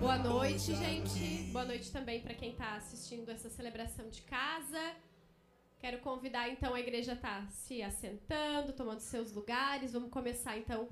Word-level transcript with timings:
Boa 0.00 0.16
noite, 0.16 0.76
gente. 0.76 1.50
Boa 1.50 1.64
noite 1.64 1.90
também 1.90 2.20
para 2.20 2.32
quem 2.32 2.52
está 2.52 2.76
assistindo 2.76 3.28
essa 3.30 3.50
celebração 3.50 4.08
de 4.08 4.22
casa. 4.22 4.94
Quero 5.80 5.98
convidar 5.98 6.48
então 6.48 6.72
a 6.72 6.78
igreja 6.78 7.12
a 7.12 7.14
estar 7.16 7.42
tá 7.42 7.50
se 7.50 7.82
assentando, 7.82 8.72
tomando 8.72 9.00
seus 9.00 9.32
lugares. 9.32 9.92
Vamos 9.92 10.10
começar 10.10 10.56
então 10.56 10.88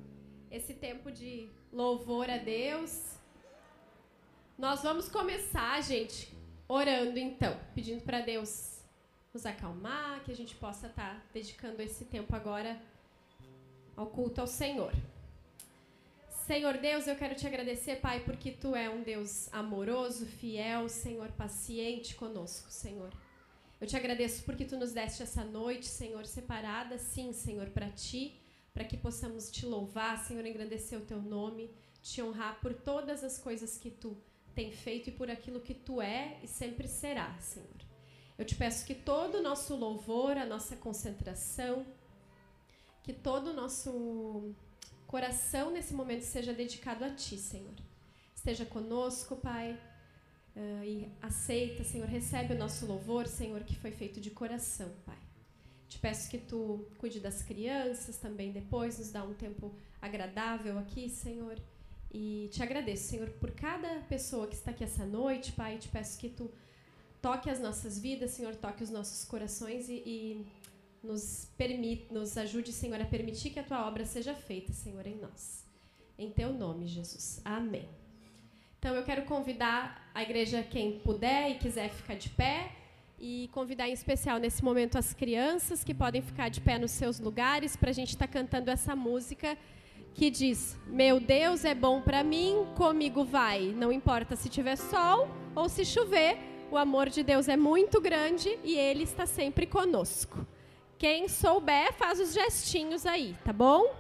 esse 0.50 0.74
tempo 0.74 1.12
de 1.12 1.48
louvor 1.72 2.28
a 2.28 2.36
Deus. 2.36 3.16
Nós 4.58 4.82
vamos 4.82 5.08
começar, 5.08 5.80
gente, 5.82 6.36
orando 6.66 7.16
então, 7.16 7.56
pedindo 7.76 8.02
para 8.02 8.20
Deus 8.20 8.80
nos 9.32 9.46
acalmar, 9.46 10.24
que 10.24 10.32
a 10.32 10.36
gente 10.36 10.56
possa 10.56 10.88
estar 10.88 11.14
tá 11.14 11.22
dedicando 11.32 11.80
esse 11.80 12.06
tempo 12.06 12.34
agora 12.34 12.76
ao 13.96 14.08
culto 14.08 14.40
ao 14.40 14.48
Senhor. 14.48 14.92
Senhor 16.46 16.78
Deus, 16.78 17.08
eu 17.08 17.16
quero 17.16 17.34
te 17.34 17.44
agradecer, 17.44 17.96
Pai, 17.96 18.20
porque 18.20 18.52
tu 18.52 18.76
é 18.76 18.88
um 18.88 19.02
Deus 19.02 19.52
amoroso, 19.52 20.24
fiel, 20.24 20.88
Senhor, 20.88 21.32
paciente 21.32 22.14
conosco, 22.14 22.70
Senhor. 22.70 23.12
Eu 23.80 23.86
te 23.88 23.96
agradeço 23.96 24.44
porque 24.44 24.64
tu 24.64 24.76
nos 24.76 24.92
deste 24.92 25.24
essa 25.24 25.42
noite, 25.42 25.86
Senhor, 25.86 26.24
separada, 26.24 26.98
sim, 26.98 27.32
Senhor, 27.32 27.70
para 27.70 27.90
ti, 27.90 28.40
para 28.72 28.84
que 28.84 28.96
possamos 28.96 29.50
te 29.50 29.66
louvar, 29.66 30.24
Senhor, 30.24 30.46
engrandecer 30.46 30.96
o 30.96 31.04
teu 31.04 31.20
nome, 31.20 31.68
te 32.00 32.22
honrar 32.22 32.60
por 32.60 32.72
todas 32.72 33.24
as 33.24 33.38
coisas 33.38 33.76
que 33.76 33.90
tu 33.90 34.16
tem 34.54 34.70
feito 34.70 35.08
e 35.10 35.12
por 35.12 35.28
aquilo 35.28 35.58
que 35.58 35.74
tu 35.74 36.00
é 36.00 36.38
e 36.44 36.46
sempre 36.46 36.86
será, 36.86 37.36
Senhor. 37.40 37.80
Eu 38.38 38.44
te 38.44 38.54
peço 38.54 38.86
que 38.86 38.94
todo 38.94 39.38
o 39.38 39.42
nosso 39.42 39.74
louvor, 39.74 40.36
a 40.36 40.46
nossa 40.46 40.76
concentração, 40.76 41.84
que 43.02 43.12
todo 43.12 43.48
o 43.48 43.52
nosso 43.52 44.54
coração 45.16 45.70
nesse 45.70 45.94
momento 45.94 46.24
seja 46.24 46.52
dedicado 46.52 47.02
a 47.02 47.08
Ti, 47.08 47.38
Senhor. 47.38 47.74
Esteja 48.34 48.66
conosco, 48.66 49.34
Pai, 49.34 49.72
uh, 50.54 50.84
e 50.84 51.10
aceita, 51.22 51.82
Senhor, 51.82 52.06
recebe 52.06 52.52
o 52.52 52.58
nosso 52.58 52.84
louvor, 52.84 53.26
Senhor, 53.26 53.64
que 53.64 53.74
foi 53.76 53.92
feito 53.92 54.20
de 54.20 54.30
coração, 54.30 54.90
Pai. 55.06 55.16
Te 55.88 55.98
peço 55.98 56.28
que 56.28 56.36
Tu 56.36 56.86
cuide 56.98 57.18
das 57.18 57.42
crianças 57.42 58.18
também 58.18 58.52
depois, 58.52 58.98
nos 58.98 59.10
dá 59.10 59.24
um 59.24 59.32
tempo 59.32 59.74
agradável 60.02 60.78
aqui, 60.78 61.08
Senhor. 61.08 61.56
E 62.12 62.50
te 62.52 62.62
agradeço, 62.62 63.04
Senhor, 63.04 63.30
por 63.40 63.52
cada 63.52 64.00
pessoa 64.00 64.46
que 64.46 64.54
está 64.54 64.70
aqui 64.70 64.84
essa 64.84 65.06
noite, 65.06 65.52
Pai. 65.52 65.78
Te 65.78 65.88
peço 65.88 66.18
que 66.18 66.28
Tu 66.28 66.50
toque 67.22 67.48
as 67.48 67.58
nossas 67.58 67.98
vidas, 67.98 68.32
Senhor, 68.32 68.54
toque 68.54 68.84
os 68.84 68.90
nossos 68.90 69.24
corações 69.24 69.88
e, 69.88 69.94
e 69.94 70.46
nos, 71.06 71.50
permite, 71.56 72.12
nos 72.12 72.36
ajude, 72.36 72.72
Senhor, 72.72 73.00
a 73.00 73.04
permitir 73.04 73.50
que 73.50 73.60
a 73.60 73.62
tua 73.62 73.86
obra 73.86 74.04
seja 74.04 74.34
feita, 74.34 74.72
Senhor, 74.72 75.06
em 75.06 75.16
nós. 75.16 75.64
Em 76.18 76.30
teu 76.30 76.52
nome, 76.52 76.86
Jesus. 76.86 77.40
Amém. 77.44 77.88
Então 78.78 78.94
eu 78.94 79.04
quero 79.04 79.24
convidar 79.24 80.10
a 80.14 80.22
igreja, 80.22 80.62
quem 80.62 80.98
puder 81.00 81.50
e 81.50 81.58
quiser 81.58 81.90
ficar 81.90 82.14
de 82.14 82.28
pé, 82.30 82.72
e 83.18 83.48
convidar 83.52 83.88
em 83.88 83.92
especial 83.92 84.38
nesse 84.38 84.62
momento 84.62 84.98
as 84.98 85.14
crianças 85.14 85.82
que 85.82 85.94
podem 85.94 86.20
ficar 86.20 86.50
de 86.50 86.60
pé 86.60 86.78
nos 86.78 86.90
seus 86.90 87.18
lugares 87.18 87.74
para 87.74 87.90
a 87.90 87.92
gente 87.92 88.10
estar 88.10 88.26
tá 88.26 88.32
cantando 88.32 88.70
essa 88.70 88.94
música 88.94 89.56
que 90.14 90.30
diz: 90.30 90.76
Meu 90.86 91.18
Deus 91.18 91.64
é 91.64 91.74
bom 91.74 92.02
para 92.02 92.22
mim, 92.22 92.66
comigo 92.76 93.24
vai. 93.24 93.72
Não 93.72 93.90
importa 93.90 94.36
se 94.36 94.48
tiver 94.48 94.76
sol 94.76 95.28
ou 95.54 95.68
se 95.68 95.84
chover, 95.84 96.36
o 96.70 96.76
amor 96.76 97.08
de 97.08 97.22
Deus 97.22 97.48
é 97.48 97.56
muito 97.56 98.00
grande 98.00 98.58
e 98.62 98.76
Ele 98.76 99.04
está 99.04 99.24
sempre 99.24 99.66
conosco. 99.66 100.46
Quem 100.98 101.28
souber, 101.28 101.92
faz 101.92 102.18
os 102.18 102.32
gestinhos 102.32 103.04
aí, 103.04 103.36
tá 103.44 103.52
bom? 103.52 103.94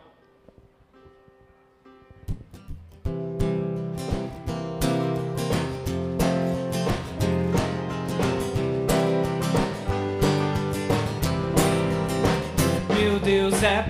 Meu 12.94 13.20
Deus 13.20 13.62
é 13.62 13.82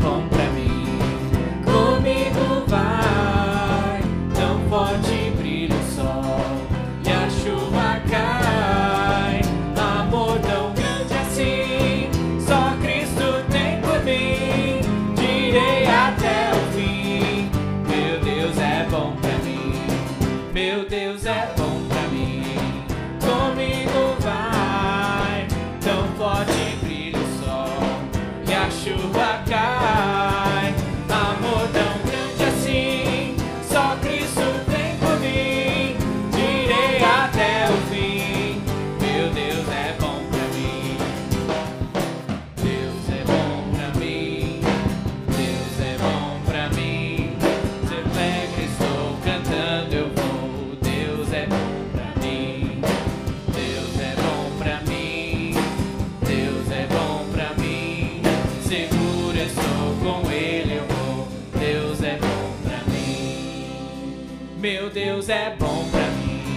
Deus 64.96 65.28
é 65.28 65.54
bom 65.58 65.84
pra 65.90 66.00
mim. 66.00 66.56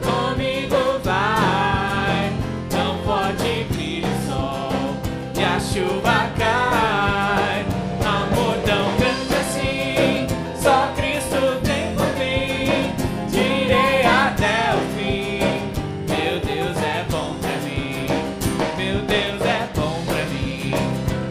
Comigo 0.00 1.00
vai, 1.02 2.32
não 2.72 2.98
pode 2.98 3.64
brilhar 3.64 4.12
o 4.12 4.28
sol 4.28 4.70
e 5.36 5.42
a 5.42 5.58
chuva 5.58 6.30
cai. 6.38 7.66
Amor 8.06 8.54
tão 8.64 8.96
grande 8.96 9.34
assim, 9.34 10.28
só 10.62 10.92
Cristo 10.94 11.60
tem 11.64 11.92
por 11.96 12.06
mim. 12.16 12.94
Direi 13.28 14.06
até 14.06 14.76
o 14.76 14.78
fim. 14.96 15.40
Meu 16.06 16.38
Deus 16.38 16.76
é 16.78 17.04
bom 17.10 17.34
pra 17.40 17.56
mim. 17.56 18.06
Meu 18.76 19.00
Deus 19.02 19.42
é 19.42 19.68
bom 19.74 20.00
pra 20.06 20.24
mim. 20.26 20.70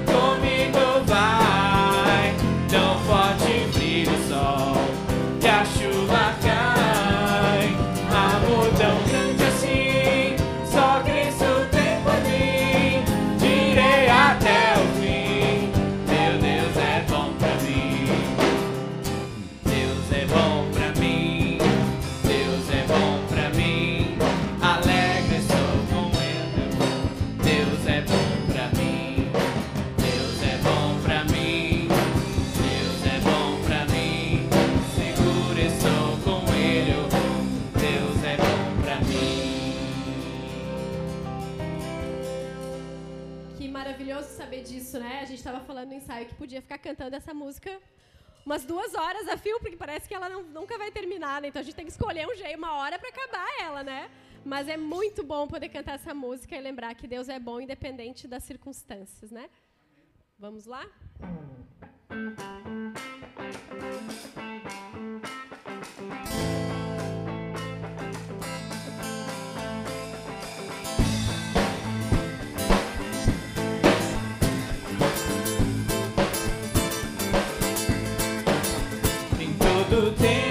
Comigo 0.06 1.06
vai, 1.06 2.36
não 2.70 3.00
pode 3.06 3.78
brilhar 3.78 4.14
o 4.14 4.28
sol 4.28 4.83
estava 44.56 45.60
falando 45.62 45.90
no 45.90 45.96
ensaio 45.96 46.26
que 46.26 46.36
podia 46.36 46.62
ficar 46.62 46.78
cantando 46.78 47.16
essa 47.16 47.34
música 47.34 47.82
umas 48.46 48.66
duas 48.66 48.94
horas 48.94 49.28
a 49.28 49.38
fio, 49.38 49.60
porque 49.60 49.78
parece 49.78 50.08
que 50.08 50.14
ela 50.14 50.30
não, 50.30 50.44
nunca 50.44 50.78
vai 50.78 50.92
terminar, 50.92 51.42
né? 51.42 51.48
Então 51.48 51.62
a 51.62 51.64
gente 51.64 51.76
tem 51.76 51.86
que 51.86 51.92
escolher 51.92 52.28
um 52.28 52.36
jeito, 52.36 52.58
uma 52.58 52.74
hora 52.74 53.00
para 53.00 53.10
acabar 53.10 53.48
ela, 53.62 53.84
né? 53.84 54.10
Mas 54.46 54.68
é 54.68 54.76
muito 54.76 55.24
bom 55.24 55.48
poder 55.48 55.70
cantar 55.70 55.96
essa 55.96 56.14
música 56.14 56.56
e 56.56 56.62
lembrar 56.62 56.94
que 56.96 57.08
Deus 57.08 57.30
é 57.30 57.40
bom 57.40 57.62
independente 57.62 58.28
das 58.28 58.44
circunstâncias, 58.44 59.32
né? 59.32 59.50
Vamos 60.38 60.66
lá? 60.66 60.86
Música 62.10 64.53
todo 79.94 80.12
tempo 80.14 80.43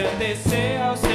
engrandecer 0.00 0.80
ao 0.80 0.96
Senhor. 0.96 1.09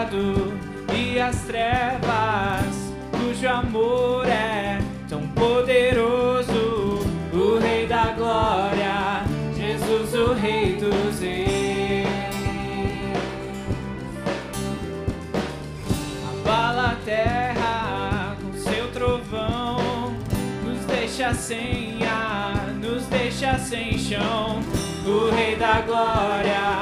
pecado 0.00 0.52
e 0.94 1.20
as 1.20 1.42
trevas, 1.42 2.92
cujo 3.10 3.48
amor 3.48 4.26
é 4.26 4.78
tão 5.08 5.26
poderoso, 5.28 7.00
o 7.32 7.58
Rei 7.58 7.86
da 7.86 8.06
Glória, 8.12 9.24
Jesus, 9.54 10.14
o 10.14 10.32
Rei 10.32 10.76
dos 10.76 11.20
Reis. 11.20 12.08
Abala 16.30 16.92
a 16.92 17.04
terra 17.04 18.36
com 18.40 18.52
seu 18.58 18.90
trovão, 18.92 20.14
nos 20.64 20.84
deixa 20.86 21.34
sem 21.34 22.04
ar, 22.06 22.72
nos 22.80 23.04
deixa 23.06 23.58
sem 23.58 23.98
chão, 23.98 24.60
o 25.04 25.34
Rei 25.34 25.56
da 25.56 25.80
Glória. 25.82 26.79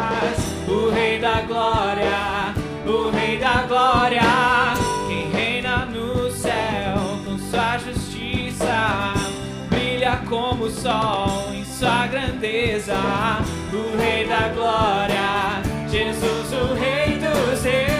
paz, 0.00 0.38
o 0.68 0.90
Rei 0.90 1.18
da 1.18 1.42
glória, 1.42 2.54
o 2.86 3.10
Rei 3.10 3.38
da 3.38 3.62
glória, 3.68 4.22
quem 5.06 5.30
reina 5.30 5.86
no 5.86 6.30
céu 6.30 6.96
com 7.24 7.38
sua 7.38 7.78
justiça, 7.78 9.14
brilha 9.68 10.16
como 10.28 10.64
o 10.64 10.70
sol 10.70 11.52
em 11.52 11.64
sua 11.64 12.06
grandeza, 12.06 12.96
o 13.72 13.96
Rei 13.98 14.26
da 14.26 14.48
glória, 14.48 15.62
Jesus, 15.88 16.52
o 16.52 16.74
Rei 16.74 17.18
dos 17.18 17.62
reis. 17.62 17.99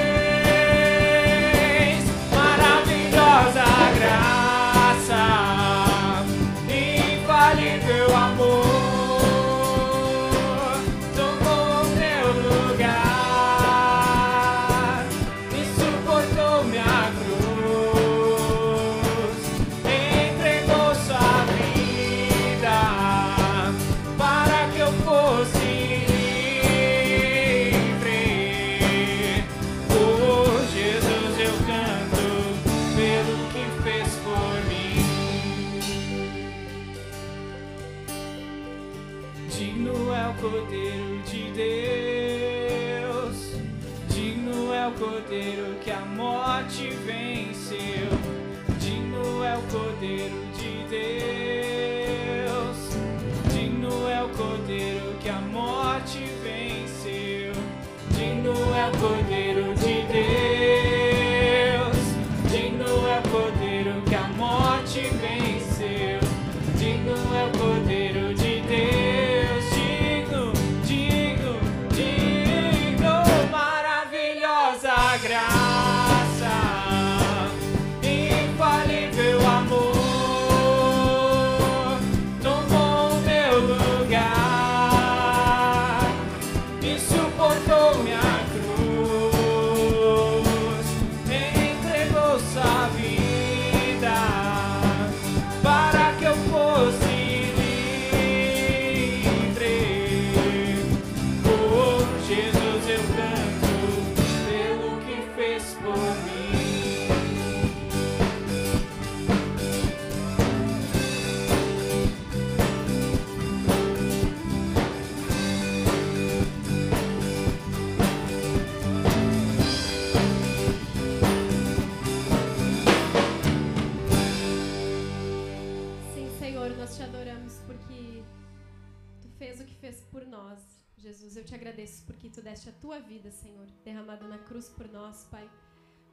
Vida, 133.02 133.30
Senhor, 133.30 133.66
derramada 133.84 134.26
na 134.26 134.38
cruz 134.38 134.68
por 134.68 134.88
nós, 134.88 135.26
Pai. 135.30 135.48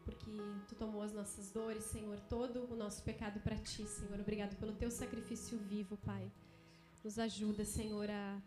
Porque 0.05 0.31
tu 0.67 0.75
tomou 0.75 1.01
as 1.01 1.13
nossas 1.13 1.51
dores, 1.51 1.83
Senhor, 1.83 2.19
todo 2.29 2.71
o 2.71 2.75
nosso 2.75 3.03
pecado 3.03 3.39
para 3.41 3.57
ti, 3.57 3.85
Senhor. 3.85 4.19
Obrigado 4.19 4.55
pelo 4.55 4.73
teu 4.73 4.89
sacrifício 4.89 5.57
vivo, 5.57 5.97
Pai. 5.97 6.31
Nos 7.03 7.19
ajuda, 7.19 7.65
Senhor, 7.65 8.09
a 8.09 8.41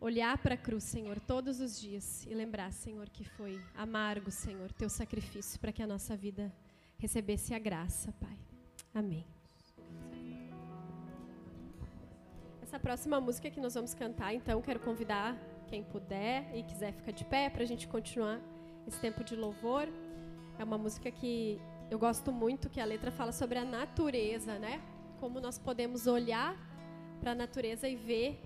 olhar 0.00 0.36
para 0.38 0.54
a 0.54 0.58
cruz, 0.58 0.82
Senhor, 0.82 1.20
todos 1.20 1.60
os 1.60 1.80
dias 1.80 2.26
e 2.26 2.34
lembrar, 2.34 2.72
Senhor, 2.72 3.08
que 3.08 3.24
foi 3.24 3.60
amargo, 3.74 4.32
Senhor, 4.32 4.72
teu 4.72 4.88
sacrifício 4.88 5.60
para 5.60 5.72
que 5.72 5.82
a 5.82 5.86
nossa 5.86 6.16
vida 6.16 6.52
recebesse 6.98 7.54
a 7.54 7.58
graça, 7.58 8.12
Pai. 8.20 8.36
Amém. 8.92 9.24
Essa 12.60 12.80
próxima 12.80 13.20
música 13.20 13.50
que 13.50 13.60
nós 13.60 13.74
vamos 13.74 13.94
cantar, 13.94 14.34
então, 14.34 14.60
quero 14.60 14.80
convidar 14.80 15.51
quem 15.72 15.82
puder 15.82 16.54
e 16.54 16.62
quiser 16.62 16.92
ficar 16.92 17.12
de 17.12 17.24
pé 17.24 17.48
para 17.48 17.62
a 17.62 17.66
gente 17.66 17.88
continuar 17.88 18.38
esse 18.86 19.00
tempo 19.00 19.24
de 19.24 19.34
louvor. 19.34 19.88
É 20.58 20.64
uma 20.64 20.76
música 20.76 21.10
que 21.10 21.58
eu 21.90 21.98
gosto 21.98 22.30
muito, 22.30 22.68
que 22.68 22.78
a 22.78 22.84
letra 22.84 23.10
fala 23.10 23.32
sobre 23.32 23.56
a 23.58 23.64
natureza, 23.64 24.58
né? 24.58 24.82
Como 25.18 25.40
nós 25.40 25.58
podemos 25.58 26.06
olhar 26.06 26.54
para 27.20 27.32
a 27.32 27.34
natureza 27.34 27.88
e 27.88 27.96
ver 27.96 28.38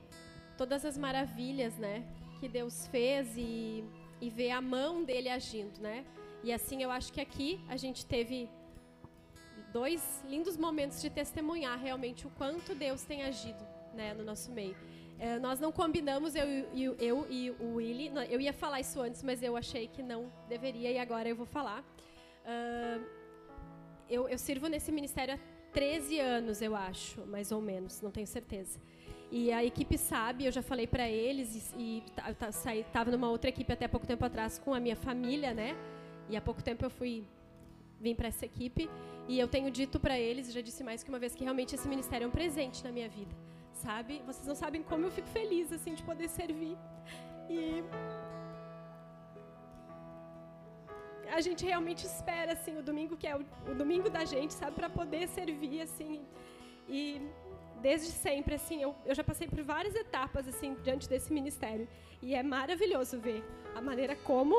todas 0.56 0.84
as 0.84 0.96
maravilhas, 0.96 1.76
né? 1.76 2.04
Que 2.38 2.48
Deus 2.48 2.86
fez 2.92 3.36
e, 3.36 3.82
e 4.20 4.30
ver 4.30 4.52
a 4.52 4.60
mão 4.60 5.02
dele 5.02 5.28
agindo, 5.28 5.80
né? 5.80 6.04
E 6.44 6.52
assim 6.52 6.80
eu 6.84 6.92
acho 6.92 7.12
que 7.12 7.20
aqui 7.20 7.60
a 7.68 7.76
gente 7.76 8.06
teve 8.06 8.48
dois 9.72 10.22
lindos 10.28 10.56
momentos 10.56 11.02
de 11.02 11.10
testemunhar 11.10 11.76
realmente 11.76 12.24
o 12.24 12.30
quanto 12.30 12.72
Deus 12.72 13.02
tem 13.02 13.24
agido 13.24 13.66
né, 13.94 14.14
no 14.14 14.22
nosso 14.22 14.52
meio. 14.52 14.76
Eh, 15.18 15.38
nós 15.38 15.58
não 15.58 15.72
combinamos, 15.72 16.34
eu, 16.34 16.46
e 16.74 16.88
o- 16.88 16.96
eu 16.98 17.26
e 17.30 17.50
o 17.58 17.74
Willy, 17.76 18.12
eu 18.28 18.40
ia 18.40 18.52
falar 18.52 18.80
isso 18.80 19.00
antes, 19.00 19.22
mas 19.22 19.42
eu 19.42 19.56
achei 19.56 19.88
que 19.88 20.02
não 20.02 20.30
deveria 20.48 20.90
e 20.90 20.98
agora 20.98 21.28
eu 21.28 21.34
vou 21.36 21.46
falar. 21.46 21.82
Ah, 22.44 22.98
eu, 24.08 24.28
eu 24.28 24.38
sirvo 24.38 24.68
nesse 24.68 24.92
ministério 24.92 25.34
há 25.34 25.38
13 25.72 26.18
anos, 26.20 26.60
eu 26.62 26.76
acho, 26.76 27.24
mais 27.26 27.50
ou 27.50 27.60
menos, 27.60 28.00
não 28.02 28.10
tenho 28.10 28.26
certeza. 28.26 28.78
E 29.32 29.50
a 29.50 29.64
equipe 29.64 29.98
sabe, 29.98 30.44
eu 30.44 30.52
já 30.52 30.62
falei 30.62 30.86
para 30.86 31.08
eles 31.08 31.74
e, 31.76 31.98
e 31.98 32.02
ta- 32.14 32.32
ta- 32.34 32.52
saí- 32.52 32.84
tava 32.92 33.10
numa 33.10 33.28
outra 33.28 33.48
equipe 33.50 33.72
até 33.72 33.88
pouco 33.88 34.06
tempo 34.06 34.24
atrás 34.24 34.58
com 34.58 34.72
a 34.72 34.78
minha 34.78 34.94
família, 34.96 35.52
né? 35.52 35.74
E 36.28 36.36
há 36.36 36.40
pouco 36.40 36.62
tempo 36.62 36.84
eu 36.84 36.90
fui 36.90 37.24
vim 38.00 38.14
para 38.14 38.28
essa 38.28 38.44
equipe 38.44 38.88
e 39.26 39.38
eu 39.40 39.48
tenho 39.48 39.70
dito 39.70 39.98
para 39.98 40.18
eles, 40.18 40.52
já 40.52 40.60
disse 40.60 40.84
mais 40.84 41.02
que 41.02 41.08
uma 41.08 41.18
vez 41.18 41.34
que 41.34 41.42
realmente 41.42 41.74
esse 41.74 41.88
ministério 41.88 42.26
é 42.26 42.28
um 42.28 42.30
presente 42.30 42.84
na 42.84 42.92
minha 42.92 43.08
vida, 43.08 43.34
sabe? 43.86 44.12
Vocês 44.28 44.46
não 44.52 44.58
sabem 44.64 44.82
como 44.90 45.04
eu 45.06 45.12
fico 45.18 45.28
feliz 45.40 45.66
assim 45.76 45.94
de 45.98 46.02
poder 46.10 46.28
servir. 46.40 46.76
E 47.56 47.60
a 51.38 51.40
gente 51.46 51.62
realmente 51.72 52.02
espera 52.14 52.50
assim 52.56 52.74
o 52.80 52.82
domingo 52.90 53.14
que 53.20 53.26
é 53.32 53.34
o, 53.36 53.42
o 53.72 53.74
domingo 53.82 54.08
da 54.16 54.24
gente, 54.34 54.52
sabe, 54.60 54.74
para 54.80 54.90
poder 55.00 55.24
servir 55.38 55.80
assim. 55.86 56.14
E 56.88 57.02
desde 57.86 58.10
sempre 58.26 58.54
assim, 58.58 58.78
eu, 58.86 58.90
eu 59.08 59.14
já 59.18 59.24
passei 59.30 59.46
por 59.52 59.62
várias 59.74 59.94
etapas 60.04 60.44
assim 60.52 60.70
diante 60.86 61.06
desse 61.12 61.30
ministério 61.38 61.86
e 62.26 62.34
é 62.34 62.42
maravilhoso 62.42 63.14
ver 63.26 63.40
a 63.74 63.80
maneira 63.88 64.14
como 64.30 64.54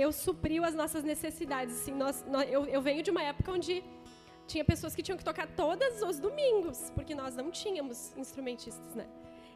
Deus 0.00 0.14
supriu 0.26 0.62
as 0.64 0.74
nossas 0.80 1.02
necessidades. 1.12 1.72
Assim, 1.80 1.94
nós, 2.04 2.24
nós- 2.34 2.48
eu, 2.56 2.62
eu 2.76 2.80
venho 2.88 3.02
de 3.06 3.10
uma 3.14 3.22
época 3.32 3.50
onde 3.56 3.74
tinha 4.46 4.64
pessoas 4.64 4.94
que 4.94 5.02
tinham 5.02 5.16
que 5.16 5.24
tocar 5.24 5.46
todos 5.48 6.02
os 6.02 6.18
domingos, 6.18 6.90
porque 6.94 7.14
nós 7.14 7.36
não 7.36 7.50
tínhamos 7.50 8.16
instrumentistas, 8.16 8.94
né? 8.94 9.06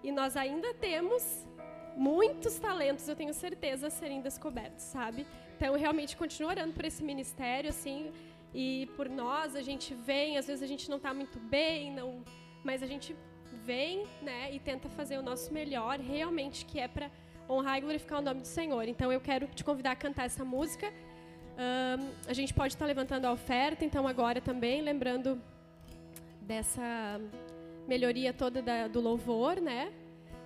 E 0.02 0.12
nós 0.12 0.37
ainda 0.37 0.73
temos 0.75 1.47
muitos 1.97 2.59
talentos, 2.59 3.09
eu 3.09 3.16
tenho 3.16 3.33
certeza, 3.33 3.87
a 3.87 3.90
serem 3.90 4.21
descobertos, 4.21 4.85
sabe? 4.85 5.26
Então, 5.57 5.69
eu 5.69 5.81
realmente 5.81 6.16
continuo 6.16 6.50
orando 6.50 6.75
por 6.75 6.85
esse 6.85 7.02
ministério, 7.02 7.71
assim, 7.71 8.12
e 8.55 8.88
por 8.97 9.09
nós, 9.09 9.57
a 9.57 9.62
gente 9.62 9.95
vem, 9.95 10.37
às 10.37 10.47
vezes 10.47 10.62
a 10.62 10.66
gente 10.66 10.88
não 10.90 10.99
está 10.99 11.12
muito 11.14 11.38
bem, 11.38 11.93
não, 11.93 12.23
mas 12.62 12.83
a 12.83 12.87
gente 12.87 13.16
vem, 13.64 14.07
né, 14.23 14.52
e 14.52 14.61
tenta 14.61 14.88
fazer 14.90 15.19
o 15.19 15.23
nosso 15.23 15.52
melhor, 15.52 15.99
realmente, 15.99 16.66
que 16.66 16.78
é 16.78 16.87
para 16.87 17.11
honrar 17.49 17.78
e 17.78 17.81
glorificar 17.81 18.19
o 18.19 18.23
nome 18.23 18.40
do 18.43 18.47
Senhor. 18.47 18.87
Então, 18.87 19.11
eu 19.11 19.21
quero 19.21 19.47
te 19.49 19.64
convidar 19.64 19.93
a 19.93 19.97
cantar 19.97 20.26
essa 20.26 20.45
música. 20.45 20.93
A 22.27 22.33
gente 22.33 22.53
pode 22.53 22.75
estar 22.75 22.87
levantando 22.87 23.25
a 23.27 23.33
oferta, 23.33 23.85
então 23.85 24.07
agora 24.07 24.41
também, 24.41 24.83
lembrando 24.83 25.41
dessa 26.41 27.21
melhoria 27.89 28.33
toda 28.33 28.61
da- 28.61 28.89
do 28.89 29.01
louvor, 29.01 29.61
né? 29.61 29.93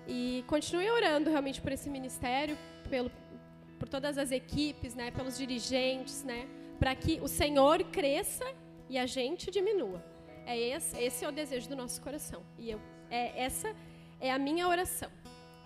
E 0.07 0.45
continue 0.47 0.90
orando 0.90 1.31
realmente 1.31 1.61
por 1.61 1.73
esse 1.73 1.90
ministério, 1.90 2.57
pelo, 2.88 3.11
por 3.79 3.88
todas 3.88 4.19
as 4.19 4.31
equipes, 4.31 4.95
né? 4.95 5.11
Pelos 5.11 5.37
dirigentes, 5.37 6.23
né? 6.23 6.47
Para 6.79 6.95
que 6.95 7.21
o 7.21 7.29
Senhor 7.29 7.83
cresça 7.85 8.45
e 8.88 8.99
a 8.99 9.07
gente 9.07 9.50
diminua. 9.50 10.02
É 10.47 10.59
esse, 10.59 10.97
esse 10.99 11.25
é 11.25 11.29
o 11.29 11.33
desejo 11.33 11.69
do 11.69 11.76
nosso 11.76 12.00
coração. 12.00 12.43
E 12.59 12.71
eu, 12.71 12.81
é, 13.11 13.43
essa 13.43 13.75
é 14.21 14.31
a 14.31 14.38
minha 14.38 14.67
oração 14.69 15.11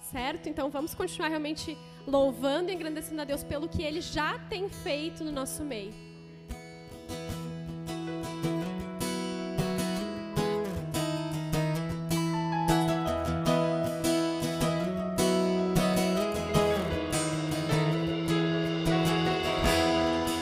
certo? 0.04 0.48
Então 0.48 0.70
vamos 0.70 0.94
continuar 0.94 1.28
realmente 1.28 1.76
louvando 2.06 2.70
e 2.70 2.74
engrandecendo 2.74 3.22
a 3.22 3.24
Deus 3.24 3.42
pelo 3.42 3.68
que 3.68 3.82
Ele 3.82 4.00
já 4.00 4.38
tem 4.38 4.68
feito 4.68 5.24
no 5.24 5.32
nosso 5.32 5.64
meio. 5.64 5.92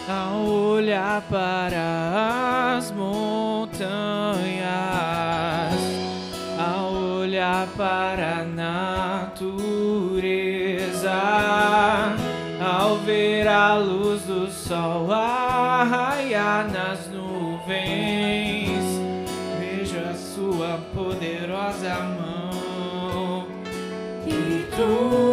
Ao 0.09 0.45
olhar 0.45 1.23
para 1.23 1.82
vejo 24.87 25.32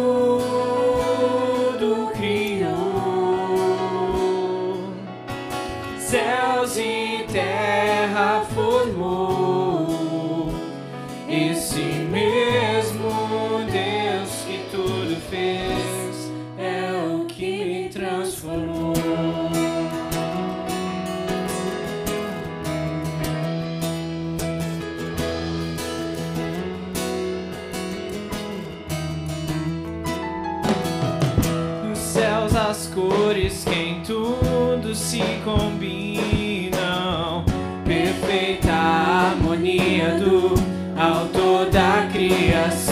da 42.30 42.36
criação. 42.36 42.89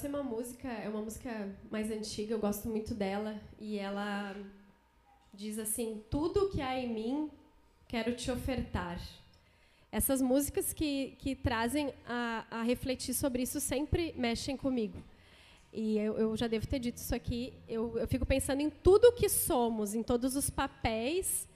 Próxima 0.00 0.22
música 0.22 0.66
é 0.66 0.88
uma 0.88 1.02
música 1.02 1.54
mais 1.70 1.90
antiga, 1.90 2.32
eu 2.32 2.38
gosto 2.38 2.66
muito 2.68 2.94
dela. 2.94 3.38
E 3.58 3.78
ela 3.78 4.34
diz 5.34 5.58
assim: 5.58 6.02
Tudo 6.08 6.48
que 6.48 6.62
há 6.62 6.78
em 6.78 6.88
mim, 6.88 7.30
quero 7.86 8.16
te 8.16 8.30
ofertar. 8.30 8.98
Essas 9.92 10.22
músicas 10.22 10.72
que, 10.72 11.16
que 11.18 11.36
trazem 11.36 11.92
a, 12.06 12.46
a 12.50 12.62
refletir 12.62 13.12
sobre 13.12 13.42
isso 13.42 13.60
sempre 13.60 14.14
mexem 14.16 14.56
comigo. 14.56 14.96
E 15.70 15.98
eu, 15.98 16.16
eu, 16.16 16.34
já 16.34 16.46
devo 16.46 16.66
ter 16.66 16.78
dito 16.78 16.96
isso 16.96 17.14
aqui. 17.14 17.52
Eu, 17.68 17.98
eu 17.98 18.08
fico 18.08 18.24
pensando 18.24 18.62
em 18.62 18.70
tudo 18.70 19.12
que 19.12 19.28
somos, 19.28 19.94
em 19.94 20.02
todos 20.02 20.34
os 20.34 20.48
papéis 20.48 21.46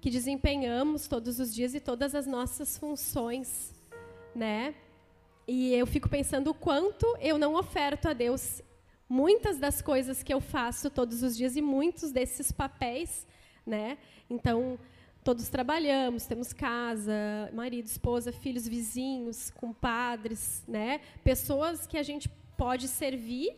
que 0.00 0.08
desempenhamos 0.08 1.06
todos 1.06 1.38
os 1.38 1.54
dias 1.54 1.74
e 1.74 1.80
todas 1.80 2.14
as 2.14 2.26
nossas 2.26 2.78
funções, 2.78 3.74
né? 4.34 4.74
E 5.52 5.74
eu 5.74 5.84
fico 5.84 6.08
pensando 6.08 6.50
o 6.50 6.54
quanto 6.54 7.04
eu 7.20 7.36
não 7.36 7.56
oferto 7.56 8.06
a 8.06 8.12
Deus 8.12 8.62
muitas 9.08 9.58
das 9.58 9.82
coisas 9.82 10.22
que 10.22 10.32
eu 10.32 10.40
faço 10.40 10.88
todos 10.88 11.24
os 11.24 11.36
dias 11.36 11.56
e 11.56 11.60
muitos 11.60 12.12
desses 12.12 12.52
papéis, 12.52 13.26
né? 13.66 13.98
Então, 14.30 14.78
todos 15.24 15.48
trabalhamos, 15.48 16.24
temos 16.24 16.52
casa, 16.52 17.50
marido, 17.52 17.86
esposa, 17.86 18.30
filhos, 18.30 18.68
vizinhos, 18.68 19.50
compadres, 19.50 20.62
né? 20.68 21.00
Pessoas 21.24 21.84
que 21.84 21.98
a 21.98 22.02
gente 22.04 22.28
pode 22.56 22.86
servir, 22.86 23.56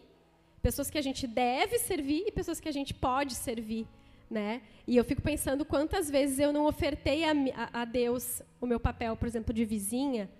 pessoas 0.63 0.89
que 0.89 0.97
a 0.97 1.03
gente 1.03 1.27
deve 1.27 1.79
servir 1.79 2.25
e 2.27 2.33
pessoas 2.33 2.59
que 2.59 2.71
a 2.71 2.73
gente 2.73 2.95
pode 2.95 3.35
servir, 3.35 3.87
né? 4.31 4.63
E 4.87 4.97
eu 4.97 5.05
fico 5.05 5.21
pensando 5.21 5.63
quantas 5.63 6.09
vezes 6.09 6.39
eu 6.39 6.55
não 6.55 6.65
ofertei 6.65 7.23
a, 7.27 7.33
a, 7.55 7.83
a 7.83 7.85
Deus 7.85 8.41
o 8.63 8.67
meu 8.67 8.81
papel, 8.81 9.15
por 9.15 9.29
exemplo, 9.29 9.53
de 9.53 9.67
vizinha, 9.67 10.31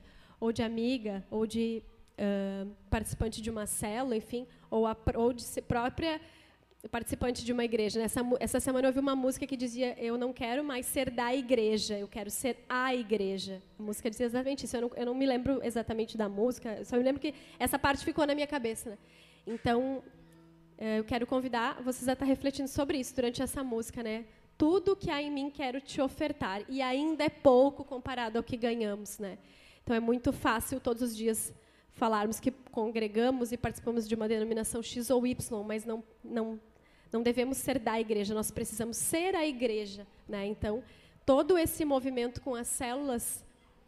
ou 0.43 0.51
de 0.51 0.61
amiga, 0.61 1.25
ou 1.31 1.47
de 1.47 1.85
uh, 2.19 2.69
participante 2.91 3.41
de 3.41 3.49
uma 3.49 3.65
célula, 3.65 4.17
enfim, 4.17 4.45
ou, 4.69 4.89
a, 4.89 4.97
ou 5.15 5.33
de 5.33 5.43
ser 5.43 5.63
própria 5.63 6.21
participante 6.91 7.45
de 7.45 7.53
uma 7.53 7.65
igreja. 7.65 8.01
Nessa, 8.01 8.21
essa 8.41 8.59
semana 8.59 8.87
eu 8.87 8.89
ouvi 8.89 8.99
uma 8.99 9.15
música 9.15 9.47
que 9.47 9.57
dizia: 9.57 9.97
Eu 9.97 10.19
não 10.19 10.33
quero 10.33 10.65
mais 10.65 10.85
ser 10.87 11.11
da 11.11 11.33
igreja, 11.33 11.97
eu 11.97 12.09
quero 12.09 12.29
ser 12.29 12.57
a 12.69 12.93
igreja. 12.93 13.63
A 13.79 13.83
música 13.85 14.11
dizia 14.11 14.27
exatamente 14.27 14.65
isso. 14.65 14.77
Eu 14.77 14.83
não, 14.83 14.91
eu 14.97 15.07
não 15.07 15.15
me 15.15 15.25
lembro 15.25 15.61
exatamente 15.63 16.19
da 16.19 16.29
música, 16.29 16.85
só 16.85 16.97
me 16.97 17.05
lembro 17.05 17.21
que 17.21 17.33
essa 17.57 17.79
parte 17.79 18.05
ficou 18.05 18.27
na 18.27 18.35
minha 18.35 18.49
cabeça. 18.49 18.91
Né? 18.91 18.99
Então, 19.47 20.03
eu 20.77 21.05
quero 21.05 21.25
convidar 21.25 21.81
vocês 21.85 22.09
a 22.09 22.15
estar 22.15 22.25
refletindo 22.25 22.69
sobre 22.69 22.99
isso 22.99 23.15
durante 23.15 23.41
essa 23.41 23.63
música, 23.63 24.03
né? 24.03 24.25
Tudo 24.59 24.97
que 24.97 25.09
há 25.09 25.23
em 25.23 25.31
mim 25.31 25.51
quero 25.51 25.81
te 25.81 26.01
ofertar 26.01 26.63
e 26.69 26.83
ainda 26.83 27.23
é 27.23 27.29
pouco 27.29 27.85
comparado 27.85 28.39
ao 28.39 28.43
que 28.43 28.57
ganhamos, 28.57 29.21
né? 29.21 29.39
Então 29.83 29.97
é 29.97 30.01
muito 30.01 30.33
fácil 30.33 30.81
todos 30.81 31.03
os 31.03 31.17
dias 31.17 31.53
falarmos 31.93 32.41
que 32.41 32.51
congregamos 32.51 33.53
e 33.53 33.57
participamos 33.57 34.09
de 34.09 34.15
uma 34.15 34.29
denominação 34.29 34.83
X 34.83 35.11
ou 35.11 35.27
Y, 35.27 35.65
mas 35.65 35.85
não, 35.85 36.03
não, 36.25 36.59
não 37.13 37.23
devemos 37.23 37.59
ser 37.59 37.79
da 37.79 38.01
igreja, 38.01 38.35
nós 38.35 38.51
precisamos 38.51 38.97
ser 38.97 39.35
a 39.35 39.47
igreja. 39.47 40.07
Né? 40.29 40.47
Então, 40.47 40.83
todo 41.27 41.59
esse 41.59 41.85
movimento 41.85 42.41
com 42.41 42.55
as 42.55 42.69
células 42.69 43.45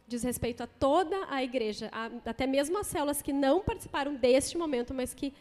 diz 0.06 0.22
respeito 0.22 0.62
a 0.62 0.66
toda 0.66 1.16
a 1.28 1.42
igreja, 1.42 1.88
a, 1.90 2.10
até 2.28 2.46
mesmo 2.46 2.78
as 2.78 2.86
células 2.86 3.22
que 3.22 3.32
não 3.32 3.60
participaram 3.60 4.14
deste 4.14 4.58
momento, 4.58 4.92
mas 4.92 5.14
que, 5.14 5.32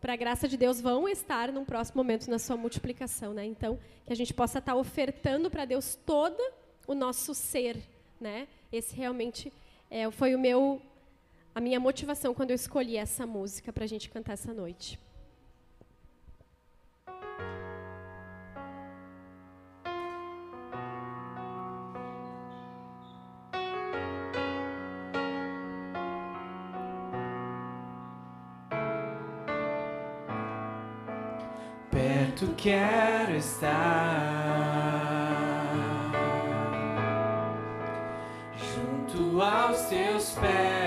para 0.00 0.12
a 0.12 0.16
graça 0.16 0.46
de 0.46 0.56
Deus, 0.56 0.80
vão 0.80 1.08
estar 1.08 1.52
num 1.52 1.64
próximo 1.64 2.02
momento 2.02 2.30
na 2.30 2.38
sua 2.38 2.56
multiplicação. 2.56 3.34
Né? 3.34 3.44
Então, 3.46 3.78
que 4.06 4.12
a 4.12 4.16
gente 4.16 4.32
possa 4.32 4.58
estar 4.58 4.76
ofertando 4.76 5.50
para 5.50 5.64
Deus 5.64 5.98
todo 6.06 6.40
o 6.86 6.94
nosso 6.94 7.34
ser. 7.34 7.76
Né? 8.20 8.46
Esse 8.70 8.94
realmente 8.94 9.52
é, 9.90 10.08
foi 10.10 10.34
o 10.34 10.38
meu, 10.38 10.80
a 11.54 11.60
minha 11.60 11.80
motivação 11.80 12.32
quando 12.32 12.50
eu 12.50 12.54
escolhi 12.54 12.96
essa 12.96 13.26
música 13.26 13.72
para 13.72 13.84
a 13.84 13.86
gente 13.88 14.08
cantar 14.08 14.34
essa 14.34 14.54
noite. 14.54 14.98
Perto 31.90 32.54
quero 32.56 33.36
estar. 33.36 34.99
Aos 39.90 39.98
teus 39.98 40.30
pés, 40.40 40.79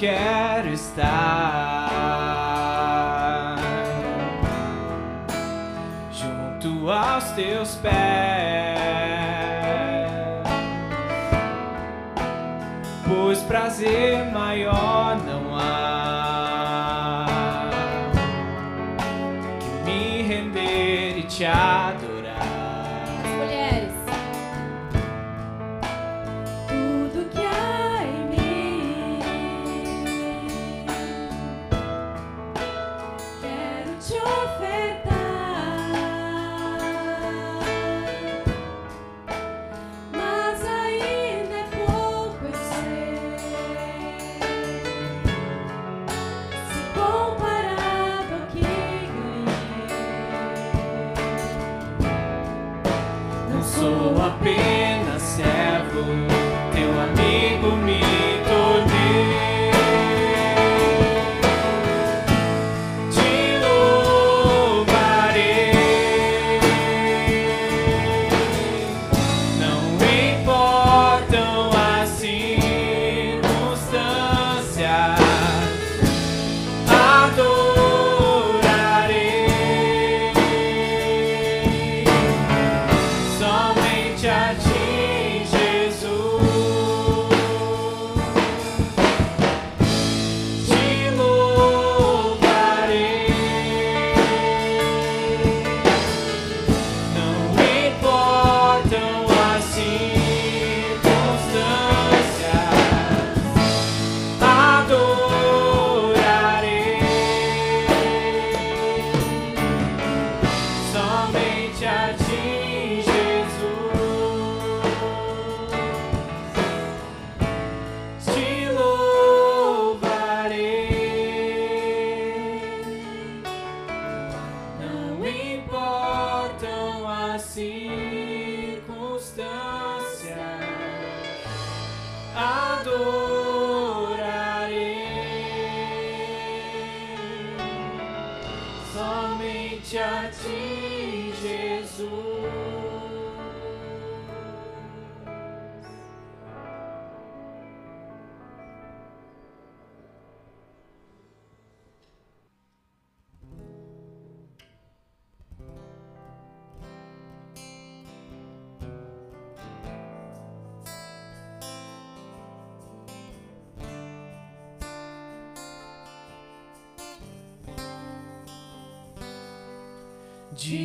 quero 0.00 0.72
estar, 0.72 1.10
junto 6.10 6.90
aos 6.90 7.24
teus 7.32 7.74
pés, 7.74 7.92
pois 13.06 13.42
prazer 13.42 14.19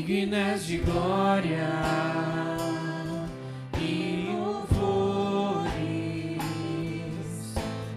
dignas 0.06 0.68
de 0.68 0.78
glória 0.78 1.68
e 3.82 4.36
louvores, 4.38 5.64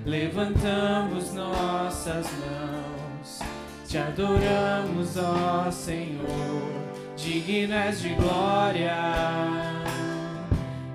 levantamos 0.07 1.35
nossas 1.35 2.27
mãos, 2.33 3.41
te 3.87 3.99
adoramos, 3.99 5.19
ó 5.19 5.71
Senhor, 5.71 6.73
dignas 7.15 8.01
de 8.01 8.15
glória 8.15 8.97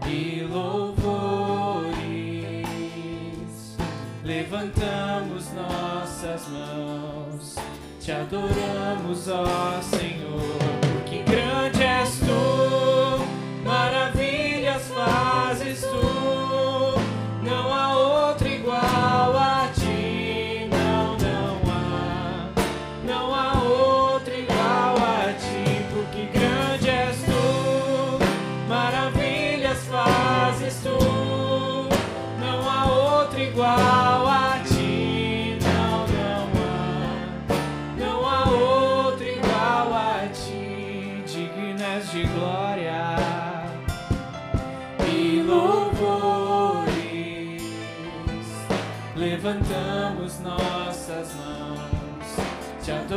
e 0.08 0.48
louvores, 0.50 1.94
levantamos 4.24 5.52
nossas 5.54 6.48
mãos 6.48 7.64
te 8.04 8.12
adoramos, 8.12 9.30
ó 9.30 9.82
Senhor, 9.82 10.13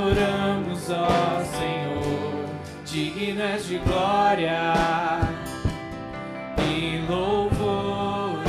adoramos, 0.07 0.89
ó 0.91 1.45
Senhor, 1.45 2.47
dignas 2.85 3.67
de 3.67 3.79
glória 3.79 4.73
e 6.59 7.05
louvores. 7.09 8.47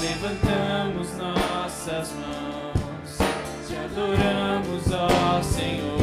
Levantamos 0.00 1.14
nossas 1.16 2.10
mãos, 2.12 3.18
te 3.66 3.76
adoramos, 3.76 4.92
ó 4.92 5.42
Senhor, 5.42 5.97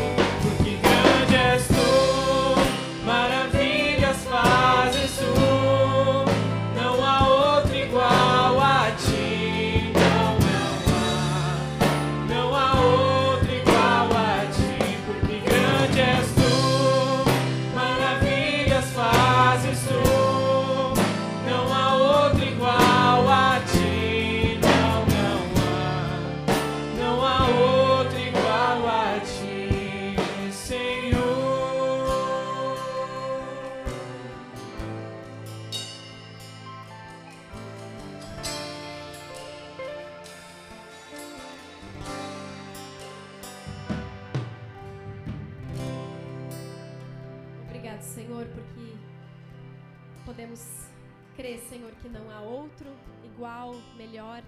crer, 51.95 52.01
Senhor, 52.01 52.01
que 52.01 52.09
não 52.09 52.29
há 52.31 52.41
outro 52.41 52.87
igual, 53.23 53.75
melhor 53.95 54.41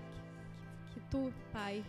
que, 0.91 0.99
que 0.99 0.99
tu, 1.09 1.33
Pai. 1.51 1.83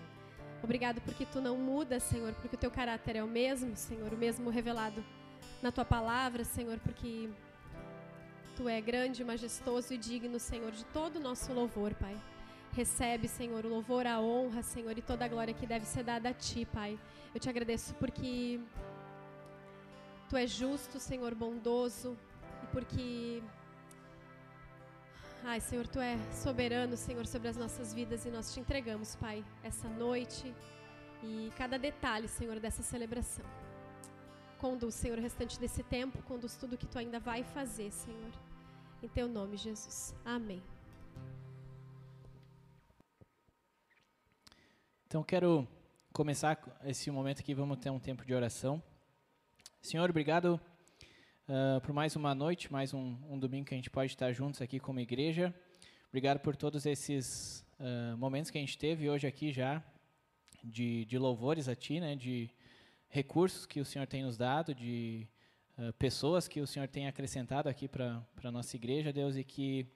Obrigado 0.63 1.01
porque 1.03 1.25
tu 1.25 1.41
não 1.41 1.57
muda, 1.57 2.01
Senhor, 2.01 2.33
porque 2.35 2.57
o 2.57 2.59
teu 2.59 2.71
caráter 2.71 3.17
é 3.17 3.23
o 3.23 3.29
mesmo, 3.29 3.77
Senhor, 3.77 4.13
o 4.13 4.17
mesmo 4.17 4.51
revelado 4.51 5.05
na 5.63 5.71
tua 5.71 5.85
palavra, 5.85 6.45
Senhor, 6.45 6.79
porque 6.81 7.31
tu 8.57 8.69
é 8.69 8.81
grande, 8.81 9.25
majestoso 9.25 9.95
e 9.95 9.99
digno, 9.99 10.39
Senhor, 10.39 10.73
de 10.73 10.85
todo 10.87 11.17
o 11.17 11.21
nosso 11.21 11.53
louvor, 11.53 11.95
Pai. 11.95 12.17
Recebe, 12.73 13.29
Senhor, 13.29 13.65
o 13.65 13.69
louvor, 13.69 14.07
a 14.07 14.21
honra, 14.21 14.63
Senhor, 14.63 14.97
e 14.99 15.03
toda 15.03 15.25
a 15.25 15.29
glória 15.29 15.55
que 15.55 15.67
deve 15.67 15.87
ser 15.87 16.05
dada 16.05 16.31
a 16.31 16.35
ti, 16.35 16.67
Pai. 16.67 16.99
Eu 17.35 17.41
te 17.41 17.49
agradeço 17.49 17.95
porque 17.95 18.61
Tu 20.29 20.37
és 20.37 20.51
justo, 20.51 21.01
Senhor, 21.01 21.35
bondoso, 21.35 22.17
e 22.63 22.67
porque. 22.67 23.43
Ai, 25.45 25.61
Senhor, 25.61 25.87
Tu 25.87 25.99
é 26.01 26.19
soberano, 26.33 26.97
Senhor, 26.97 27.27
sobre 27.27 27.49
as 27.49 27.57
nossas 27.57 27.95
vidas 27.95 28.25
e 28.27 28.31
nós 28.31 28.53
te 28.53 28.61
entregamos, 28.61 29.17
Pai, 29.17 29.45
essa 29.63 29.89
noite 29.89 30.55
e 31.23 31.51
cada 31.57 31.79
detalhe, 31.79 32.29
Senhor, 32.29 32.61
dessa 32.61 32.83
celebração. 32.83 33.45
Conduz, 34.59 34.95
Senhor, 34.95 35.17
o 35.19 35.21
restante 35.21 35.59
desse 35.59 35.83
tempo, 35.83 36.23
conduz 36.23 36.57
tudo 36.57 36.77
que 36.77 36.87
Tu 36.87 36.99
ainda 36.99 37.21
vai 37.21 37.45
fazer, 37.45 37.91
Senhor. 37.91 38.33
Em 39.03 39.09
Teu 39.09 39.29
nome, 39.29 39.57
Jesus. 39.57 40.15
Amém. 40.25 40.63
Então 45.07 45.23
quero 45.23 45.67
começar 46.13 46.61
esse 46.85 47.11
momento 47.11 47.41
aqui, 47.41 47.55
vamos 47.55 47.79
ter 47.79 47.91
um 47.91 47.99
tempo 47.99 48.25
de 48.27 48.35
oração. 48.35 48.83
Senhor, 49.81 50.11
obrigado 50.11 50.61
ah, 51.51 51.81
por 51.81 51.95
mais 51.95 52.15
uma 52.15 52.35
noite, 52.35 52.71
mais 52.71 52.93
um, 52.93 53.17
um 53.27 53.39
domingo 53.39 53.65
que 53.65 53.73
a 53.73 53.77
gente 53.79 53.89
pode 53.89 54.13
estar 54.13 54.31
juntos 54.35 54.61
aqui 54.61 54.79
como 54.79 55.01
igreja. 55.01 55.55
Obrigado 56.09 56.41
por 56.41 56.55
todos 56.55 56.85
esses 56.85 57.65
ah, 57.81 58.15
momentos 58.19 58.51
que 58.51 58.59
a 58.59 58.61
gente 58.61 58.77
teve 58.77 59.09
hoje 59.09 59.27
aqui 59.27 59.51
já, 59.51 59.83
de, 60.63 61.07
de 61.07 61.17
louvores 61.17 61.67
a 61.67 61.75
Ti, 61.75 62.01
né, 62.01 62.15
de 62.15 62.51
recursos 63.09 63.65
que 63.65 63.81
o 63.81 63.85
Senhor 63.85 64.07
tem 64.07 64.23
nos 64.23 64.37
dado, 64.37 64.75
de 64.75 65.27
ah, 65.79 65.91
pessoas 65.99 66.47
que 66.47 66.61
o 66.61 66.67
Senhor 66.67 66.87
tem 66.87 67.07
acrescentado 67.07 67.67
aqui 67.67 67.89
para 67.89 68.23
a 68.45 68.51
nossa 68.51 68.77
igreja, 68.77 69.11
Deus, 69.11 69.35
e 69.35 69.43
que 69.43 69.87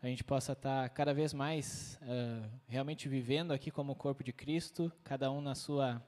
a 0.00 0.06
gente 0.06 0.24
possa 0.24 0.52
estar 0.52 0.88
cada 0.88 1.12
vez 1.12 1.34
mais 1.34 2.00
ah, 2.00 2.48
realmente 2.66 3.10
vivendo 3.10 3.52
aqui 3.52 3.70
como 3.70 3.94
corpo 3.94 4.24
de 4.24 4.32
Cristo, 4.32 4.90
cada 5.04 5.30
um 5.30 5.42
na 5.42 5.54
sua 5.54 6.02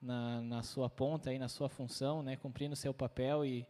na, 0.00 0.40
na 0.42 0.62
sua 0.62 0.88
ponta 0.88 1.30
aí 1.30 1.40
na 1.40 1.48
sua 1.48 1.68
função, 1.68 2.22
né, 2.22 2.36
cumprindo 2.36 2.74
o 2.74 2.76
seu 2.76 2.94
papel 2.94 3.44
e, 3.44 3.66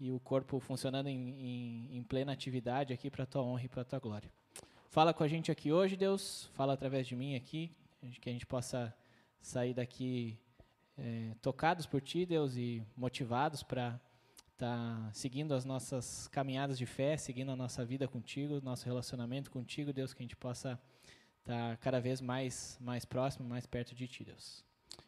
e 0.00 0.10
o 0.10 0.18
corpo 0.18 0.58
funcionando 0.58 1.08
em, 1.08 1.30
em, 1.30 1.98
em 1.98 2.02
plena 2.02 2.32
atividade 2.32 2.92
aqui 2.92 3.10
para 3.10 3.24
a 3.24 3.26
tua 3.26 3.42
honra 3.42 3.64
e 3.64 3.68
para 3.68 3.82
a 3.82 3.84
tua 3.84 3.98
glória. 3.98 4.32
Fala 4.88 5.12
com 5.12 5.22
a 5.22 5.28
gente 5.28 5.52
aqui 5.52 5.70
hoje, 5.70 5.94
Deus, 5.94 6.50
fala 6.54 6.72
através 6.72 7.06
de 7.06 7.14
mim 7.14 7.36
aqui, 7.36 7.70
que 8.20 8.30
a 8.30 8.32
gente 8.32 8.46
possa 8.46 8.92
sair 9.40 9.74
daqui 9.74 10.38
eh, 10.96 11.34
tocados 11.40 11.86
por 11.86 12.00
Ti, 12.00 12.26
Deus, 12.26 12.56
e 12.56 12.82
motivados 12.96 13.62
para 13.62 14.00
estar 14.52 15.14
seguindo 15.14 15.54
as 15.54 15.64
nossas 15.64 16.28
caminhadas 16.28 16.76
de 16.76 16.86
fé, 16.86 17.16
seguindo 17.16 17.52
a 17.52 17.56
nossa 17.56 17.84
vida 17.84 18.08
contigo, 18.08 18.60
nosso 18.62 18.84
relacionamento 18.84 19.50
contigo, 19.50 19.92
Deus, 19.92 20.12
que 20.12 20.22
a 20.22 20.24
gente 20.24 20.36
possa 20.36 20.80
estar 21.40 21.76
cada 21.76 22.00
vez 22.00 22.20
mais, 22.20 22.78
mais 22.80 23.04
próximo, 23.04 23.48
mais 23.48 23.66
perto 23.66 23.94
de 23.94 24.08
Ti, 24.08 24.24
Deus. 24.24 24.64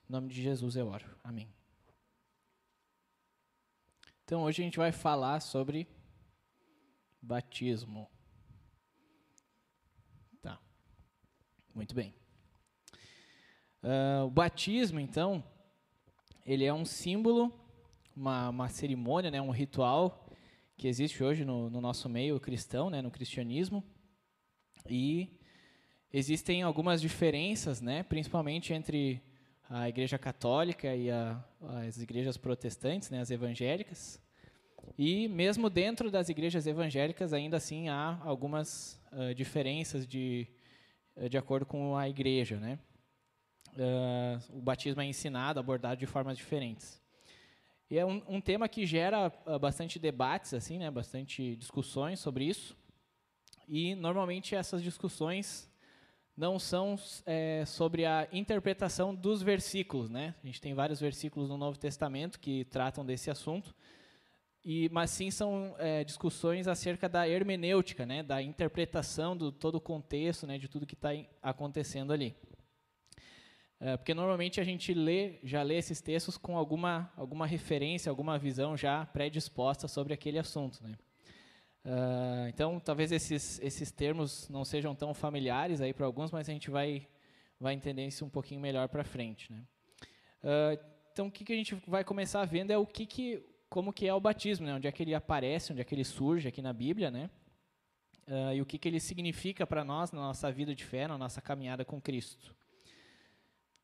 Em 0.09 0.13
nome 0.13 0.29
de 0.29 0.43
Jesus 0.43 0.77
eu 0.77 0.87
oro. 0.87 1.07
Amém. 1.25 1.62
Então 4.33 4.45
hoje 4.45 4.63
a 4.63 4.65
gente 4.65 4.79
vai 4.79 4.91
falar 4.91 5.41
sobre 5.41 5.87
batismo. 7.21 8.09
Muito 11.75 11.95
bem. 11.95 12.15
Ah, 13.83 14.25
o 14.25 14.31
batismo, 14.31 14.99
então, 14.99 15.45
ele 16.47 16.65
é 16.65 16.73
um 16.73 16.87
símbolo, 16.87 17.53
uma, 18.17 18.49
uma 18.49 18.69
cerimônia, 18.71 19.31
né, 19.31 19.39
um 19.43 19.51
ritual 19.51 20.27
que 20.79 20.89
existe 20.89 21.23
hoje 21.23 21.45
no, 21.45 21.69
no 21.69 21.83
nosso 21.83 22.09
meio 22.09 22.41
cristão, 22.41 22.89
né, 22.89 23.03
no 23.03 23.11
cristianismo. 23.11 23.85
E 24.89 25.39
existem 26.11 26.63
algumas 26.63 27.03
diferenças, 27.03 27.83
né, 27.83 28.03
principalmente 28.03 28.73
entre 28.73 29.23
a 29.75 29.89
Igreja 29.89 30.19
Católica 30.19 30.95
e 30.95 31.11
a, 31.11 31.43
as 31.87 31.97
igrejas 31.97 32.37
protestantes, 32.37 33.09
né, 33.09 33.21
as 33.21 33.31
evangélicas. 33.31 34.21
E 34.99 35.29
mesmo 35.29 35.71
dentro 35.71 36.11
das 36.11 36.29
igrejas 36.29 36.67
evangélicas, 36.67 37.33
ainda 37.33 37.57
assim 37.57 37.89
há 37.89 38.21
algumas 38.23 39.01
uh, 39.13 39.35
diferenças 39.35 40.07
de, 40.07 40.47
de 41.31 41.39
acordo 41.39 41.65
com 41.65 41.97
a 41.97 42.07
igreja, 42.07 42.59
né? 42.59 42.79
Uh, 43.69 44.59
o 44.59 44.61
batismo 44.61 45.01
é 45.01 45.07
ensinado, 45.07 45.59
abordado 45.59 45.99
de 45.99 46.07
formas 46.07 46.37
diferentes. 46.37 47.01
E 47.89 47.99
é 47.99 48.05
um, 48.05 48.23
um 48.29 48.41
tema 48.43 48.69
que 48.69 48.85
gera 48.85 49.33
uh, 49.47 49.59
bastante 49.59 49.99
debates, 49.99 50.53
assim, 50.53 50.79
né? 50.79 50.91
Bastante 50.91 51.57
discussões 51.57 52.21
sobre 52.21 52.45
isso. 52.45 52.77
E 53.67 53.95
normalmente 53.95 54.55
essas 54.55 54.83
discussões 54.83 55.72
não 56.43 56.59
são 56.59 56.99
é, 57.25 57.63
sobre 57.65 58.05
a 58.05 58.27
interpretação 58.33 59.15
dos 59.15 59.41
versículos, 59.43 60.11
né? 60.11 60.35
A 60.43 60.47
gente 60.49 60.61
tem 60.61 60.75
vários 60.75 60.99
versículos 60.99 61.49
no 61.49 61.57
Novo 61.57 61.79
Testamento 61.79 62.41
que 62.41 62.65
tratam 62.65 63.07
desse 63.07 63.31
assunto, 63.31 63.73
e 64.65 64.89
mas 64.89 65.11
sim 65.11 65.31
são 65.31 65.77
é, 65.79 66.03
discussões 66.03 66.67
acerca 66.67 67.09
da 67.09 67.29
hermenêutica, 67.29 68.05
né? 68.05 68.25
Da 68.25 68.43
interpretação 68.43 69.37
do 69.37 69.53
todo 69.53 69.77
o 69.77 69.81
contexto, 69.81 70.45
né? 70.45 70.59
De 70.59 70.67
tudo 70.67 70.85
que 70.85 70.95
está 70.95 71.11
acontecendo 71.41 72.13
ali. 72.13 72.35
É, 73.79 73.97
porque 73.97 74.13
normalmente 74.13 74.61
a 74.61 74.65
gente 74.65 74.93
lê, 74.93 75.39
já 75.45 75.63
lê 75.63 75.77
esses 75.77 76.01
textos 76.01 76.37
com 76.37 76.59
alguma 76.59 77.13
alguma 77.17 77.47
referência, 77.47 78.11
alguma 78.11 78.37
visão 78.37 78.77
já 78.77 79.07
predisposta 79.07 79.87
sobre 79.87 80.13
aquele 80.13 80.41
assunto, 80.41 80.83
né? 80.83 80.99
Uh, 81.85 82.47
então, 82.49 82.79
talvez 82.79 83.11
esses, 83.11 83.61
esses 83.61 83.91
termos 83.91 84.49
não 84.49 84.65
sejam 84.65 84.95
tão 84.95 85.13
familiares 85.13 85.81
aí 85.81 85.93
para 85.93 86.07
alguns, 86.07 86.31
mas 86.31 86.49
a 86.49 86.53
gente 86.53 86.71
vai, 86.71 87.09
vai 87.59 87.75
entender 87.75 88.07
isso 88.07 88.25
um 88.25 88.31
pouquinho 88.31 88.61
melhor 88.61 88.89
para 88.89 89.03
frente. 89.03 89.53
Né? 89.53 89.65
Uh, 90.43 90.93
então, 91.13 91.27
o 91.27 91.31
que, 91.31 91.45
que 91.45 91.53
a 91.53 91.57
gente 91.57 91.75
vai 91.87 92.05
começar 92.05 92.45
vendo 92.45 92.71
é 92.71 92.79
o 92.79 92.87
que, 92.87 93.05
que 93.05 93.45
como 93.69 93.93
que 93.93 94.07
é 94.07 94.15
o 94.15 94.21
batismo, 94.21 94.67
né? 94.67 94.75
onde 94.75 94.87
é 94.87 94.93
que 94.93 95.03
ele 95.03 95.15
aparece, 95.15 95.73
onde 95.73 95.81
é 95.81 95.85
que 95.85 95.95
ele 95.95 96.05
surge 96.05 96.47
aqui 96.47 96.61
na 96.61 96.73
Bíblia, 96.73 97.11
né? 97.11 97.31
Uh, 98.29 98.55
e 98.55 98.63
o 98.63 98.67
que, 98.67 98.79
que 98.79 98.87
ele 98.87 99.01
significa 99.01 99.67
para 99.67 99.83
nós 99.83 100.13
na 100.13 100.21
nossa 100.21 100.53
vida 100.53 100.75
de 100.75 100.85
fé, 100.85 101.09
na 101.09 101.19
nossa 101.19 101.41
caminhada 101.41 101.85
com 101.85 102.01
Cristo. 102.01 102.55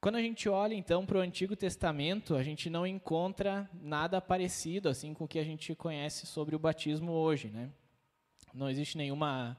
Quando 0.01 0.15
a 0.15 0.23
gente 0.23 0.49
olha 0.49 0.75
então 0.75 1.05
para 1.05 1.19
o 1.19 1.21
Antigo 1.21 1.57
Testamento, 1.57 2.37
a 2.37 2.43
gente 2.43 2.71
não 2.71 2.87
encontra 2.87 3.69
nada 3.75 4.21
parecido 4.21 4.89
assim 4.89 5.13
com 5.13 5.25
o 5.25 5.29
que 5.29 5.41
a 5.41 5.45
gente 5.45 5.75
conhece 5.75 6.25
sobre 6.25 6.55
o 6.55 6.59
batismo 6.59 7.11
hoje, 7.11 7.49
né? 7.49 7.69
Não 8.59 8.69
existe 8.69 8.99
nenhuma 8.99 9.57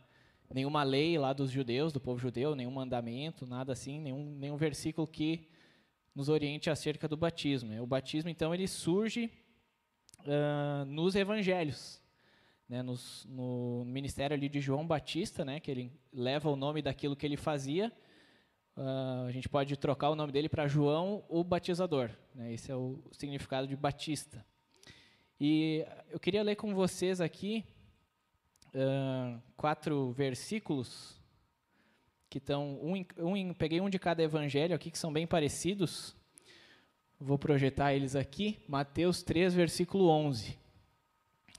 nenhuma 0.54 0.84
lei 0.84 1.18
lá 1.18 1.32
dos 1.32 1.52
judeus, 1.52 1.94
do 1.94 2.00
povo 2.00 2.20
judeu, 2.20 2.56
nenhum 2.56 2.72
mandamento, 2.72 3.46
nada 3.46 3.72
assim, 3.72 4.00
nenhum, 4.00 4.36
nenhum 4.36 4.58
versículo 4.58 5.08
que 5.08 5.48
nos 6.14 6.28
oriente 6.28 6.70
acerca 6.70 7.08
do 7.08 7.16
batismo. 7.16 7.82
O 7.82 7.86
batismo, 7.86 8.30
então, 8.30 8.54
ele 8.54 8.68
surge 8.68 9.32
uh, 10.22 10.86
nos 10.86 11.16
evangelhos, 11.16 12.02
né, 12.68 12.82
nos, 12.82 13.26
no 13.30 13.84
ministério 13.86 14.36
ali 14.36 14.50
de 14.50 14.60
João 14.60 14.86
Batista, 14.86 15.46
né, 15.46 15.60
que 15.60 15.70
ele 15.70 15.94
leva 16.12 16.50
o 16.50 16.56
nome 16.56 16.82
daquilo 16.82 17.16
que 17.16 17.26
ele 17.26 17.38
fazia. 17.38 17.94
Uh, 18.76 19.28
a 19.28 19.32
gente 19.32 19.48
pode 19.48 19.78
trocar 19.78 20.10
o 20.10 20.16
nome 20.16 20.32
dele 20.32 20.50
para 20.50 20.68
João 20.68 21.24
o 21.30 21.44
Batizador. 21.44 22.10
Né, 22.34 22.54
esse 22.54 22.72
é 22.72 22.76
o 22.76 23.00
significado 23.12 23.68
de 23.68 23.76
Batista. 23.76 24.44
E 25.40 25.86
eu 26.10 26.20
queria 26.20 26.44
ler 26.44 26.56
com 26.56 26.74
vocês 26.74 27.22
aqui 27.22 27.64
quatro 29.56 30.12
versículos 30.12 31.20
que 32.30 32.38
estão 32.38 32.80
um, 32.82 33.04
um, 33.18 33.54
peguei 33.54 33.82
um 33.82 33.90
de 33.90 33.98
cada 33.98 34.22
evangelho 34.22 34.76
aqui 34.76 34.92
que 34.92 34.98
são 34.98 35.12
bem 35.12 35.26
parecidos. 35.26 36.16
Vou 37.20 37.40
projetar 37.40 37.94
eles 37.94 38.16
aqui. 38.16 38.60
Mateus 38.68 39.24
3, 39.24 39.54
versículo 39.54 40.08
11. 40.10 40.58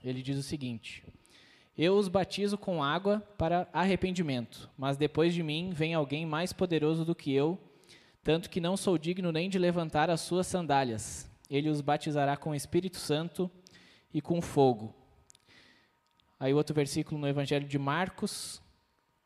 Ele 0.03 0.21
diz 0.21 0.37
o 0.37 0.43
seguinte: 0.43 1.03
Eu 1.77 1.95
os 1.95 2.07
batizo 2.07 2.57
com 2.57 2.83
água 2.83 3.19
para 3.37 3.67
arrependimento, 3.73 4.69
mas 4.77 4.97
depois 4.97 5.33
de 5.33 5.43
mim 5.43 5.71
vem 5.71 5.93
alguém 5.93 6.25
mais 6.25 6.53
poderoso 6.53 7.03
do 7.03 7.13
que 7.13 7.33
eu, 7.33 7.59
tanto 8.23 8.49
que 8.49 8.61
não 8.61 8.77
sou 8.77 8.97
digno 8.97 9.31
nem 9.31 9.49
de 9.49 9.59
levantar 9.59 10.09
as 10.09 10.21
suas 10.21 10.47
sandálias. 10.47 11.29
Ele 11.49 11.69
os 11.69 11.81
batizará 11.81 12.37
com 12.37 12.51
o 12.51 12.55
Espírito 12.55 12.97
Santo 12.97 13.51
e 14.13 14.21
com 14.21 14.41
fogo. 14.41 14.95
Aí 16.41 16.55
outro 16.55 16.73
versículo 16.73 17.21
no 17.21 17.27
Evangelho 17.27 17.67
de 17.67 17.77
Marcos 17.77 18.59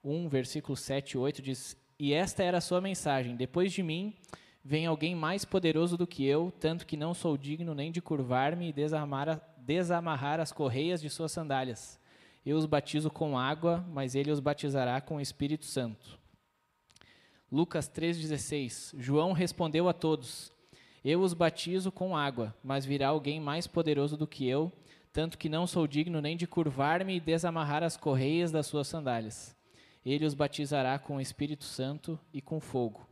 1, 0.04 0.28
versículo 0.28 0.76
7 0.76 1.12
e 1.14 1.18
8 1.18 1.42
diz: 1.42 1.78
E 1.98 2.12
esta 2.12 2.44
era 2.44 2.58
a 2.58 2.62
sua 2.62 2.82
mensagem: 2.82 3.38
Depois 3.38 3.72
de 3.72 3.82
mim 3.82 4.14
vem 4.62 4.86
alguém 4.86 5.16
mais 5.16 5.46
poderoso 5.46 5.96
do 5.96 6.06
que 6.06 6.26
eu, 6.26 6.52
tanto 6.60 6.86
que 6.86 6.98
não 6.98 7.14
sou 7.14 7.38
digno 7.38 7.74
nem 7.74 7.90
de 7.90 8.02
curvar-me 8.02 8.68
e 8.68 8.74
desamarrar, 8.74 9.42
desamarrar 9.60 10.42
as 10.42 10.52
correias 10.52 11.02
de 11.02 11.10
suas 11.10 11.32
sandálias. 11.32 11.98
Eu 12.46 12.58
os 12.58 12.66
batizo 12.66 13.10
com 13.10 13.40
água, 13.40 13.82
mas 13.94 14.14
ele 14.14 14.30
os 14.30 14.42
batizará 14.42 15.00
com 15.00 15.16
o 15.16 15.22
Espírito 15.22 15.64
Santo. 15.64 16.20
Lucas 17.50 17.90
3,16 17.90 18.94
João 18.98 19.32
respondeu 19.32 19.88
a 19.88 19.94
todos: 19.94 20.52
Eu 21.02 21.22
os 21.22 21.34
batizo 21.34 21.94
com 21.94 22.18
água, 22.18 22.54
mas 22.62 22.86
virá 22.86 23.08
alguém 23.08 23.40
mais 23.40 23.68
poderoso 23.68 24.18
do 24.18 24.28
que 24.28 24.46
eu 24.46 24.70
tanto 25.16 25.38
que 25.38 25.48
não 25.48 25.66
sou 25.66 25.88
digno 25.88 26.20
nem 26.20 26.36
de 26.36 26.46
curvar-me 26.46 27.16
e 27.16 27.22
desamarrar 27.22 27.82
as 27.82 27.96
correias 27.96 28.52
das 28.52 28.68
suas 28.68 28.86
sandálias. 28.86 29.56
Ele 30.06 30.26
os 30.26 30.34
batizará 30.34 31.00
com 31.00 31.16
o 31.16 31.22
Espírito 31.22 31.64
Santo 31.64 32.20
e 32.34 32.42
com 32.42 32.60
fogo. 32.60 33.08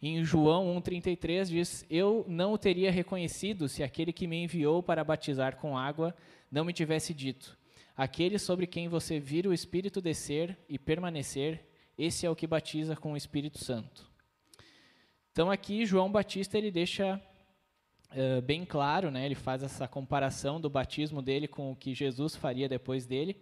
Em 0.00 0.24
João 0.24 0.74
1,33 0.80 1.48
diz: 1.48 1.86
Eu 1.90 2.24
não 2.26 2.54
o 2.54 2.58
teria 2.58 2.90
reconhecido 2.90 3.68
se 3.68 3.82
aquele 3.82 4.10
que 4.10 4.26
me 4.26 4.42
enviou 4.42 4.82
para 4.82 5.04
batizar 5.04 5.56
com 5.56 5.76
água 5.76 6.16
não 6.50 6.64
me 6.64 6.72
tivesse 6.72 7.12
dito: 7.12 7.58
Aquele 7.94 8.38
sobre 8.38 8.66
quem 8.66 8.88
você 8.88 9.20
vira 9.20 9.50
o 9.50 9.52
Espírito 9.52 10.00
descer 10.00 10.56
e 10.66 10.78
permanecer, 10.78 11.68
esse 11.98 12.24
é 12.24 12.30
o 12.30 12.34
que 12.34 12.46
batiza 12.46 12.96
com 12.96 13.12
o 13.12 13.18
Espírito 13.18 13.62
Santo. 13.62 14.10
Então 15.30 15.50
aqui 15.50 15.84
João 15.84 16.10
Batista 16.10 16.56
ele 16.56 16.70
deixa 16.70 17.20
bem 18.44 18.64
claro, 18.64 19.10
né? 19.10 19.24
Ele 19.26 19.34
faz 19.34 19.62
essa 19.62 19.88
comparação 19.88 20.60
do 20.60 20.70
batismo 20.70 21.20
dele 21.20 21.48
com 21.48 21.72
o 21.72 21.76
que 21.76 21.94
Jesus 21.94 22.36
faria 22.36 22.68
depois 22.68 23.06
dele, 23.06 23.36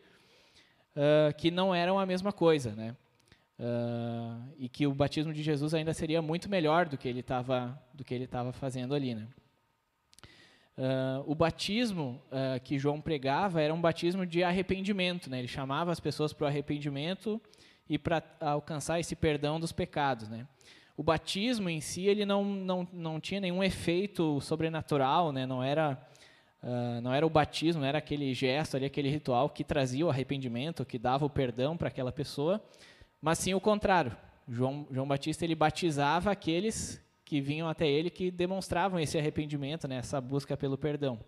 uh, 0.96 1.34
que 1.36 1.50
não 1.50 1.74
eram 1.74 1.98
a 1.98 2.06
mesma 2.06 2.32
coisa, 2.32 2.74
né? 2.74 2.96
Uh, 3.58 4.52
e 4.58 4.68
que 4.68 4.86
o 4.86 4.94
batismo 4.94 5.32
de 5.32 5.42
Jesus 5.42 5.74
ainda 5.74 5.92
seria 5.92 6.20
muito 6.22 6.48
melhor 6.48 6.88
do 6.88 6.96
que 6.96 7.06
ele 7.06 7.20
estava 7.20 7.80
do 7.92 8.02
que 8.02 8.12
ele 8.14 8.24
estava 8.24 8.52
fazendo 8.52 8.94
ali, 8.94 9.14
né? 9.14 9.28
Uh, 10.76 11.30
o 11.30 11.34
batismo 11.34 12.20
uh, 12.28 12.58
que 12.60 12.78
João 12.78 12.98
pregava 12.98 13.60
era 13.60 13.74
um 13.74 13.80
batismo 13.80 14.24
de 14.24 14.42
arrependimento, 14.42 15.28
né? 15.28 15.38
Ele 15.38 15.48
chamava 15.48 15.92
as 15.92 16.00
pessoas 16.00 16.32
para 16.32 16.46
o 16.46 16.48
arrependimento 16.48 17.40
e 17.88 17.98
para 17.98 18.22
alcançar 18.40 18.98
esse 18.98 19.14
perdão 19.14 19.60
dos 19.60 19.70
pecados, 19.70 20.28
né? 20.30 20.48
O 21.02 21.04
batismo 21.04 21.68
em 21.68 21.80
si 21.80 22.06
ele 22.06 22.24
não, 22.24 22.44
não, 22.44 22.88
não 22.92 23.20
tinha 23.20 23.40
nenhum 23.40 23.60
efeito 23.60 24.40
sobrenatural, 24.40 25.32
né? 25.32 25.44
não, 25.44 25.60
era, 25.60 26.00
uh, 26.62 27.00
não 27.00 27.12
era 27.12 27.26
o 27.26 27.30
batismo, 27.30 27.80
não 27.80 27.88
era 27.88 27.98
aquele 27.98 28.32
gesto, 28.32 28.76
ali, 28.76 28.86
aquele 28.86 29.08
ritual 29.08 29.48
que 29.48 29.64
trazia 29.64 30.06
o 30.06 30.10
arrependimento, 30.10 30.84
que 30.84 31.00
dava 31.00 31.26
o 31.26 31.30
perdão 31.30 31.76
para 31.76 31.88
aquela 31.88 32.12
pessoa, 32.12 32.62
mas 33.20 33.38
sim 33.38 33.52
o 33.52 33.60
contrário. 33.60 34.16
João, 34.46 34.86
João 34.92 35.08
Batista 35.08 35.44
ele 35.44 35.56
batizava 35.56 36.30
aqueles 36.30 37.04
que 37.24 37.40
vinham 37.40 37.68
até 37.68 37.88
ele 37.88 38.08
que 38.08 38.30
demonstravam 38.30 39.00
esse 39.00 39.18
arrependimento, 39.18 39.88
né? 39.88 39.96
essa 39.96 40.20
busca 40.20 40.56
pelo 40.56 40.78
perdão. 40.78 41.18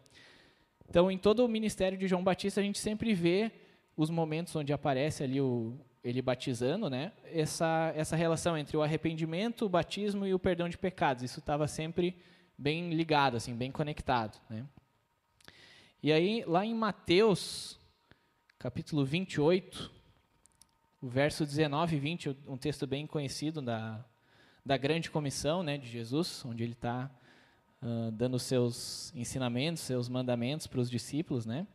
Então, 0.89 1.11
em 1.11 1.19
todo 1.19 1.45
o 1.45 1.49
ministério 1.49 1.99
de 1.99 2.07
João 2.07 2.23
Batista, 2.23 2.61
a 2.61 2.63
gente 2.63 2.79
sempre 2.79 3.13
vê 3.13 3.51
os 3.97 4.09
momentos 4.09 4.55
onde 4.55 4.73
aparece 4.73 5.25
ali 5.25 5.41
o, 5.41 5.77
ele 6.05 6.21
batizando, 6.21 6.91
né? 6.91 7.13
Essa 7.25 7.91
essa 7.97 8.15
relação 8.15 8.59
entre 8.59 8.77
o 8.77 8.83
arrependimento, 8.83 9.65
o 9.65 9.69
batismo 9.69 10.27
e 10.27 10.35
o 10.35 10.39
perdão 10.39 10.69
de 10.69 10.77
pecados, 10.77 11.23
isso 11.23 11.41
estava 11.41 11.67
sempre 11.67 12.17
bem 12.59 12.93
ligado, 12.93 13.37
assim, 13.39 13.55
bem 13.55 13.73
conectado, 13.73 14.39
né? 14.51 14.67
E 16.03 16.13
aí 16.13 16.45
lá 16.47 16.65
em 16.65 16.75
Mateus, 16.75 17.81
capítulo 18.59 19.03
28, 19.03 19.91
o 21.01 21.09
verso 21.09 21.47
19 21.47 21.97
e 21.97 21.99
20, 21.99 22.37
um 22.47 22.59
texto 22.59 22.87
bem 22.87 23.07
conhecido 23.07 23.63
da 23.63 24.05
da 24.67 24.79
grande 24.79 25.11
comissão, 25.11 25.63
né, 25.63 25.77
de 25.77 25.87
Jesus, 25.87 26.43
onde 26.43 26.63
ele 26.63 26.73
está 26.73 27.11
uh, 27.83 28.11
dando 28.13 28.39
seus 28.39 29.13
ensinamentos, 29.15 29.83
seus 29.83 30.09
mandamentos 30.09 30.67
para 30.67 30.81
os 30.81 30.91
discípulos, 30.91 31.45
né? 31.45 31.67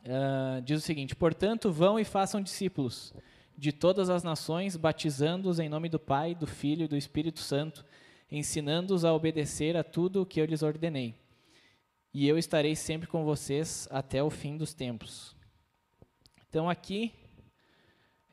Uh, 0.00 0.60
diz 0.62 0.82
o 0.82 0.84
seguinte: 0.84 1.14
Portanto, 1.14 1.70
vão 1.70 2.00
e 2.00 2.04
façam 2.04 2.40
discípulos 2.40 3.14
de 3.60 3.72
todas 3.72 4.08
as 4.08 4.22
nações, 4.22 4.74
batizando-os 4.74 5.58
em 5.58 5.68
nome 5.68 5.90
do 5.90 6.00
Pai, 6.00 6.34
do 6.34 6.46
Filho 6.46 6.84
e 6.84 6.88
do 6.88 6.96
Espírito 6.96 7.40
Santo, 7.40 7.84
ensinando-os 8.32 9.04
a 9.04 9.12
obedecer 9.12 9.76
a 9.76 9.84
tudo 9.84 10.22
o 10.22 10.26
que 10.26 10.40
eu 10.40 10.46
lhes 10.46 10.62
ordenei. 10.62 11.14
E 12.14 12.26
eu 12.26 12.38
estarei 12.38 12.74
sempre 12.74 13.06
com 13.06 13.22
vocês 13.22 13.86
até 13.90 14.22
o 14.22 14.30
fim 14.30 14.56
dos 14.56 14.72
tempos. 14.72 15.36
Então 16.48 16.70
aqui, 16.70 17.12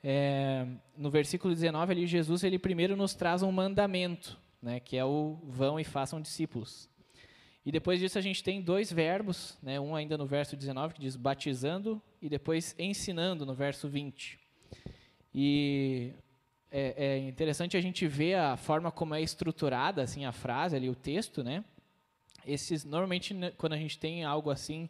é, 0.01 0.65
no 0.95 1.11
versículo 1.11 1.53
19, 1.53 1.91
ali, 1.91 2.07
Jesus 2.07 2.45
ele 2.45 2.57
primeiro 2.57 2.95
nos 2.95 3.13
traz 3.13 3.43
um 3.43 3.51
mandamento, 3.51 4.39
né, 4.61 4.79
que 4.79 4.95
é 4.95 5.03
o 5.03 5.41
vão 5.43 5.77
e 5.77 5.83
façam 5.83 6.21
discípulos. 6.21 6.89
E 7.65 7.71
depois 7.73 7.99
disso 7.99 8.17
a 8.17 8.21
gente 8.21 8.41
tem 8.41 8.61
dois 8.61 8.89
verbos, 8.93 9.57
né, 9.61 9.77
um 9.77 9.93
ainda 9.93 10.17
no 10.17 10.25
verso 10.25 10.55
19 10.55 10.93
que 10.93 11.01
diz 11.01 11.17
batizando 11.17 12.01
e 12.21 12.29
depois 12.29 12.73
ensinando 12.79 13.45
no 13.45 13.53
verso 13.53 13.89
20. 13.89 14.46
E 15.39 16.13
é, 16.71 16.95
é, 16.97 17.17
interessante 17.19 17.77
a 17.77 17.79
gente 17.79 18.07
ver 18.07 18.33
a 18.33 18.57
forma 18.57 18.91
como 18.91 19.13
é 19.13 19.21
estruturada 19.21 20.01
assim 20.01 20.25
a 20.25 20.31
frase 20.31 20.75
ali, 20.75 20.89
o 20.89 20.95
texto, 20.95 21.43
né? 21.43 21.63
Esses 22.43 22.83
normalmente 22.83 23.35
né, 23.35 23.51
quando 23.55 23.73
a 23.73 23.77
gente 23.77 23.99
tem 23.99 24.23
algo 24.23 24.49
assim, 24.49 24.89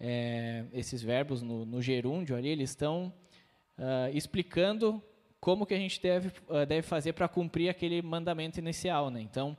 é, 0.00 0.64
esses 0.72 1.00
verbos 1.00 1.42
no, 1.42 1.64
no, 1.64 1.80
gerúndio 1.80 2.34
ali, 2.34 2.48
eles 2.48 2.70
estão 2.70 3.14
uh, 3.78 4.10
explicando 4.12 5.00
como 5.40 5.64
que 5.64 5.74
a 5.74 5.78
gente 5.78 6.02
deve, 6.02 6.26
uh, 6.48 6.66
deve 6.66 6.82
fazer 6.82 7.12
para 7.12 7.28
cumprir 7.28 7.68
aquele 7.68 8.02
mandamento 8.02 8.58
inicial, 8.58 9.10
né? 9.10 9.20
Então 9.20 9.56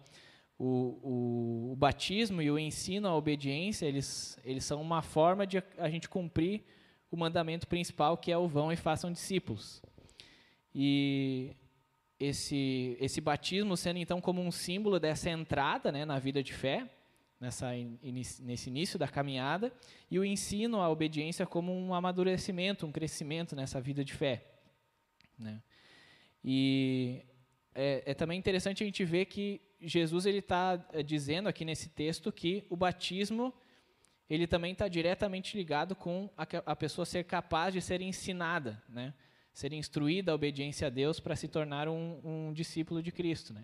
o, 0.57 0.65
o, 1.01 1.71
o, 1.71 1.75
batismo 1.77 2.41
e 2.41 2.51
o 2.51 2.59
ensino 2.59 3.07
à 3.07 3.15
obediência, 3.15 3.85
eles, 3.85 4.37
eles 4.43 4.65
são 4.65 4.81
uma 4.81 5.01
forma 5.01 5.47
de 5.47 5.63
a 5.77 5.89
gente 5.89 6.09
cumprir 6.09 6.65
o 7.09 7.15
mandamento 7.15 7.69
principal, 7.69 8.17
que 8.17 8.33
é 8.33 8.37
o 8.37 8.49
vão 8.49 8.69
e 8.69 8.75
façam 8.75 9.13
discípulos. 9.13 9.81
E 10.73 11.55
esse, 12.19 12.97
esse 12.99 13.21
batismo 13.21 13.77
sendo, 13.77 13.97
então, 13.97 14.19
como 14.19 14.41
um 14.41 14.51
símbolo 14.51 14.99
dessa 14.99 15.29
entrada 15.29 15.91
né, 15.91 16.05
na 16.05 16.19
vida 16.19 16.43
de 16.43 16.53
fé, 16.53 16.89
nessa, 17.39 17.71
nesse 18.41 18.69
início 18.69 18.99
da 18.99 19.07
caminhada, 19.07 19.71
e 20.11 20.19
o 20.19 20.25
ensino 20.25 20.81
à 20.81 20.89
obediência 20.89 21.45
como 21.45 21.73
um 21.73 21.93
amadurecimento, 21.93 22.85
um 22.85 22.91
crescimento 22.91 23.55
nessa 23.55 23.79
vida 23.79 24.03
de 24.03 24.13
fé. 24.13 24.43
Né? 25.37 25.61
E 26.43 27.23
é, 27.73 28.03
é 28.07 28.13
também 28.13 28.37
interessante 28.37 28.83
a 28.83 28.85
gente 28.85 29.05
ver 29.05 29.25
que 29.25 29.61
Jesus 29.79 30.25
ele 30.25 30.39
está 30.39 30.85
eh, 30.91 31.01
dizendo 31.01 31.47
aqui 31.47 31.63
nesse 31.63 31.89
texto 31.89 32.31
que 32.31 32.65
o 32.69 32.75
batismo 32.75 33.53
ele 34.29 34.45
também 34.45 34.73
está 34.73 34.87
diretamente 34.87 35.57
ligado 35.57 35.95
com 35.95 36.29
a, 36.37 36.45
a, 36.65 36.75
pessoa 36.75 37.05
ser 37.05 37.23
capaz 37.23 37.73
de 37.73 37.81
ser 37.81 38.01
ensinada, 38.01 38.81
né? 38.87 39.13
Ser 39.53 39.73
instruída 39.73 40.31
a 40.31 40.35
obediência 40.35 40.87
a 40.87 40.89
Deus 40.89 41.19
para 41.19 41.35
se 41.35 41.47
tornar 41.47 41.87
um, 41.87 42.19
um, 42.23 42.53
discípulo 42.53 43.01
de 43.01 43.11
Cristo. 43.11 43.53
Né? 43.53 43.63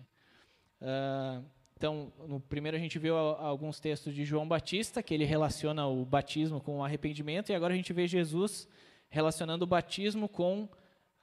Uh, 0.80 1.44
então, 1.76 2.12
no 2.26 2.40
primeiro 2.40 2.76
a 2.76 2.80
gente 2.80 2.98
viu 2.98 3.16
alguns 3.16 3.78
textos 3.80 4.14
de 4.14 4.24
João 4.24 4.48
Batista, 4.48 5.02
que 5.02 5.12
ele 5.12 5.24
relaciona 5.24 5.86
o 5.86 6.04
batismo 6.04 6.60
com 6.60 6.78
o 6.78 6.84
arrependimento, 6.84 7.50
e 7.50 7.54
agora 7.54 7.74
a 7.74 7.76
gente 7.76 7.92
vê 7.92 8.06
Jesus 8.06 8.68
relacionando 9.08 9.64
o 9.64 9.68
batismo 9.68 10.28
com 10.28 10.68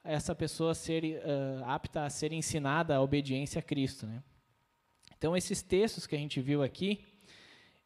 essa 0.02 0.34
pessoa 0.34 0.74
ser 0.74 1.04
uh, 1.04 1.64
apta 1.64 2.04
a 2.04 2.10
ser 2.10 2.32
ensinada 2.32 2.94
a 2.94 3.00
obediência 3.00 3.58
a 3.58 3.62
Cristo. 3.62 4.06
Né? 4.06 4.22
Então, 5.16 5.36
esses 5.36 5.62
textos 5.62 6.06
que 6.06 6.14
a 6.14 6.18
gente 6.18 6.40
viu 6.40 6.62
aqui, 6.62 7.04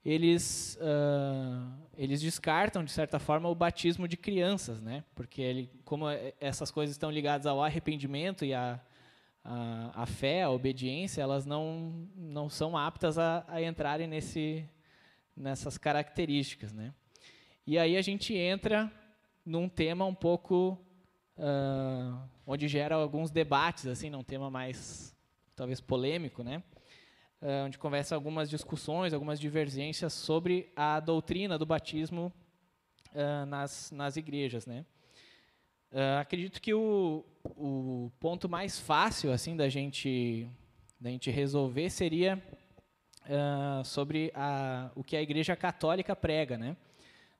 eles, 0.04 0.78
uh, 0.80 1.72
eles 1.96 2.20
descartam, 2.20 2.84
de 2.84 2.90
certa 2.90 3.18
forma, 3.18 3.48
o 3.48 3.54
batismo 3.54 4.08
de 4.08 4.16
crianças, 4.16 4.80
né? 4.80 5.04
porque 5.14 5.42
ele, 5.42 5.70
como 5.84 6.08
é, 6.08 6.32
essas 6.40 6.70
coisas 6.70 6.94
estão 6.94 7.10
ligadas 7.10 7.46
ao 7.46 7.62
arrependimento 7.62 8.44
e 8.44 8.54
à 8.54 8.80
a, 9.44 10.02
a, 10.02 10.06
fé, 10.06 10.42
a 10.42 10.50
obediência, 10.50 11.22
elas 11.22 11.46
não, 11.46 12.08
não 12.14 12.50
são 12.50 12.76
aptas 12.76 13.18
a, 13.18 13.44
a 13.48 13.62
entrarem 13.62 14.06
nesse, 14.06 14.68
nessas 15.34 15.78
características. 15.78 16.72
Né? 16.72 16.92
E 17.66 17.78
aí 17.78 17.96
a 17.96 18.02
gente 18.02 18.34
entra 18.34 18.92
num 19.44 19.68
tema 19.68 20.04
um 20.04 20.14
pouco 20.14 20.78
uh, 21.38 22.20
onde 22.46 22.68
gera 22.68 22.96
alguns 22.96 23.30
debates, 23.30 23.86
assim, 23.86 24.10
num 24.10 24.22
tema 24.22 24.50
mais 24.50 25.16
talvez 25.56 25.80
polêmico, 25.80 26.42
né? 26.42 26.62
Uh, 27.42 27.66
onde 27.66 27.78
conversa 27.78 28.14
algumas 28.14 28.48
discussões, 28.50 29.12
algumas 29.12 29.40
divergências 29.40 30.12
sobre 30.12 30.72
a 30.76 31.00
doutrina 31.00 31.58
do 31.58 31.66
batismo 31.66 32.32
uh, 33.12 33.46
nas, 33.46 33.90
nas 33.90 34.16
igrejas, 34.16 34.66
né? 34.66 34.84
Uh, 35.90 36.20
acredito 36.20 36.60
que 36.60 36.74
o, 36.74 37.24
o 37.44 38.12
ponto 38.20 38.48
mais 38.48 38.78
fácil 38.78 39.32
assim 39.32 39.56
da 39.56 39.68
gente 39.68 40.46
da 41.00 41.08
gente 41.10 41.30
resolver 41.30 41.88
seria 41.90 42.42
sobre 43.84 44.32
a, 44.34 44.90
o 44.94 45.04
que 45.04 45.14
a 45.14 45.20
Igreja 45.20 45.54
Católica 45.54 46.16
prega, 46.16 46.56
né? 46.56 46.76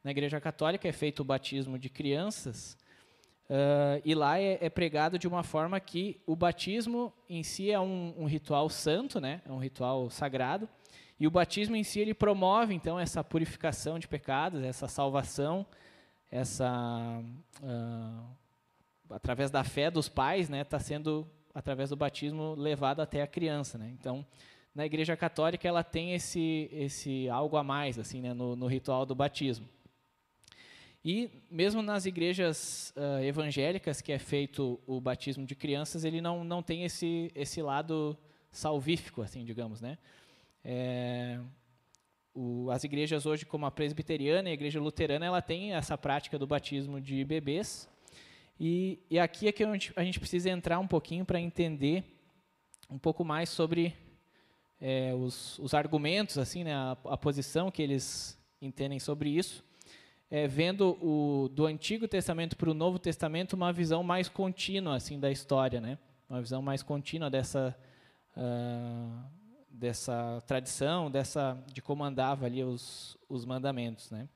Na 0.04 0.10
Igreja 0.10 0.38
Católica 0.38 0.86
é 0.86 0.92
feito 0.92 1.20
o 1.20 1.24
batismo 1.24 1.78
de 1.78 1.88
crianças 1.88 2.76
Uh, 3.48 4.02
e 4.04 4.14
lá 4.14 4.38
é, 4.38 4.58
é, 4.60 4.68
pregado 4.68 5.18
de 5.18 5.26
uma 5.26 5.42
forma 5.42 5.80
que 5.80 6.20
o 6.26 6.36
batismo 6.36 7.10
em 7.30 7.42
si 7.42 7.70
é 7.70 7.80
um, 7.80 8.12
um, 8.18 8.26
ritual 8.26 8.68
santo, 8.68 9.18
né? 9.18 9.40
é 9.46 9.50
um 9.50 9.56
ritual 9.56 10.10
sagrado, 10.10 10.68
e 11.18 11.26
o 11.26 11.30
batismo 11.30 11.74
em 11.74 11.82
si 11.82 11.98
ele 11.98 12.12
promove 12.12 12.74
então 12.74 13.00
essa 13.00 13.24
purificação 13.24 13.98
de 13.98 14.06
pecados, 14.06 14.62
essa 14.62 14.86
salvação, 14.86 15.66
essa 16.30 17.22
uh, 17.62 18.36
através 19.10 19.50
da 19.50 19.64
fé 19.64 19.90
dos 19.90 20.10
pais, 20.10 20.50
né? 20.50 20.60
Está 20.60 20.78
sendo 20.78 21.26
através 21.54 21.88
do 21.88 21.96
batismo 21.96 22.54
levado 22.54 23.00
até 23.00 23.22
a 23.22 23.26
criança, 23.26 23.78
né? 23.78 23.90
Então 23.98 24.24
na 24.74 24.86
Igreja 24.86 25.16
Católica 25.16 25.66
ela 25.66 25.82
tem 25.82 26.12
esse 26.12 26.68
esse 26.70 27.28
algo 27.30 27.56
a 27.56 27.64
mais 27.64 27.98
assim, 27.98 28.20
né? 28.20 28.32
no, 28.34 28.54
no 28.54 28.66
ritual 28.66 29.04
do 29.04 29.14
batismo. 29.14 29.66
E 31.04 31.30
mesmo 31.50 31.80
nas 31.80 32.06
igrejas 32.06 32.92
uh, 32.96 33.22
evangélicas, 33.22 34.00
que 34.00 34.12
é 34.12 34.18
feito 34.18 34.80
o 34.86 35.00
batismo 35.00 35.46
de 35.46 35.54
crianças, 35.54 36.04
ele 36.04 36.20
não, 36.20 36.42
não 36.42 36.62
tem 36.62 36.84
esse, 36.84 37.30
esse 37.34 37.62
lado 37.62 38.18
salvífico, 38.50 39.22
assim, 39.22 39.44
digamos, 39.44 39.80
né? 39.80 39.96
É, 40.64 41.38
o, 42.34 42.68
as 42.70 42.82
igrejas 42.82 43.26
hoje, 43.26 43.46
como 43.46 43.64
a 43.64 43.70
presbiteriana 43.70 44.48
e 44.48 44.50
a 44.50 44.54
igreja 44.54 44.80
luterana, 44.80 45.24
ela 45.24 45.40
tem 45.40 45.72
essa 45.72 45.96
prática 45.96 46.36
do 46.38 46.46
batismo 46.46 47.00
de 47.00 47.24
bebês. 47.24 47.88
E, 48.58 48.98
e 49.08 49.20
aqui 49.20 49.46
é 49.46 49.52
que 49.52 49.62
a 49.62 49.72
gente, 49.72 49.92
a 49.94 50.02
gente 50.02 50.18
precisa 50.18 50.50
entrar 50.50 50.80
um 50.80 50.86
pouquinho 50.86 51.24
para 51.24 51.40
entender 51.40 52.04
um 52.90 52.98
pouco 52.98 53.24
mais 53.24 53.50
sobre 53.50 53.94
é, 54.80 55.14
os, 55.14 55.60
os 55.60 55.74
argumentos, 55.74 56.38
assim, 56.38 56.64
né, 56.64 56.74
a, 56.74 56.96
a 57.04 57.16
posição 57.16 57.70
que 57.70 57.82
eles 57.82 58.36
entendem 58.60 58.98
sobre 58.98 59.30
isso 59.30 59.67
é, 60.30 60.46
vendo 60.46 60.96
o, 61.02 61.48
do 61.48 61.66
Antigo 61.66 62.06
Testamento 62.06 62.56
para 62.56 62.70
o 62.70 62.74
Novo 62.74 62.98
Testamento 62.98 63.54
uma 63.54 63.72
visão 63.72 64.02
mais 64.02 64.28
contínua 64.28 64.96
assim 64.96 65.18
da 65.18 65.30
história, 65.30 65.80
né? 65.80 65.98
Uma 66.28 66.40
visão 66.40 66.60
mais 66.60 66.82
contínua 66.82 67.30
dessa 67.30 67.74
uh, 68.36 69.38
dessa 69.70 70.42
tradição, 70.46 71.10
dessa 71.10 71.56
de 71.72 71.80
como 71.80 72.04
andava 72.04 72.46
ali 72.46 72.62
os, 72.62 73.16
os 73.28 73.44
mandamentos, 73.44 74.10
né? 74.10 74.28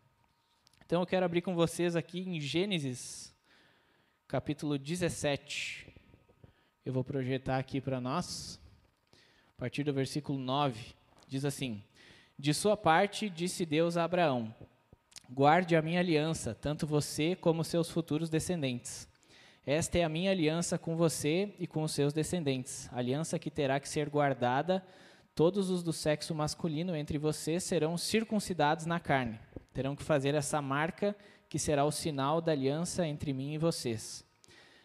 Então 0.85 1.03
eu 1.03 1.07
quero 1.07 1.27
abrir 1.27 1.43
com 1.43 1.55
vocês 1.55 1.97
aqui 1.97 2.21
em 2.21 2.41
Gênesis, 2.41 3.35
capítulo 4.27 4.79
17. 4.79 5.93
Eu 6.85 6.93
vou 6.93 7.05
projetar 7.05 7.59
aqui 7.59 7.81
para 7.81 8.01
nós, 8.01 8.61
a 9.57 9.61
partir 9.61 9.85
do 9.85 9.93
versículo 9.93 10.39
9. 10.39 10.95
Diz 11.29 11.45
assim: 11.45 11.83
De 12.39 12.55
sua 12.55 12.77
parte, 12.77 13.29
disse 13.29 13.67
Deus 13.67 13.97
a 13.97 14.05
Abraão: 14.05 14.55
Guarde 15.35 15.75
a 15.75 15.81
minha 15.81 15.99
aliança, 15.99 16.55
tanto 16.55 16.87
você 16.87 17.35
como 17.35 17.65
seus 17.65 17.89
futuros 17.89 18.29
descendentes. 18.29 19.09
Esta 19.65 19.97
é 19.97 20.05
a 20.05 20.09
minha 20.09 20.31
aliança 20.31 20.77
com 20.77 20.95
você 20.95 21.55
e 21.59 21.67
com 21.67 21.83
os 21.83 21.93
seus 21.93 22.13
descendentes, 22.13 22.87
aliança 22.93 23.39
que 23.39 23.51
terá 23.51 23.81
que 23.81 23.89
ser 23.89 24.11
guardada. 24.11 24.85
Todos 25.35 25.71
os 25.71 25.83
do 25.83 25.91
sexo 25.91 26.35
masculino 26.35 26.95
entre 26.95 27.17
vocês 27.17 27.65
serão 27.65 27.97
circuncidados 27.97 28.85
na 28.85 29.01
carne. 29.01 29.41
Terão 29.73 29.97
que 29.97 30.03
fazer 30.03 30.35
essa 30.35 30.61
marca 30.61 31.17
que 31.49 31.59
será 31.59 31.87
o 31.87 31.91
sinal 31.91 32.43
da 32.43 32.53
aliança 32.53 33.07
entre 33.07 33.33
mim 33.33 33.55
e 33.55 33.59
vocês. 33.59 34.27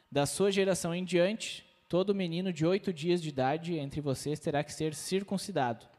Da 0.09 0.25
sua 0.25 0.49
geração 0.49 0.95
em 0.95 1.03
diante, 1.03 1.65
todo 1.89 2.15
menino 2.15 2.53
de 2.53 2.65
oito 2.65 2.93
dias 2.93 3.21
de 3.21 3.27
idade 3.27 3.77
entre 3.77 3.99
vocês 3.99 4.39
terá 4.39 4.63
que 4.63 4.71
ser 4.71 4.95
circuncidado 4.95 5.96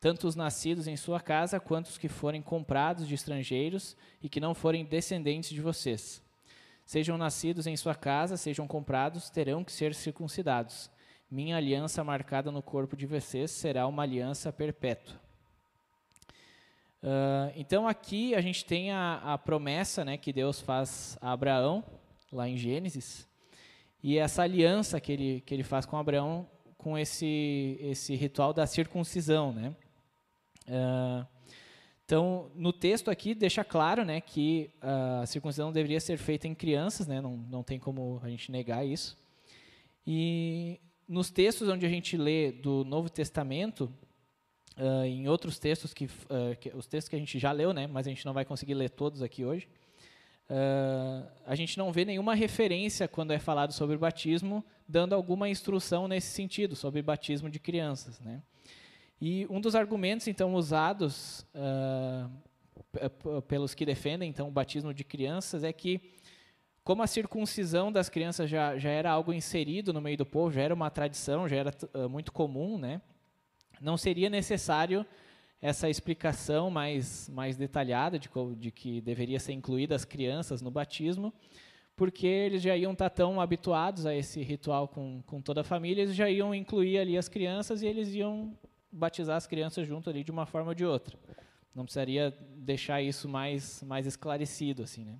tanto 0.00 0.26
os 0.26 0.34
nascidos 0.34 0.86
em 0.88 0.96
sua 0.96 1.20
casa 1.20 1.60
quanto 1.60 1.86
os 1.86 1.98
que 1.98 2.08
forem 2.08 2.40
comprados 2.40 3.06
de 3.06 3.14
estrangeiros 3.14 3.96
e 4.22 4.28
que 4.28 4.40
não 4.40 4.54
forem 4.54 4.84
descendentes 4.84 5.50
de 5.50 5.60
vocês. 5.60 6.22
Sejam 6.86 7.18
nascidos 7.18 7.66
em 7.66 7.76
sua 7.76 7.94
casa, 7.94 8.36
sejam 8.36 8.66
comprados, 8.66 9.28
terão 9.28 9.62
que 9.62 9.70
ser 9.70 9.94
circuncidados. 9.94 10.90
Minha 11.30 11.56
aliança 11.56 12.02
marcada 12.02 12.50
no 12.50 12.62
corpo 12.62 12.96
de 12.96 13.06
vocês 13.06 13.50
será 13.50 13.86
uma 13.86 14.02
aliança 14.02 14.50
perpétua. 14.52 15.14
Uh, 17.02 17.52
então 17.54 17.86
aqui 17.86 18.34
a 18.34 18.40
gente 18.40 18.64
tem 18.64 18.90
a, 18.90 19.20
a, 19.22 19.38
promessa 19.38 20.04
né, 20.04 20.16
que 20.16 20.32
Deus 20.32 20.60
faz 20.60 21.16
a 21.20 21.32
Abraão, 21.32 21.84
lá 22.32 22.48
em 22.48 22.56
Gênesis, 22.56 23.26
e 24.02 24.18
essa 24.18 24.42
aliança 24.42 25.00
que 25.00 25.12
ele, 25.12 25.40
que 25.42 25.54
ele 25.54 25.62
faz 25.62 25.86
com 25.86 25.96
Abraão 25.96 26.46
com 26.76 26.96
esse, 26.96 27.78
esse 27.80 28.14
ritual 28.14 28.52
da 28.52 28.66
circuncisão, 28.66 29.52
né? 29.52 29.74
Uh, 30.70 31.26
então, 32.04 32.50
no 32.54 32.72
texto 32.72 33.10
aqui 33.10 33.34
deixa 33.34 33.62
claro, 33.62 34.04
né, 34.04 34.20
que 34.20 34.70
a 34.80 35.24
circuncisão 35.26 35.70
deveria 35.70 36.00
ser 36.00 36.16
feita 36.16 36.48
em 36.48 36.54
crianças, 36.54 37.06
né? 37.06 37.20
Não, 37.20 37.36
não 37.36 37.62
tem 37.62 37.78
como 37.78 38.20
a 38.22 38.28
gente 38.28 38.50
negar 38.50 38.84
isso. 38.84 39.16
E 40.04 40.80
nos 41.06 41.30
textos 41.30 41.68
onde 41.68 41.86
a 41.86 41.88
gente 41.88 42.16
lê 42.16 42.50
do 42.50 42.84
Novo 42.84 43.08
Testamento, 43.08 43.92
uh, 44.76 45.04
em 45.04 45.28
outros 45.28 45.58
textos 45.58 45.94
que, 45.94 46.06
uh, 46.06 46.56
que, 46.58 46.70
os 46.70 46.86
textos 46.86 47.08
que 47.08 47.14
a 47.14 47.18
gente 47.18 47.38
já 47.38 47.52
leu, 47.52 47.72
né, 47.72 47.86
mas 47.86 48.06
a 48.06 48.10
gente 48.10 48.26
não 48.26 48.32
vai 48.32 48.44
conseguir 48.44 48.74
ler 48.74 48.90
todos 48.90 49.22
aqui 49.22 49.44
hoje. 49.44 49.68
Uh, 50.48 51.28
a 51.46 51.54
gente 51.54 51.78
não 51.78 51.92
vê 51.92 52.04
nenhuma 52.04 52.34
referência 52.34 53.06
quando 53.06 53.32
é 53.32 53.38
falado 53.38 53.72
sobre 53.72 53.94
o 53.94 53.98
batismo, 54.00 54.64
dando 54.88 55.14
alguma 55.14 55.48
instrução 55.48 56.08
nesse 56.08 56.28
sentido 56.28 56.74
sobre 56.74 57.02
batismo 57.02 57.48
de 57.48 57.60
crianças, 57.60 58.18
né? 58.18 58.42
E 59.20 59.46
um 59.50 59.60
dos 59.60 59.74
argumentos 59.74 60.26
então 60.28 60.54
usados 60.54 61.46
pelos 63.46 63.74
que 63.74 63.84
defendem 63.84 64.30
então 64.30 64.48
o 64.48 64.50
batismo 64.50 64.94
de 64.94 65.04
crianças 65.04 65.62
é 65.62 65.72
que 65.72 66.00
como 66.82 67.02
a 67.02 67.06
circuncisão 67.06 67.92
das 67.92 68.08
crianças 68.08 68.48
já, 68.48 68.76
já 68.78 68.90
era 68.90 69.10
algo 69.10 69.32
inserido 69.32 69.92
no 69.92 70.00
meio 70.00 70.16
do 70.16 70.26
povo, 70.26 70.50
já 70.50 70.62
era 70.62 70.74
uma 70.74 70.90
tradição, 70.90 71.46
já 71.46 71.56
era 71.56 71.74
uh, 71.94 72.08
muito 72.08 72.32
comum, 72.32 72.78
né? 72.78 73.00
não 73.80 73.96
seria 73.96 74.28
necessário 74.28 75.06
essa 75.60 75.88
explicação 75.88 76.70
mais, 76.70 77.28
mais 77.28 77.56
detalhada 77.56 78.18
de, 78.18 78.28
de 78.56 78.70
que 78.70 79.00
deveria 79.00 79.38
ser 79.38 79.52
incluída 79.52 79.94
as 79.94 80.04
crianças 80.04 80.62
no 80.62 80.70
batismo, 80.70 81.32
porque 81.96 82.26
eles 82.26 82.62
já 82.62 82.76
iam 82.76 82.92
estar 82.92 83.10
tão 83.10 83.40
habituados 83.40 84.06
a 84.06 84.14
esse 84.14 84.42
ritual 84.42 84.88
com, 84.88 85.22
com 85.26 85.40
toda 85.40 85.60
a 85.60 85.64
família, 85.64 86.02
eles 86.02 86.14
já 86.14 86.30
iam 86.30 86.54
incluir 86.54 86.98
ali 86.98 87.16
as 87.16 87.28
crianças 87.28 87.82
e 87.82 87.86
eles 87.86 88.14
iam 88.14 88.56
batizar 88.92 89.36
as 89.36 89.46
crianças 89.46 89.86
junto 89.86 90.10
ali 90.10 90.24
de 90.24 90.30
uma 90.30 90.46
forma 90.46 90.68
ou 90.68 90.74
de 90.74 90.84
outra. 90.84 91.18
Não 91.74 91.84
precisaria 91.84 92.36
deixar 92.56 93.00
isso 93.00 93.28
mais, 93.28 93.82
mais 93.82 94.06
esclarecido, 94.06 94.82
assim, 94.82 95.04
né? 95.04 95.18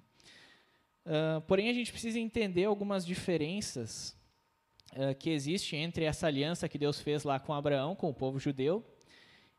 Uh, 1.06 1.40
porém, 1.42 1.68
a 1.68 1.72
gente 1.72 1.90
precisa 1.90 2.18
entender 2.18 2.64
algumas 2.64 3.06
diferenças 3.06 4.16
uh, 4.92 5.14
que 5.18 5.30
existem 5.30 5.82
entre 5.82 6.04
essa 6.04 6.26
aliança 6.26 6.68
que 6.68 6.78
Deus 6.78 7.00
fez 7.00 7.24
lá 7.24 7.38
com 7.38 7.54
Abraão, 7.54 7.94
com 7.94 8.10
o 8.10 8.14
povo 8.14 8.38
judeu, 8.38 8.84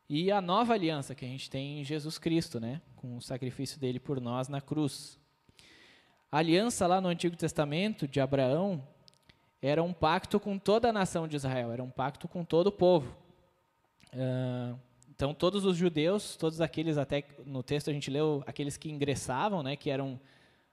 e 0.08 0.30
a 0.30 0.40
nova 0.40 0.74
aliança 0.74 1.14
que 1.14 1.24
a 1.24 1.28
gente 1.28 1.48
tem 1.48 1.80
em 1.80 1.84
Jesus 1.84 2.18
Cristo, 2.18 2.60
né, 2.60 2.80
com 2.96 3.16
o 3.16 3.20
sacrifício 3.20 3.80
dele 3.80 3.98
por 3.98 4.20
nós 4.20 4.48
na 4.48 4.60
cruz. 4.60 5.18
A 6.30 6.38
aliança 6.38 6.86
lá 6.86 7.00
no 7.00 7.08
Antigo 7.08 7.36
Testamento 7.36 8.06
de 8.06 8.20
Abraão 8.20 8.86
era 9.60 9.82
um 9.82 9.92
pacto 9.92 10.38
com 10.38 10.58
toda 10.58 10.88
a 10.88 10.92
nação 10.92 11.26
de 11.26 11.36
Israel, 11.36 11.72
era 11.72 11.82
um 11.82 11.90
pacto 11.90 12.28
com 12.28 12.44
todo 12.44 12.66
o 12.68 12.72
povo. 12.72 13.16
Então, 15.22 15.32
todos 15.32 15.64
os 15.64 15.76
judeus, 15.76 16.34
todos 16.34 16.60
aqueles, 16.60 16.98
até 16.98 17.24
no 17.46 17.62
texto 17.62 17.88
a 17.88 17.92
gente 17.92 18.10
leu, 18.10 18.42
aqueles 18.44 18.76
que 18.76 18.90
ingressavam, 18.90 19.62
né, 19.62 19.76
que 19.76 19.88
eram 19.88 20.18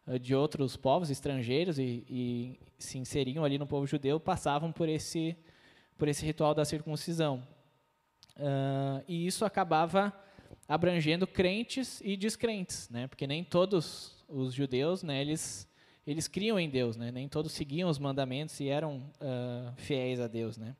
uh, 0.07 0.17
de 0.17 0.33
outros 0.33 0.75
povos 0.75 1.11
estrangeiros 1.11 1.77
e, 1.77 2.03
e, 2.09 2.59
se 2.79 2.97
inseriam 2.97 3.43
ali 3.45 3.59
no 3.59 3.67
povo 3.67 3.85
judeu, 3.85 4.19
passavam 4.19 4.71
por 4.71 4.89
esse, 4.89 5.37
por 5.99 6.07
esse 6.07 6.25
ritual 6.25 6.55
da 6.55 6.65
circuncisão. 6.65 7.45
Uh, 8.37 9.03
e 9.07 9.27
isso 9.27 9.45
acabava 9.45 10.11
abrangendo 10.67 11.27
crentes 11.27 12.01
e 12.03 12.17
descrentes, 12.17 12.89
né? 12.89 13.05
Porque 13.05 13.27
nem 13.27 13.43
todos 13.43 14.17
os 14.27 14.53
judeus, 14.53 15.03
né, 15.03 15.21
eles 15.21 15.69
eles 16.07 16.27
criam 16.27 16.59
em 16.59 16.67
Deus, 16.67 16.97
né? 16.97 17.11
Nem 17.11 17.29
todos 17.29 17.51
seguiam 17.51 17.87
os 17.87 17.99
mandamentos 17.99 18.59
e 18.59 18.67
eram 18.67 19.11
uh, 19.21 19.71
fiéis 19.75 20.19
a 20.19 20.27
Deus, 20.27 20.57
né? 20.57 20.75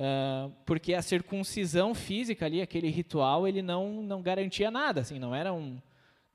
Uh, 0.00 0.50
porque 0.64 0.94
a 0.94 1.02
circuncisão 1.02 1.94
física 1.94 2.46
ali, 2.46 2.62
aquele 2.62 2.88
ritual, 2.88 3.46
ele 3.46 3.60
não 3.60 4.02
não 4.02 4.22
garantia 4.22 4.70
nada, 4.70 5.02
assim, 5.02 5.18
não 5.18 5.34
era 5.34 5.52
um 5.52 5.78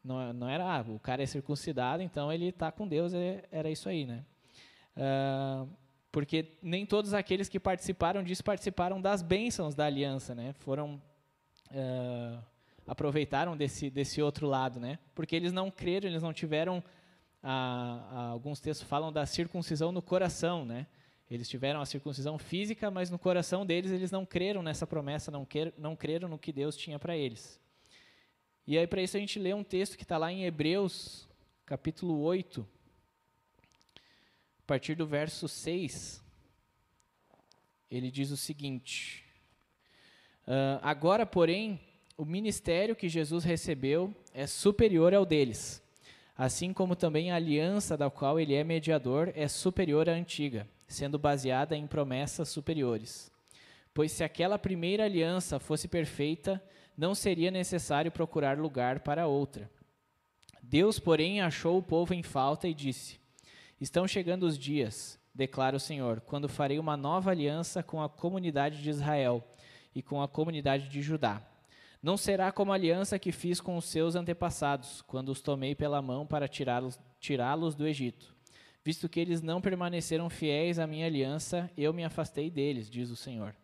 não, 0.04 0.32
não 0.34 0.48
era 0.48 0.64
ah, 0.64 0.82
o 0.88 1.00
cara 1.00 1.24
é 1.24 1.26
circuncidado, 1.26 2.04
então 2.04 2.32
ele 2.32 2.50
está 2.50 2.72
com 2.72 2.88
Deus, 2.88 3.12
é, 3.12 3.44
era 3.52 3.68
isso 3.72 3.90
aí, 3.90 4.06
né? 4.06 4.24
Uh, 4.96 5.68
porque 6.12 6.60
nem 6.62 6.86
todos 6.86 7.16
aqueles 7.16 7.50
que 7.50 7.60
participaram 7.60 8.22
disso 8.22 8.44
participaram 8.44 9.02
das 9.02 9.24
bênçãos 9.24 9.74
da 9.74 9.86
aliança, 9.86 10.36
né? 10.36 10.54
Foram 10.60 11.02
uh, 11.72 12.44
aproveitaram 12.86 13.58
desse 13.58 13.90
desse 13.90 14.22
outro 14.22 14.46
lado, 14.46 14.80
né? 14.80 15.00
Porque 15.16 15.36
eles 15.36 15.52
não 15.52 15.72
creram, 15.72 16.08
eles 16.08 16.22
não 16.22 16.32
tiveram 16.32 16.84
a, 17.42 18.04
a, 18.12 18.28
alguns 18.28 18.60
textos 18.60 18.88
falam 18.88 19.12
da 19.12 19.26
circuncisão 19.26 19.92
no 19.92 20.04
coração, 20.04 20.64
né? 20.66 20.86
Eles 21.30 21.50
tiveram 21.50 21.82
a 21.82 21.86
circuncisão 21.86 22.38
física, 22.38 22.92
mas 22.92 23.10
no 23.10 23.18
coração 23.18 23.66
deles 23.66 23.92
eles 23.92 24.12
não 24.12 24.26
creram 24.26 24.62
nessa 24.62 24.86
promessa, 24.86 25.32
não, 25.32 25.44
quer, 25.44 25.74
não 25.78 25.96
creram 25.96 26.30
no 26.30 26.38
que 26.38 26.52
Deus 26.52 26.78
tinha 26.78 27.00
para 27.00 27.18
eles. 27.18 27.60
E 28.68 28.78
aí, 28.78 28.88
para 28.88 29.02
isso, 29.02 29.18
a 29.18 29.20
gente 29.20 29.38
lê 29.40 29.54
um 29.54 29.64
texto 29.64 29.98
que 29.98 30.04
está 30.04 30.18
lá 30.18 30.32
em 30.32 30.44
Hebreus, 30.44 31.28
capítulo 31.66 32.20
8, 32.22 32.68
a 34.60 34.68
partir 34.68 34.96
do 34.96 35.06
verso 35.06 35.48
6, 35.48 36.24
ele 37.90 38.10
diz 38.10 38.32
o 38.32 38.38
seguinte: 38.38 39.24
uh, 40.48 40.80
Agora, 40.82 41.26
porém, 41.26 41.80
o 42.18 42.26
ministério 42.26 42.96
que 42.96 43.10
Jesus 43.10 43.44
recebeu 43.44 44.14
é 44.34 44.48
superior 44.48 45.14
ao 45.14 45.26
deles, 45.26 45.84
assim 46.36 46.74
como 46.74 46.96
também 46.96 47.32
a 47.32 47.36
aliança 47.36 47.96
da 47.96 48.10
qual 48.10 48.40
ele 48.40 48.56
é 48.56 48.64
mediador 48.64 49.32
é 49.36 49.48
superior 49.48 50.10
à 50.10 50.14
antiga, 50.14 50.68
sendo 50.88 51.18
baseada 51.18 51.76
em 51.76 51.88
promessas 51.88 52.50
superiores. 52.50 53.32
Pois 53.94 54.12
se 54.12 54.24
aquela 54.24 54.60
primeira 54.60 55.06
aliança 55.06 55.60
fosse 55.60 55.88
perfeita, 55.88 56.62
não 56.98 57.16
seria 57.16 57.52
necessário 57.52 58.12
procurar 58.12 58.58
lugar 58.58 59.00
para 59.00 59.28
outra. 59.28 59.70
Deus, 60.62 61.00
porém, 61.00 61.42
achou 61.42 61.78
o 61.78 61.84
povo 61.84 62.14
em 62.14 62.24
falta 62.24 62.68
e 62.68 62.74
disse: 62.74 63.20
Estão 63.80 64.08
chegando 64.08 64.44
os 64.44 64.58
dias, 64.58 65.20
declara 65.34 65.76
o 65.76 65.80
Senhor, 65.80 66.22
quando 66.22 66.50
farei 66.50 66.80
uma 66.80 66.98
nova 66.98 67.32
aliança 67.32 67.84
com 67.84 68.02
a 68.02 68.10
comunidade 68.10 68.82
de 68.82 68.90
Israel 68.90 69.44
e 69.94 70.02
com 70.02 70.22
a 70.22 70.28
comunidade 70.28 70.90
de 70.90 71.02
Judá. 71.02 71.42
Não 72.02 72.18
será 72.18 72.52
como 72.52 72.72
a 72.72 72.76
aliança 72.76 73.18
que 73.18 73.32
fiz 73.32 73.60
com 73.60 73.78
os 73.78 73.86
seus 73.86 74.16
antepassados, 74.16 75.02
quando 75.02 75.30
os 75.30 75.42
tomei 75.42 75.74
pela 75.74 76.02
mão 76.02 76.26
para 76.26 76.48
tirá-los 76.48 77.00
tirá 77.20 77.56
do 77.56 77.88
Egito. 77.88 78.35
Visto 78.86 79.10
que 79.10 79.20
eles 79.20 79.42
não 79.42 79.60
permaneceram 79.60 80.30
fiéis 80.30 80.78
à 80.78 80.86
minha 80.86 81.08
aliança, 81.08 81.72
eu 81.76 81.92
me 81.92 82.04
afastei 82.04 82.52
deles, 82.52 82.88
diz 82.88 83.10
o 83.10 83.16
Senhor. 83.16 83.56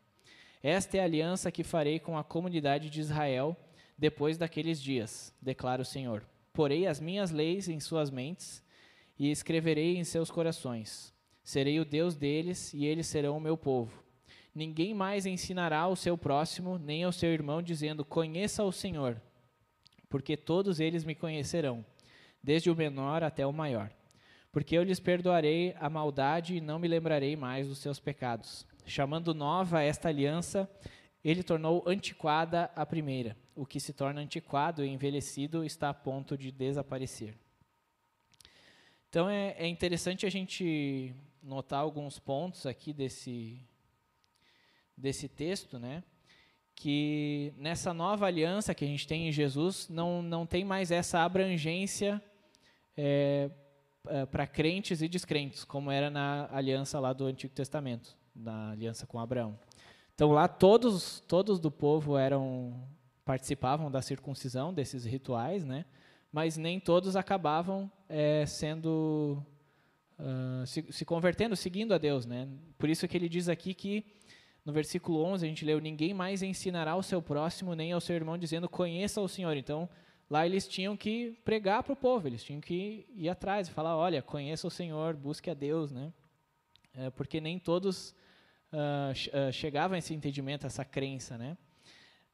Esta 0.63 0.97
é 0.97 0.99
a 0.99 1.03
aliança 1.03 1.51
que 1.51 1.63
farei 1.63 1.99
com 1.99 2.17
a 2.17 2.24
comunidade 2.24 2.89
de 2.89 2.99
Israel 2.99 3.55
depois 3.95 4.36
daqueles 4.36 4.82
dias, 4.82 5.32
declara 5.39 5.84
o 5.84 5.86
Senhor. 5.86 6.26
Porei 6.51 6.88
as 6.88 6.99
minhas 6.99 7.30
leis 7.30 7.69
em 7.69 7.80
suas 7.80 8.09
mentes 8.09 8.63
e 9.17 9.30
escreverei 9.30 9.95
em 9.95 10.03
seus 10.03 10.32
corações. 10.32 11.13
Serei 11.43 11.80
o 11.80 11.86
Deus 11.86 12.15
deles 12.15 12.74
e 12.74 12.84
eles 12.88 13.05
serão 13.05 13.38
o 13.38 13.41
meu 13.41 13.55
povo. 13.55 14.03
Ninguém 14.55 14.91
mais 14.91 15.28
ensinará 15.28 15.82
ao 15.82 15.95
seu 15.95 16.17
próximo, 16.17 16.80
nem 16.80 17.03
ao 17.03 17.11
seu 17.11 17.32
irmão, 17.32 17.61
dizendo: 17.61 18.03
Conheça 18.03 18.63
o 18.63 18.72
Senhor, 18.72 19.22
porque 20.09 20.36
todos 20.36 20.80
eles 20.80 21.03
me 21.03 21.13
conhecerão, 21.13 21.86
desde 22.41 22.72
o 22.72 22.76
menor 22.76 23.22
até 23.22 23.45
o 23.45 23.53
maior. 23.53 23.91
Porque 24.52 24.78
eu 24.78 24.84
lhes 24.84 24.99
perdoarei 24.99 25.74
a 25.80 25.89
maldade 25.89 26.58
e 26.58 26.62
não 26.62 26.78
me 26.78 26.88
lembrarei 26.88 27.36
mais 27.36 27.68
dos 27.68 27.78
seus 27.78 27.99
pecados. 27.99 28.68
Chamando 28.86 29.34
nova 29.34 29.82
esta 29.82 30.10
aliança, 30.10 30.70
ele 31.24 31.43
tornou 31.43 31.84
antiquada 31.88 32.70
a 32.76 32.86
primeira. 32.86 33.38
O 33.56 33.66
que 33.66 33.80
se 33.80 33.93
torna 33.93 34.22
antiquado 34.22 34.84
e 34.84 34.89
envelhecido 34.89 35.64
está 35.64 35.89
a 35.89 35.93
ponto 35.93 36.38
de 36.38 36.52
desaparecer. 36.52 37.36
Então 39.10 39.30
é, 39.30 39.56
é 39.58 39.68
interessante 39.68 40.26
a 40.26 40.30
gente 40.30 41.14
notar 41.41 41.80
alguns 41.80 42.20
pontos 42.20 42.66
aqui 42.66 42.93
desse, 42.93 43.60
desse 44.97 45.28
texto, 45.28 45.80
né? 45.80 46.04
Que 46.76 47.54
nessa 47.58 47.93
nova 47.93 48.26
aliança 48.26 48.74
que 48.74 48.84
a 48.84 48.88
gente 48.88 49.08
tem 49.08 49.28
em 49.28 49.32
Jesus, 49.32 49.88
não, 49.89 50.22
não 50.22 50.45
tem 50.45 50.64
mais 50.64 50.91
essa 50.91 51.20
abrangência 51.20 52.22
é, 52.97 53.49
para 54.32 54.47
crentes 54.47 55.02
e 55.02 55.08
descrentes, 55.08 55.64
como 55.64 55.91
era 55.91 56.10
na 56.10 56.49
aliança 56.52 56.99
lá 56.99 57.14
do 57.14 57.26
Antigo 57.26 57.54
Testamento, 57.54 58.16
na 58.36 58.72
aliança 58.72 59.06
com 59.06 59.20
Abraão. 59.20 59.60
Então 60.16 60.32
lá 60.32 60.47
todos, 60.47 61.20
todos 61.22 61.60
do 61.60 61.72
povo 61.72 62.18
eram 62.18 62.88
participavam 63.24 63.91
da 63.91 64.02
circuncisão, 64.02 64.74
desses 64.74 65.06
rituais, 65.06 65.64
né? 65.64 65.86
mas 66.32 66.58
nem 66.58 66.80
todos 66.80 67.16
acabavam 67.16 67.91
é, 68.08 68.45
sendo 68.45 69.43
uh, 70.18 70.66
se, 70.66 70.86
se, 70.89 71.04
convertendo, 71.04 71.56
seguindo 71.56 71.93
a 71.93 71.97
Deus, 71.97 72.26
né? 72.26 72.47
Por 72.78 72.89
isso 72.89 73.08
que 73.08 73.18
ele 73.18 73.28
diz 73.28 73.49
aqui 73.49 73.74
que 73.74 74.06
no 74.64 74.72
versículo 74.72 75.22
11 75.24 75.45
a 75.45 75.49
gente 75.49 75.66
leu: 75.66 75.80
ninguém 75.82 76.14
mais 76.14 76.41
ensinará 76.41 76.91
ao 76.91 77.04
seu 77.04 77.22
próximo 77.22 77.76
nem 77.76 77.91
ao 77.91 77.99
seu 77.99 78.16
irmão 78.16 78.38
dizendo 78.38 78.70
conheça 78.70 79.20
o 79.20 79.28
Senhor. 79.28 79.58
Então 79.58 79.89
lá 80.32 80.47
eles 80.47 80.67
tinham 80.67 80.97
que 80.97 81.38
pregar 81.45 81.84
para 81.84 81.93
o 81.93 81.95
povo, 81.95 82.27
eles 82.27 82.43
tinham 82.43 82.59
que 82.59 83.05
ir 83.13 83.29
atrás 83.29 83.67
e 83.67 83.71
falar: 83.71 83.95
olha, 83.95 84.23
conheça 84.23 84.65
o 84.65 84.71
Senhor, 84.71 85.15
busque 85.15 85.51
a 85.51 85.53
Deus, 85.53 85.91
né? 85.91 86.11
é, 86.93 87.09
porque 87.09 87.39
nem 87.39 87.57
todos 87.57 88.11
uh, 88.71 89.47
uh, 89.49 89.51
chegavam 89.51 89.95
a 89.95 89.99
esse 89.99 90.13
entendimento, 90.13 90.65
a 90.65 90.67
essa 90.67 90.84
crença, 90.84 91.38
né? 91.38 91.57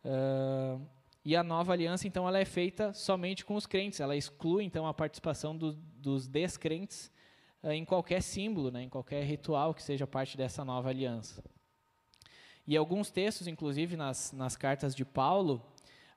Uh, 0.03 0.81
e 1.23 1.35
a 1.35 1.43
nova 1.43 1.73
aliança, 1.73 2.07
então, 2.07 2.27
ela 2.27 2.39
é 2.39 2.45
feita 2.45 2.93
somente 2.93 3.43
com 3.43 3.55
os 3.55 3.65
crentes. 3.65 3.99
Ela 3.99 4.15
exclui, 4.15 4.63
então, 4.63 4.87
a 4.87 4.93
participação 4.93 5.57
do, 5.57 5.73
dos 5.73 6.25
descrentes 6.25 7.11
em 7.63 7.83
qualquer 7.83 8.21
símbolo, 8.21 8.71
né, 8.71 8.83
em 8.83 8.87
qualquer 8.87 9.25
ritual 9.25 9.73
que 9.73 9.83
seja 9.83 10.07
parte 10.07 10.37
dessa 10.37 10.63
nova 10.63 10.87
aliança. 10.87 11.43
E 12.65 12.77
alguns 12.77 13.11
textos, 13.11 13.45
inclusive 13.45 13.97
nas, 13.97 14.31
nas 14.31 14.55
cartas 14.55 14.95
de 14.95 15.03
Paulo, 15.03 15.61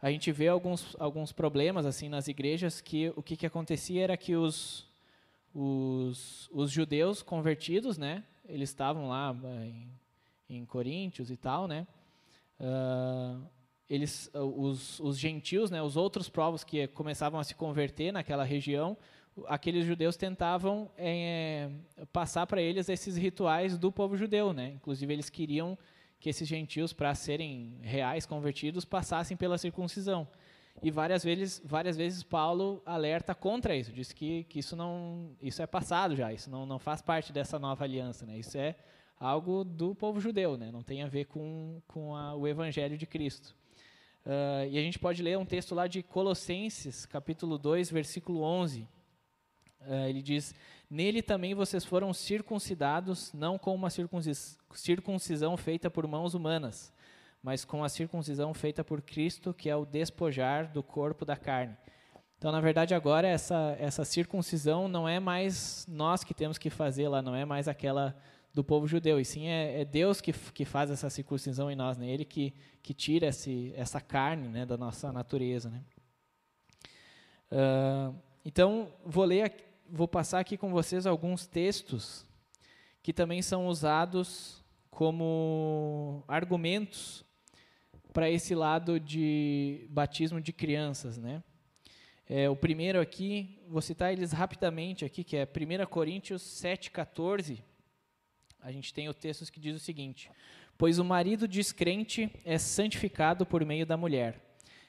a 0.02 0.10
gente 0.10 0.32
vê 0.32 0.48
alguns, 0.48 0.96
alguns 0.98 1.32
problemas 1.32 1.84
assim 1.84 2.08
nas 2.08 2.26
igrejas 2.28 2.80
que 2.80 3.12
o 3.16 3.22
que, 3.22 3.36
que 3.36 3.46
acontecia 3.46 4.02
era 4.02 4.16
que 4.16 4.34
os, 4.34 4.86
os, 5.54 6.48
os 6.52 6.70
judeus 6.70 7.22
convertidos, 7.22 7.98
né, 7.98 8.24
eles 8.48 8.70
estavam 8.70 9.08
lá 9.08 9.36
em, 9.64 9.88
em 10.48 10.64
Coríntios 10.64 11.30
e 11.30 11.36
tal, 11.36 11.68
né, 11.68 11.86
uh, 12.60 13.46
eles, 13.88 14.30
os, 14.32 15.00
os 15.00 15.18
gentios, 15.18 15.70
né, 15.70 15.82
os 15.82 15.96
outros 15.96 16.28
povos 16.28 16.64
que 16.64 16.86
começavam 16.88 17.38
a 17.38 17.44
se 17.44 17.54
converter 17.54 18.12
naquela 18.12 18.44
região, 18.44 18.96
aqueles 19.48 19.84
judeus 19.84 20.16
tentavam 20.16 20.90
é, 20.96 21.70
passar 22.12 22.46
para 22.46 22.62
eles 22.62 22.88
esses 22.88 23.16
rituais 23.16 23.76
do 23.78 23.90
povo 23.92 24.16
judeu, 24.16 24.52
né? 24.52 24.72
Inclusive 24.74 25.12
eles 25.12 25.30
queriam 25.30 25.78
que 26.20 26.28
esses 26.28 26.46
gentios, 26.46 26.92
para 26.92 27.14
serem 27.14 27.78
reais 27.80 28.26
convertidos, 28.26 28.84
passassem 28.84 29.36
pela 29.36 29.56
circuncisão. 29.56 30.28
E 30.82 30.90
várias 30.90 31.24
vezes, 31.24 31.60
várias 31.64 31.96
vezes 31.96 32.22
Paulo 32.22 32.82
alerta 32.86 33.34
contra 33.34 33.74
isso, 33.74 33.92
diz 33.92 34.12
que, 34.12 34.44
que 34.44 34.60
isso 34.60 34.76
não, 34.76 35.30
isso 35.42 35.60
é 35.60 35.66
passado 35.66 36.14
já, 36.14 36.32
isso 36.32 36.48
não, 36.48 36.64
não 36.64 36.78
faz 36.78 37.02
parte 37.02 37.32
dessa 37.32 37.58
nova 37.58 37.84
aliança, 37.84 38.24
né? 38.24 38.38
Isso 38.38 38.56
é 38.56 38.76
algo 39.18 39.64
do 39.64 39.94
povo 39.94 40.20
judeu, 40.20 40.56
né? 40.56 40.70
Não 40.70 40.82
tem 40.82 41.02
a 41.02 41.08
ver 41.08 41.26
com, 41.26 41.82
com 41.86 42.14
a, 42.14 42.34
o 42.34 42.46
evangelho 42.46 42.96
de 42.96 43.06
Cristo. 43.06 43.54
Uh, 44.24 44.68
e 44.70 44.78
a 44.78 44.82
gente 44.82 44.98
pode 44.98 45.22
ler 45.22 45.38
um 45.38 45.44
texto 45.44 45.74
lá 45.74 45.86
de 45.86 46.02
Colossenses, 46.02 47.06
capítulo 47.06 47.58
2, 47.58 47.90
versículo 47.90 48.42
11. 48.42 48.82
Uh, 48.82 48.86
ah, 49.82 50.08
ele 50.08 50.22
diz: 50.22 50.54
Nele 50.90 51.22
também 51.22 51.54
vocês 51.54 51.84
foram 51.84 52.12
circuncidados, 52.12 53.32
não 53.32 53.56
com 53.56 53.72
uma 53.72 53.88
circuncisão 53.90 55.56
feita 55.56 55.88
por 55.88 56.04
mãos 56.04 56.34
humanas, 56.34 56.92
mas 57.40 57.64
com 57.64 57.84
a 57.84 57.88
circuncisão 57.88 58.52
feita 58.52 58.82
por 58.82 59.00
Cristo, 59.00 59.54
que 59.54 59.70
é 59.70 59.76
o 59.76 59.86
despojar 59.86 60.72
do 60.72 60.82
corpo 60.82 61.24
da 61.24 61.36
carne. 61.36 61.76
Então, 62.36 62.50
na 62.50 62.60
verdade, 62.60 62.92
agora 62.92 63.28
essa, 63.28 63.76
essa 63.78 64.04
circuncisão 64.04 64.88
não 64.88 65.08
é 65.08 65.20
mais 65.20 65.86
nós 65.88 66.24
que 66.24 66.34
temos 66.34 66.58
que 66.58 66.70
fazê-la, 66.70 67.22
não 67.22 67.36
é 67.36 67.44
mais 67.44 67.68
aquela 67.68 68.16
do 68.52 68.64
povo 68.64 68.88
judeu, 68.88 69.20
e 69.20 69.24
sim 69.24 69.46
é, 69.46 69.82
é, 69.82 69.84
Deus 69.84 70.20
que, 70.20 70.32
que 70.32 70.64
faz 70.64 70.90
essa 70.90 71.08
circuncisão 71.08 71.70
em 71.70 71.76
nós, 71.76 71.96
né? 71.96 72.08
Ele 72.08 72.24
que, 72.24 72.52
que 72.82 72.92
tira 72.92 73.28
esse, 73.28 73.72
essa 73.76 74.00
carne 74.00 74.48
né, 74.48 74.66
da 74.66 74.76
nossa 74.76 75.12
natureza. 75.12 75.70
Né? 75.70 75.82
Uh, 77.52 78.14
então, 78.44 78.92
vou 79.04 79.24
ler, 79.24 79.54
vou 79.92 80.06
passar 80.06 80.40
aqui 80.40 80.56
com 80.56 80.70
vocês 80.70 81.06
alguns 81.06 81.46
textos 81.46 82.24
que 83.02 83.12
também 83.12 83.42
são 83.42 83.66
usados 83.66 84.62
como 84.90 86.22
argumentos 86.28 87.24
para 88.12 88.30
esse 88.30 88.54
lado 88.54 89.00
de 89.00 89.86
batismo 89.90 90.40
de 90.40 90.52
crianças, 90.52 91.16
né? 91.16 91.42
É, 92.28 92.48
o 92.48 92.54
primeiro 92.54 93.00
aqui, 93.00 93.58
vou 93.68 93.80
citar 93.82 94.12
eles 94.12 94.32
rapidamente 94.32 95.04
aqui, 95.04 95.24
que 95.24 95.36
é 95.36 95.44
1 95.44 95.86
Coríntios 95.86 96.42
7,14, 96.42 97.60
a 98.60 98.70
gente 98.70 98.94
tem 98.94 99.08
o 99.08 99.14
texto 99.14 99.50
que 99.50 99.58
diz 99.58 99.74
o 99.74 99.80
seguinte: 99.80 100.30
Pois 100.78 100.98
o 100.98 101.04
marido 101.04 101.48
descrente 101.48 102.30
é 102.44 102.58
santificado 102.58 103.44
por 103.44 103.64
meio 103.64 103.84
da 103.84 103.96
mulher, 103.96 104.40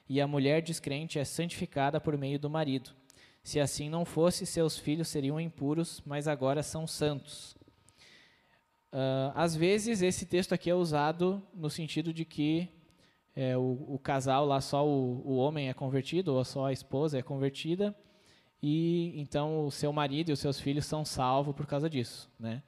e 0.07 0.21
a 0.21 0.27
mulher 0.27 0.61
descrente 0.61 1.17
é 1.17 1.23
santificada 1.23 1.99
por 1.99 2.15
meio 2.17 2.37
do 2.37 2.49
marido. 2.49 2.91
Se 3.43 3.59
assim 3.59 3.89
não 3.89 4.05
fosse, 4.05 4.45
seus 4.45 4.77
filhos 4.77 5.07
seriam 5.07 5.39
impuros, 5.39 6.01
mas 6.05 6.27
agora 6.27 6.61
são 6.61 6.85
santos. 6.85 7.55
Uh, 8.91 9.31
às 9.33 9.55
vezes, 9.55 10.01
esse 10.01 10.25
texto 10.25 10.53
aqui 10.53 10.69
é 10.69 10.75
usado 10.75 11.41
no 11.53 11.69
sentido 11.69 12.13
de 12.13 12.25
que 12.25 12.69
é, 13.35 13.57
o, 13.57 13.85
o, 13.87 13.99
casal 13.99 14.45
lá, 14.45 14.59
só 14.59 14.85
o, 14.85 15.21
o 15.25 15.37
homem 15.37 15.69
é 15.69 15.73
convertido, 15.73 16.35
ou 16.35 16.43
só 16.43 16.65
a 16.65 16.73
esposa 16.73 17.17
é 17.17 17.21
convertida, 17.21 17.95
e 18.61 19.13
então 19.19 19.65
o 19.65 19.71
seu 19.71 19.93
marido 19.93 20.29
e 20.29 20.33
os 20.33 20.39
seus 20.39 20.59
filhos 20.59 20.85
são 20.85 21.05
salvos 21.05 21.55
por 21.55 21.65
causa 21.65 21.89
disso. 21.89 22.29
Né? 22.37 22.61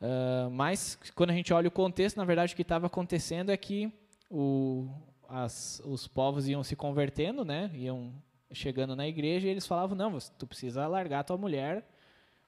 Uh, 0.00 0.50
mas, 0.50 0.98
quando 1.14 1.30
a 1.30 1.34
gente 1.34 1.52
olha 1.52 1.68
o 1.68 1.70
contexto, 1.70 2.16
na 2.16 2.24
verdade, 2.24 2.54
o 2.54 2.56
que 2.56 2.62
estava 2.62 2.86
acontecendo 2.86 3.50
é 3.50 3.56
que 3.56 3.92
o, 4.30 4.88
as, 5.28 5.80
os 5.84 6.08
povos 6.08 6.48
iam 6.48 6.64
se 6.64 6.74
convertendo, 6.74 7.44
né? 7.44 7.70
iam 7.74 8.12
chegando 8.52 8.94
na 8.94 9.06
igreja 9.06 9.46
e 9.46 9.50
eles 9.50 9.66
falavam: 9.66 9.96
não, 9.96 10.18
tu 10.38 10.46
precisa 10.46 10.86
largar 10.86 11.24
tua 11.24 11.36
mulher, 11.36 11.88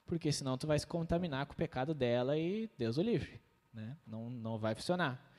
porque 0.05 0.31
senão 0.31 0.57
tu 0.57 0.67
vai 0.67 0.77
se 0.79 0.87
contaminar 0.87 1.45
com 1.45 1.53
o 1.53 1.57
pecado 1.57 1.93
dela 1.93 2.37
e 2.37 2.69
Deus 2.77 2.97
o 2.97 3.01
livre. 3.01 3.39
Né? 3.73 3.95
Não, 4.05 4.29
não 4.29 4.57
vai 4.57 4.75
funcionar. 4.75 5.29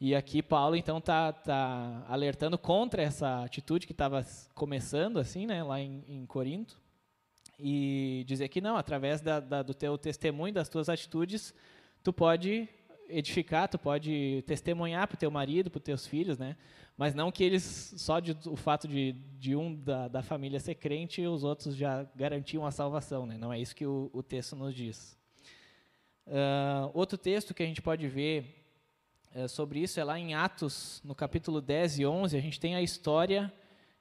E 0.00 0.14
aqui 0.14 0.42
Paulo 0.42 0.76
então 0.76 0.98
está 0.98 1.32
tá 1.32 2.04
alertando 2.08 2.58
contra 2.58 3.02
essa 3.02 3.44
atitude 3.44 3.86
que 3.86 3.92
estava 3.92 4.24
começando 4.54 5.18
assim, 5.18 5.46
né, 5.46 5.62
lá 5.62 5.80
em, 5.80 6.04
em 6.06 6.26
Corinto, 6.26 6.80
e 7.58 8.24
dizer 8.26 8.48
que 8.48 8.60
não, 8.60 8.76
através 8.76 9.20
da, 9.20 9.40
da, 9.40 9.62
do 9.62 9.72
teu 9.72 9.96
testemunho, 9.96 10.52
das 10.52 10.68
tuas 10.68 10.88
atitudes, 10.88 11.54
tu 12.02 12.12
pode 12.12 12.68
edificar, 13.08 13.68
tu 13.68 13.78
pode 13.78 14.42
testemunhar 14.46 15.06
para 15.06 15.14
o 15.14 15.18
teu 15.18 15.30
marido, 15.30 15.70
para 15.70 15.78
os 15.78 15.84
teus 15.84 16.06
filhos, 16.06 16.38
né? 16.38 16.56
Mas 16.96 17.14
não 17.14 17.32
que 17.32 17.42
eles, 17.42 17.94
só 17.96 18.20
de, 18.20 18.36
o 18.46 18.54
fato 18.54 18.86
de, 18.86 19.12
de 19.38 19.56
um 19.56 19.74
da, 19.74 20.06
da 20.06 20.22
família 20.22 20.60
ser 20.60 20.76
crente, 20.76 21.26
os 21.26 21.42
outros 21.42 21.74
já 21.74 22.06
garantiam 22.14 22.64
a 22.64 22.70
salvação, 22.70 23.26
né? 23.26 23.36
Não 23.36 23.52
é 23.52 23.58
isso 23.58 23.74
que 23.74 23.84
o, 23.84 24.10
o 24.12 24.22
texto 24.22 24.54
nos 24.54 24.74
diz. 24.74 25.18
Uh, 26.26 26.90
outro 26.94 27.18
texto 27.18 27.52
que 27.52 27.62
a 27.62 27.66
gente 27.66 27.82
pode 27.82 28.06
ver 28.08 28.64
uh, 29.34 29.48
sobre 29.48 29.80
isso 29.80 29.98
é 29.98 30.04
lá 30.04 30.18
em 30.18 30.34
Atos, 30.34 31.02
no 31.04 31.14
capítulo 31.14 31.60
10 31.60 31.98
e 31.98 32.06
11, 32.06 32.36
a 32.36 32.40
gente 32.40 32.60
tem 32.60 32.76
a 32.76 32.80
história 32.80 33.52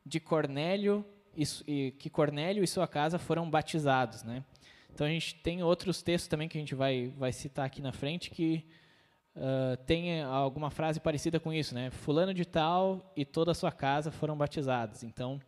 de 0.06 0.20
Cornélio 0.20 1.04
e, 1.36 1.44
e, 1.68 1.92
que 1.94 2.10
Cornélio 2.12 2.64
e 2.64 2.68
sua 2.68 2.88
casa 2.88 3.18
foram 3.18 3.50
batizados, 3.50 4.24
né? 4.24 4.46
Então 4.94 5.08
a 5.08 5.10
gente 5.10 5.34
tem 5.36 5.64
outros 5.64 6.04
textos 6.04 6.28
também 6.28 6.48
que 6.48 6.58
a 6.58 6.62
gente 6.62 6.76
vai, 6.76 7.12
vai 7.18 7.34
citar 7.34 7.66
aqui 7.66 7.82
na 7.82 7.92
frente 7.92 8.30
que 8.30 8.64
uh, 9.36 9.78
tem 9.86 10.22
alguma 10.24 10.70
frase 10.70 11.00
parecida 11.00 11.40
com 11.40 11.52
isso, 11.52 11.74
né? 11.74 11.90
Fulano 11.92 12.34
de 12.34 12.46
tal 12.46 13.12
e 13.16 13.26
toda 13.26 13.52
a 13.52 13.56
sua 13.56 13.72
casa 13.72 14.12
foram 14.12 14.38
batizados. 14.38 15.04
Então 15.04 15.40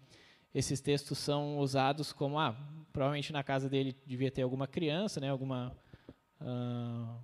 esses 0.54 0.80
textos 0.80 1.18
são 1.18 1.58
usados 1.58 2.14
como 2.14 2.40
ah, 2.40 2.56
provavelmente 2.94 3.34
na 3.34 3.44
casa 3.44 3.70
dele 3.70 3.96
devia 4.06 4.32
ter 4.32 4.42
alguma 4.42 4.68
criança, 4.68 5.20
né? 5.20 5.30
Alguma 5.30 5.76
uh, 6.42 7.16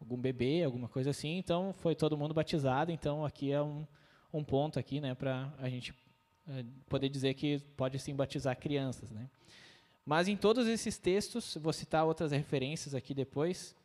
algum 0.00 0.16
bebê, 0.16 0.62
alguma 0.64 0.88
coisa 0.88 1.10
assim. 1.10 1.38
Então 1.38 1.72
foi 1.72 1.94
todo 1.94 2.16
mundo 2.16 2.32
batizado. 2.32 2.90
Então 2.90 3.24
aqui 3.24 3.52
é 3.52 3.60
um, 3.60 3.86
um 4.32 4.44
ponto 4.44 4.78
aqui, 4.78 5.00
né? 5.00 5.14
Para 5.14 5.52
a 5.58 5.68
gente 5.68 5.94
é, 6.48 6.64
poder 6.88 7.08
dizer 7.08 7.34
que 7.34 7.58
pode 7.76 7.98
sim 7.98 8.14
batizar 8.14 8.56
crianças, 8.56 9.10
né? 9.10 9.28
Mas 10.04 10.26
em 10.26 10.36
todos 10.36 10.66
esses 10.66 10.96
textos, 10.96 11.58
vou 11.60 11.70
citar 11.70 12.06
outras 12.06 12.32
referências 12.32 12.94
aqui 12.94 13.12
depois. 13.12 13.76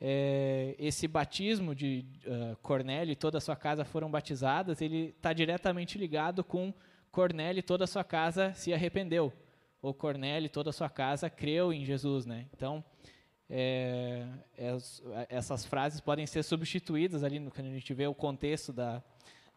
É, 0.00 0.74
esse 0.78 1.06
batismo 1.06 1.74
de 1.74 2.06
uh, 2.24 2.56
Cornélio 2.62 3.12
e 3.12 3.16
toda 3.16 3.36
a 3.36 3.40
sua 3.40 3.54
casa 3.54 3.84
foram 3.84 4.10
batizadas, 4.10 4.80
ele 4.80 5.14
está 5.16 5.32
diretamente 5.32 5.98
ligado 5.98 6.42
com 6.42 6.72
Cornélio 7.12 7.58
e 7.58 7.62
toda 7.62 7.84
a 7.84 7.86
sua 7.86 8.02
casa 8.02 8.54
se 8.54 8.72
arrependeu, 8.72 9.30
ou 9.82 9.92
Cornélio 9.92 10.46
e 10.46 10.50
toda 10.50 10.70
a 10.70 10.72
sua 10.72 10.88
casa 10.88 11.28
creu 11.28 11.70
em 11.70 11.84
Jesus, 11.84 12.24
né? 12.24 12.46
Então, 12.54 12.82
é, 13.52 14.24
é, 14.56 14.76
essas 15.28 15.66
frases 15.66 16.00
podem 16.00 16.24
ser 16.24 16.44
substituídas 16.44 17.24
ali 17.24 17.40
no, 17.40 17.50
quando 17.50 17.66
a 17.66 17.74
gente 17.74 17.92
vê 17.92 18.06
o 18.06 18.14
contexto 18.14 18.72
da, 18.72 19.02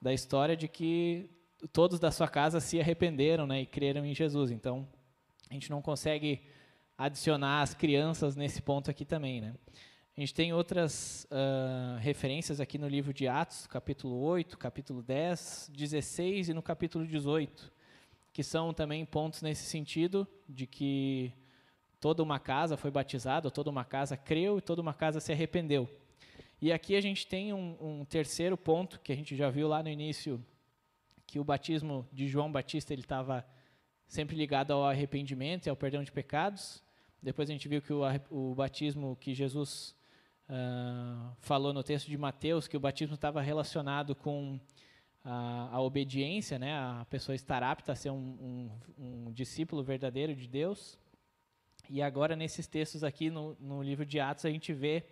da 0.01 0.11
história 0.11 0.57
de 0.57 0.67
que 0.67 1.29
todos 1.71 1.99
da 1.99 2.11
sua 2.11 2.27
casa 2.27 2.59
se 2.59 2.81
arrependeram 2.81 3.45
né, 3.45 3.61
e 3.61 3.65
creram 3.65 4.03
em 4.03 4.13
Jesus. 4.13 4.51
Então, 4.51 4.87
a 5.49 5.53
gente 5.53 5.69
não 5.69 5.81
consegue 5.81 6.41
adicionar 6.97 7.61
as 7.61 7.73
crianças 7.73 8.35
nesse 8.35 8.61
ponto 8.61 8.89
aqui 8.89 9.05
também. 9.05 9.41
Né? 9.41 9.53
A 10.15 10.19
gente 10.19 10.35
tem 10.35 10.53
outras 10.53 11.25
uh, 11.31 11.97
referências 11.97 12.59
aqui 12.59 12.77
no 12.77 12.87
livro 12.87 13.11
de 13.11 13.27
Atos, 13.27 13.65
capítulo 13.65 14.21
8, 14.21 14.59
capítulo 14.59 15.01
10, 15.01 15.71
16 15.75 16.49
e 16.49 16.53
no 16.53 16.61
capítulo 16.61 17.03
18, 17.03 17.71
que 18.31 18.43
são 18.43 18.75
também 18.75 19.03
pontos 19.07 19.41
nesse 19.41 19.63
sentido 19.63 20.27
de 20.47 20.67
que 20.67 21.33
toda 21.99 22.21
uma 22.21 22.39
casa 22.39 22.77
foi 22.77 22.91
batizada, 22.91 23.49
toda 23.49 23.71
uma 23.71 23.83
casa 23.83 24.15
creu 24.15 24.59
e 24.59 24.61
toda 24.61 24.83
uma 24.83 24.93
casa 24.93 25.19
se 25.19 25.31
arrependeu. 25.31 25.89
E 26.61 26.71
aqui 26.71 26.95
a 26.95 27.01
gente 27.01 27.25
tem 27.25 27.51
um, 27.51 27.75
um 27.81 28.05
terceiro 28.05 28.55
ponto 28.55 28.99
que 28.99 29.11
a 29.11 29.15
gente 29.15 29.35
já 29.35 29.49
viu 29.49 29.67
lá 29.67 29.81
no 29.81 29.89
início 29.89 30.39
que 31.25 31.39
o 31.39 31.43
batismo 31.43 32.07
de 32.13 32.27
João 32.27 32.51
Batista 32.51 32.93
ele 32.93 33.01
estava 33.01 33.43
sempre 34.05 34.35
ligado 34.35 34.73
ao 34.73 34.85
arrependimento 34.85 35.65
e 35.65 35.71
ao 35.71 35.75
perdão 35.75 36.03
de 36.03 36.11
pecados. 36.11 36.83
Depois 37.19 37.49
a 37.49 37.53
gente 37.53 37.67
viu 37.67 37.81
que 37.81 37.91
o, 37.91 38.03
o 38.29 38.53
batismo 38.53 39.17
que 39.19 39.33
Jesus 39.33 39.95
ah, 40.49 41.33
falou 41.39 41.73
no 41.73 41.83
texto 41.83 42.07
de 42.07 42.17
Mateus 42.17 42.67
que 42.67 42.77
o 42.77 42.79
batismo 42.79 43.15
estava 43.15 43.41
relacionado 43.41 44.13
com 44.15 44.59
a, 45.23 45.69
a, 45.71 45.81
obediência, 45.81 46.59
né? 46.59 46.73
A 46.73 47.05
pessoa 47.09 47.35
estar 47.35 47.63
apta 47.63 47.93
a 47.93 47.95
ser 47.95 48.09
um, 48.09 48.69
um, 48.97 49.27
um, 49.27 49.31
discípulo 49.31 49.83
verdadeiro 49.83 50.35
de 50.35 50.47
Deus. 50.47 50.99
E 51.89 52.01
agora 52.01 52.35
nesses 52.35 52.67
textos 52.67 53.03
aqui 53.03 53.29
no, 53.29 53.55
no 53.59 53.81
livro 53.81 54.05
de 54.05 54.19
Atos 54.19 54.45
a 54.45 54.49
gente 54.49 54.73
vê 54.73 55.03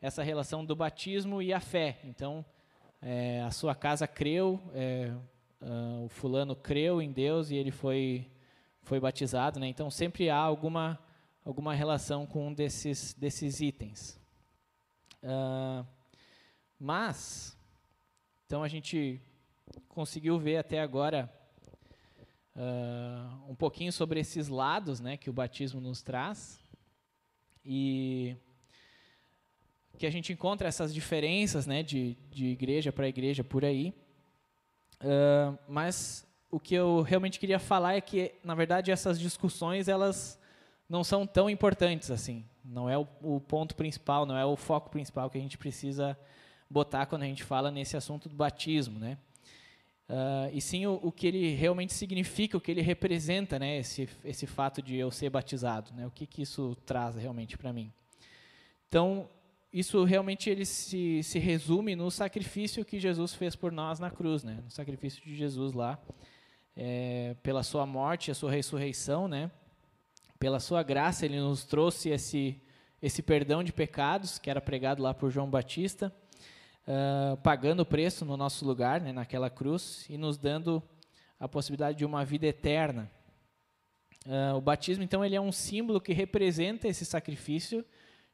essa 0.00 0.22
relação 0.22 0.64
do 0.64 0.76
batismo 0.76 1.42
e 1.42 1.52
a 1.52 1.60
fé. 1.60 1.98
Então, 2.04 2.44
é, 3.00 3.42
a 3.42 3.50
sua 3.50 3.74
casa 3.74 4.06
creu, 4.06 4.60
é, 4.74 5.12
uh, 5.62 6.04
o 6.04 6.08
fulano 6.08 6.54
creu 6.54 7.00
em 7.00 7.10
Deus 7.10 7.50
e 7.50 7.56
ele 7.56 7.70
foi 7.70 8.30
foi 8.82 8.98
batizado, 8.98 9.60
né? 9.60 9.68
Então 9.68 9.90
sempre 9.90 10.30
há 10.30 10.36
alguma 10.36 10.98
alguma 11.44 11.74
relação 11.74 12.26
com 12.26 12.48
um 12.48 12.54
desses 12.54 13.14
desses 13.14 13.60
itens. 13.60 14.17
Uh, 15.22 15.86
mas 16.78 17.56
então 18.46 18.62
a 18.62 18.68
gente 18.68 19.20
conseguiu 19.88 20.38
ver 20.38 20.56
até 20.56 20.80
agora 20.80 21.30
uh, 22.56 23.50
um 23.50 23.54
pouquinho 23.54 23.92
sobre 23.92 24.20
esses 24.20 24.48
lados, 24.48 25.00
né, 25.00 25.16
que 25.16 25.28
o 25.28 25.32
batismo 25.32 25.80
nos 25.80 26.02
traz 26.02 26.58
e 27.64 28.36
que 29.98 30.06
a 30.06 30.10
gente 30.10 30.32
encontra 30.32 30.68
essas 30.68 30.94
diferenças, 30.94 31.66
né, 31.66 31.82
de, 31.82 32.16
de 32.30 32.46
igreja 32.46 32.92
para 32.92 33.08
igreja 33.08 33.44
por 33.44 33.64
aí. 33.64 33.92
Uh, 35.00 35.58
mas 35.68 36.26
o 36.50 36.58
que 36.58 36.74
eu 36.74 37.02
realmente 37.02 37.38
queria 37.38 37.58
falar 37.58 37.94
é 37.94 38.00
que, 38.00 38.32
na 38.42 38.54
verdade, 38.54 38.90
essas 38.90 39.18
discussões 39.20 39.88
elas 39.88 40.40
não 40.88 41.04
são 41.04 41.26
tão 41.26 41.50
importantes 41.50 42.10
assim. 42.10 42.46
Não 42.68 42.88
é 42.88 42.98
o, 42.98 43.06
o 43.22 43.40
ponto 43.40 43.74
principal, 43.74 44.26
não 44.26 44.36
é 44.36 44.44
o 44.44 44.56
foco 44.56 44.90
principal 44.90 45.30
que 45.30 45.38
a 45.38 45.40
gente 45.40 45.56
precisa 45.56 46.18
botar 46.68 47.06
quando 47.06 47.22
a 47.22 47.26
gente 47.26 47.42
fala 47.42 47.70
nesse 47.70 47.96
assunto 47.96 48.28
do 48.28 48.34
batismo, 48.34 48.98
né? 48.98 49.16
Uh, 50.08 50.48
e 50.52 50.60
sim 50.60 50.86
o, 50.86 50.98
o, 51.02 51.12
que 51.12 51.26
ele 51.26 51.54
realmente 51.54 51.92
significa, 51.92 52.56
o 52.56 52.60
que 52.60 52.70
ele 52.70 52.80
representa, 52.80 53.58
né? 53.58 53.78
Esse, 53.78 54.08
esse 54.24 54.46
fato 54.46 54.82
de 54.82 54.96
eu 54.96 55.10
ser 55.10 55.30
batizado, 55.30 55.92
né? 55.94 56.06
O 56.06 56.10
que, 56.10 56.26
que 56.26 56.42
isso 56.42 56.76
traz 56.84 57.16
realmente 57.16 57.56
para 57.56 57.72
mim. 57.72 57.92
Então, 58.88 59.28
isso 59.72 60.04
realmente 60.04 60.48
ele 60.48 60.64
se, 60.64 61.22
se 61.22 61.38
resume 61.38 61.94
no 61.94 62.10
sacrifício 62.10 62.84
que 62.84 62.98
Jesus 62.98 63.34
fez 63.34 63.54
por 63.54 63.70
nós 63.70 63.98
na 63.98 64.10
cruz, 64.10 64.44
né? 64.44 64.60
No 64.64 64.70
sacrifício 64.70 65.22
de 65.22 65.34
Jesus 65.34 65.72
lá, 65.72 65.98
é, 66.76 67.34
pela 67.42 67.62
sua 67.62 67.84
morte, 67.84 68.30
a 68.30 68.34
sua 68.34 68.50
ressurreição, 68.50 69.28
né? 69.28 69.50
Pela 70.38 70.60
sua 70.60 70.82
graça 70.82 71.24
ele 71.24 71.38
nos 71.38 71.64
trouxe 71.64 72.10
esse 72.10 72.60
esse 73.00 73.22
perdão 73.22 73.62
de 73.62 73.72
pecados 73.72 74.38
que 74.38 74.50
era 74.50 74.60
pregado 74.60 75.00
lá 75.00 75.14
por 75.14 75.30
João 75.30 75.48
Batista, 75.48 76.12
uh, 76.82 77.36
pagando 77.36 77.80
o 77.80 77.86
preço 77.86 78.24
no 78.24 78.36
nosso 78.36 78.66
lugar, 78.66 79.00
né? 79.00 79.12
Naquela 79.12 79.48
cruz 79.48 80.04
e 80.08 80.18
nos 80.18 80.36
dando 80.36 80.82
a 81.38 81.46
possibilidade 81.46 81.98
de 81.98 82.04
uma 82.04 82.24
vida 82.24 82.46
eterna. 82.46 83.08
Uh, 84.26 84.56
o 84.56 84.60
batismo, 84.60 85.04
então, 85.04 85.24
ele 85.24 85.36
é 85.36 85.40
um 85.40 85.52
símbolo 85.52 86.00
que 86.00 86.12
representa 86.12 86.88
esse 86.88 87.04
sacrifício 87.04 87.84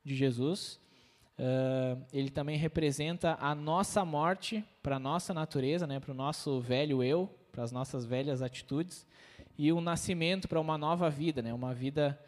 de 0.03 0.15
Jesus 0.15 0.81
Uh, 1.37 2.01
ele 2.13 2.31
também 2.31 2.57
representa 2.57 3.37
a 3.41 3.57
nossa 3.57 4.05
morte 4.05 4.65
para 4.81 4.97
a 4.97 5.01
nossa 5.01 5.35
natureza, 5.35 5.85
né, 5.85 5.99
para 5.99 6.13
o 6.13 6.15
nosso 6.15 6.61
velho 6.61 7.03
eu, 7.03 7.29
para 7.51 7.65
as 7.65 7.73
nossas 7.73 8.05
velhas 8.05 8.41
atitudes, 8.41 9.05
e 9.57 9.73
o 9.73 9.81
nascimento 9.81 10.49
para 10.49 10.61
uma 10.61 10.77
nova 10.77 11.09
vida, 11.09 11.41
né, 11.43 11.53
uma 11.53 11.73
vida 11.73 12.19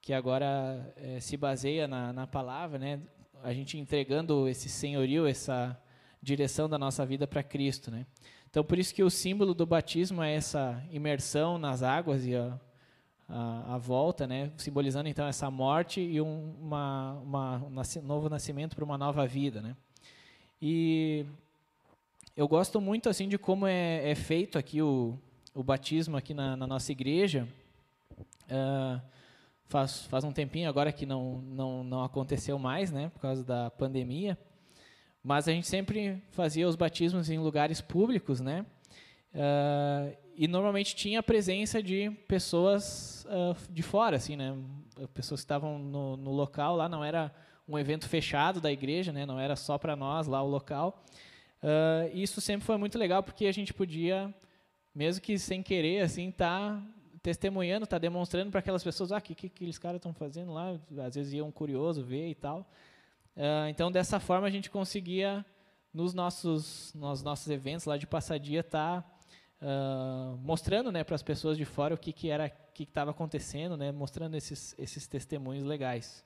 que 0.00 0.12
agora 0.12 0.92
eh, 0.96 1.18
se 1.20 1.36
baseia 1.36 1.88
na, 1.88 2.12
na 2.12 2.26
palavra, 2.26 2.78
né, 2.78 3.00
a 3.42 3.52
gente 3.52 3.78
entregando 3.78 4.48
esse 4.48 4.68
senhorio, 4.68 5.26
essa 5.26 5.80
direção 6.22 6.68
da 6.68 6.78
nossa 6.78 7.04
vida 7.06 7.26
para 7.26 7.42
Cristo. 7.42 7.90
Né. 7.90 8.06
Então, 8.50 8.64
por 8.64 8.78
isso 8.78 8.94
que 8.94 9.02
o 9.02 9.10
símbolo 9.10 9.54
do 9.54 9.66
batismo 9.66 10.22
é 10.22 10.34
essa 10.34 10.82
imersão 10.90 11.58
nas 11.58 11.82
águas 11.82 12.26
e 12.26 12.34
a, 12.34 12.58
a, 13.28 13.74
a, 13.74 13.78
volta, 13.78 14.26
né, 14.26 14.50
simbolizando 14.56 15.08
então 15.08 15.26
essa 15.26 15.50
morte 15.50 16.00
e 16.00 16.20
um 16.20 16.54
uma, 16.60 17.12
uma, 17.22 17.56
um 17.66 18.02
novo 18.02 18.28
nascimento 18.28 18.74
para 18.74 18.84
uma 18.84 18.98
nova 18.98 19.26
vida, 19.26 19.60
né. 19.60 19.76
E 20.60 21.26
eu 22.36 22.48
gosto 22.48 22.80
muito 22.80 23.08
assim 23.08 23.28
de 23.28 23.38
como 23.38 23.66
é, 23.66 24.10
é 24.10 24.14
feito 24.14 24.58
aqui 24.58 24.80
o, 24.80 25.18
o 25.56 25.62
batismo 25.62 26.16
aqui 26.16 26.34
na, 26.34 26.56
na 26.56 26.66
nossa 26.66 26.92
igreja. 26.92 27.48
Uh, 28.44 29.00
faz, 29.64 30.02
faz 30.02 30.22
um 30.22 30.32
tempinho 30.32 30.68
agora 30.68 30.92
que 30.92 31.06
não, 31.06 31.40
não, 31.40 31.82
não 31.82 32.04
aconteceu 32.04 32.58
mais, 32.58 32.92
né, 32.92 33.08
por 33.08 33.20
causa 33.20 33.42
da 33.42 33.70
pandemia. 33.70 34.38
Mas 35.22 35.48
a 35.48 35.52
gente 35.52 35.66
sempre 35.66 36.22
fazia 36.30 36.68
os 36.68 36.76
batismos 36.76 37.30
em 37.30 37.38
lugares 37.38 37.80
públicos, 37.80 38.40
né? 38.40 38.64
Uh, 39.34 40.16
e 40.36 40.46
normalmente 40.46 40.94
tinha 40.94 41.18
a 41.18 41.22
presença 41.22 41.82
de 41.82 42.10
pessoas 42.28 43.26
uh, 43.28 43.56
de 43.72 43.82
fora, 43.82 44.16
assim, 44.16 44.36
né? 44.36 44.56
Pessoas 45.12 45.40
que 45.40 45.44
estavam 45.44 45.78
no, 45.78 46.16
no, 46.16 46.30
local 46.30 46.76
lá, 46.76 46.88
não 46.88 47.02
era 47.02 47.34
um 47.66 47.76
evento 47.76 48.08
fechado 48.08 48.60
da 48.60 48.70
igreja, 48.70 49.12
né? 49.12 49.26
Não 49.26 49.40
era 49.40 49.56
só 49.56 49.76
para 49.76 49.96
nós 49.96 50.28
lá 50.28 50.40
o 50.42 50.48
local. 50.48 51.04
Uh, 51.62 52.14
isso 52.14 52.40
sempre 52.40 52.64
foi 52.64 52.76
muito 52.76 52.96
legal 52.96 53.22
porque 53.22 53.46
a 53.46 53.52
gente 53.52 53.74
podia, 53.74 54.32
mesmo 54.96 55.20
que 55.22 55.38
sem 55.38 55.62
querer, 55.62 56.00
assim, 56.00 56.30
tá 56.30 56.82
testemunhando, 57.22 57.86
tá 57.86 57.98
demonstrando 57.98 58.50
para 58.50 58.60
aquelas 58.60 58.82
pessoas, 58.82 59.12
ah, 59.12 59.18
o 59.18 59.20
que, 59.20 59.34
que 59.34 59.46
aqueles 59.48 59.76
caras 59.76 59.98
estão 59.98 60.14
fazendo 60.14 60.54
lá? 60.54 60.80
Às 61.04 61.16
vezes 61.16 61.34
iam 61.34 61.52
curioso 61.52 62.02
ver 62.02 62.30
e 62.30 62.34
tal. 62.34 62.60
Uh, 63.36 63.68
então 63.68 63.92
dessa 63.92 64.18
forma 64.18 64.46
a 64.46 64.50
gente 64.50 64.70
conseguia 64.70 65.44
nos 65.92 66.14
nossos 66.14 66.94
nos 66.94 67.22
nossos 67.22 67.46
eventos 67.50 67.84
lá 67.84 67.98
de 67.98 68.06
passadia 68.06 68.64
tá 68.64 69.04
uh, 69.60 70.38
mostrando 70.38 70.90
né, 70.90 71.04
para 71.04 71.14
as 71.14 71.22
pessoas 71.22 71.58
de 71.58 71.66
fora 71.66 71.94
o 71.94 71.98
que, 71.98 72.14
que 72.14 72.30
era 72.30 72.48
que 72.48 72.84
estava 72.84 73.10
acontecendo, 73.10 73.76
né, 73.76 73.92
mostrando 73.92 74.34
esses, 74.34 74.74
esses 74.78 75.06
testemunhos 75.06 75.64
legais. 75.64 76.24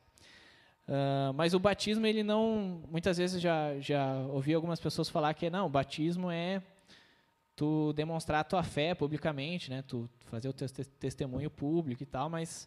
Uh, 0.86 1.32
mas 1.34 1.54
o 1.54 1.58
batismo, 1.58 2.06
ele 2.06 2.22
não. 2.22 2.82
Muitas 2.88 3.18
vezes 3.18 3.42
já, 3.42 3.76
já 3.80 4.14
ouvi 4.28 4.54
algumas 4.54 4.78
pessoas 4.78 5.08
falar 5.08 5.34
que 5.34 5.50
não, 5.50 5.66
o 5.66 5.70
batismo 5.70 6.30
é 6.30 6.62
tu 7.60 7.92
demonstrar 7.92 8.40
a 8.40 8.44
tua 8.44 8.62
fé 8.62 8.94
publicamente, 8.94 9.68
né, 9.68 9.82
tu 9.82 10.08
fazer 10.24 10.48
o 10.48 10.52
teu 10.54 10.66
testemunho 10.98 11.50
público 11.50 12.02
e 12.02 12.06
tal, 12.06 12.30
mas 12.30 12.66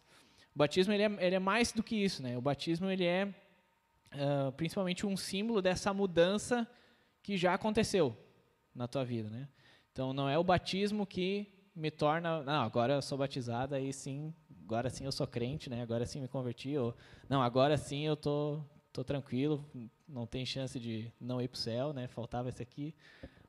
o 0.54 0.58
batismo 0.60 0.92
ele 0.92 1.02
é, 1.02 1.26
ele 1.26 1.34
é 1.34 1.38
mais 1.40 1.72
do 1.72 1.82
que 1.82 1.96
isso. 1.96 2.22
Né, 2.22 2.38
o 2.38 2.40
batismo 2.40 2.88
ele 2.88 3.04
é 3.04 3.24
uh, 3.26 4.52
principalmente 4.52 5.04
um 5.04 5.16
símbolo 5.16 5.60
dessa 5.60 5.92
mudança 5.92 6.64
que 7.24 7.36
já 7.36 7.54
aconteceu 7.54 8.16
na 8.72 8.86
tua 8.86 9.04
vida. 9.04 9.28
Né? 9.28 9.48
Então 9.90 10.12
não 10.12 10.28
é 10.28 10.38
o 10.38 10.44
batismo 10.44 11.04
que 11.04 11.52
me 11.74 11.90
torna, 11.90 12.44
não, 12.44 12.62
agora 12.62 12.92
eu 12.92 13.02
sou 13.02 13.18
batizado, 13.18 13.74
aí 13.74 13.92
sim, 13.92 14.32
agora 14.62 14.88
sim 14.90 15.06
eu 15.06 15.10
sou 15.10 15.26
crente, 15.26 15.68
né? 15.68 15.82
Agora 15.82 16.06
sim 16.06 16.20
me 16.20 16.28
converti, 16.28 16.78
ou 16.78 16.94
não, 17.28 17.42
agora 17.42 17.76
sim 17.76 18.06
eu 18.06 18.14
tô 18.14 18.62
tô 18.92 19.02
tranquilo, 19.02 19.68
não 20.08 20.24
tem 20.24 20.46
chance 20.46 20.78
de 20.78 21.12
não 21.20 21.42
ir 21.42 21.48
para 21.48 21.56
o 21.56 21.58
céu, 21.58 21.92
né? 21.92 22.06
Faltava 22.06 22.48
esse 22.48 22.62
aqui. 22.62 22.94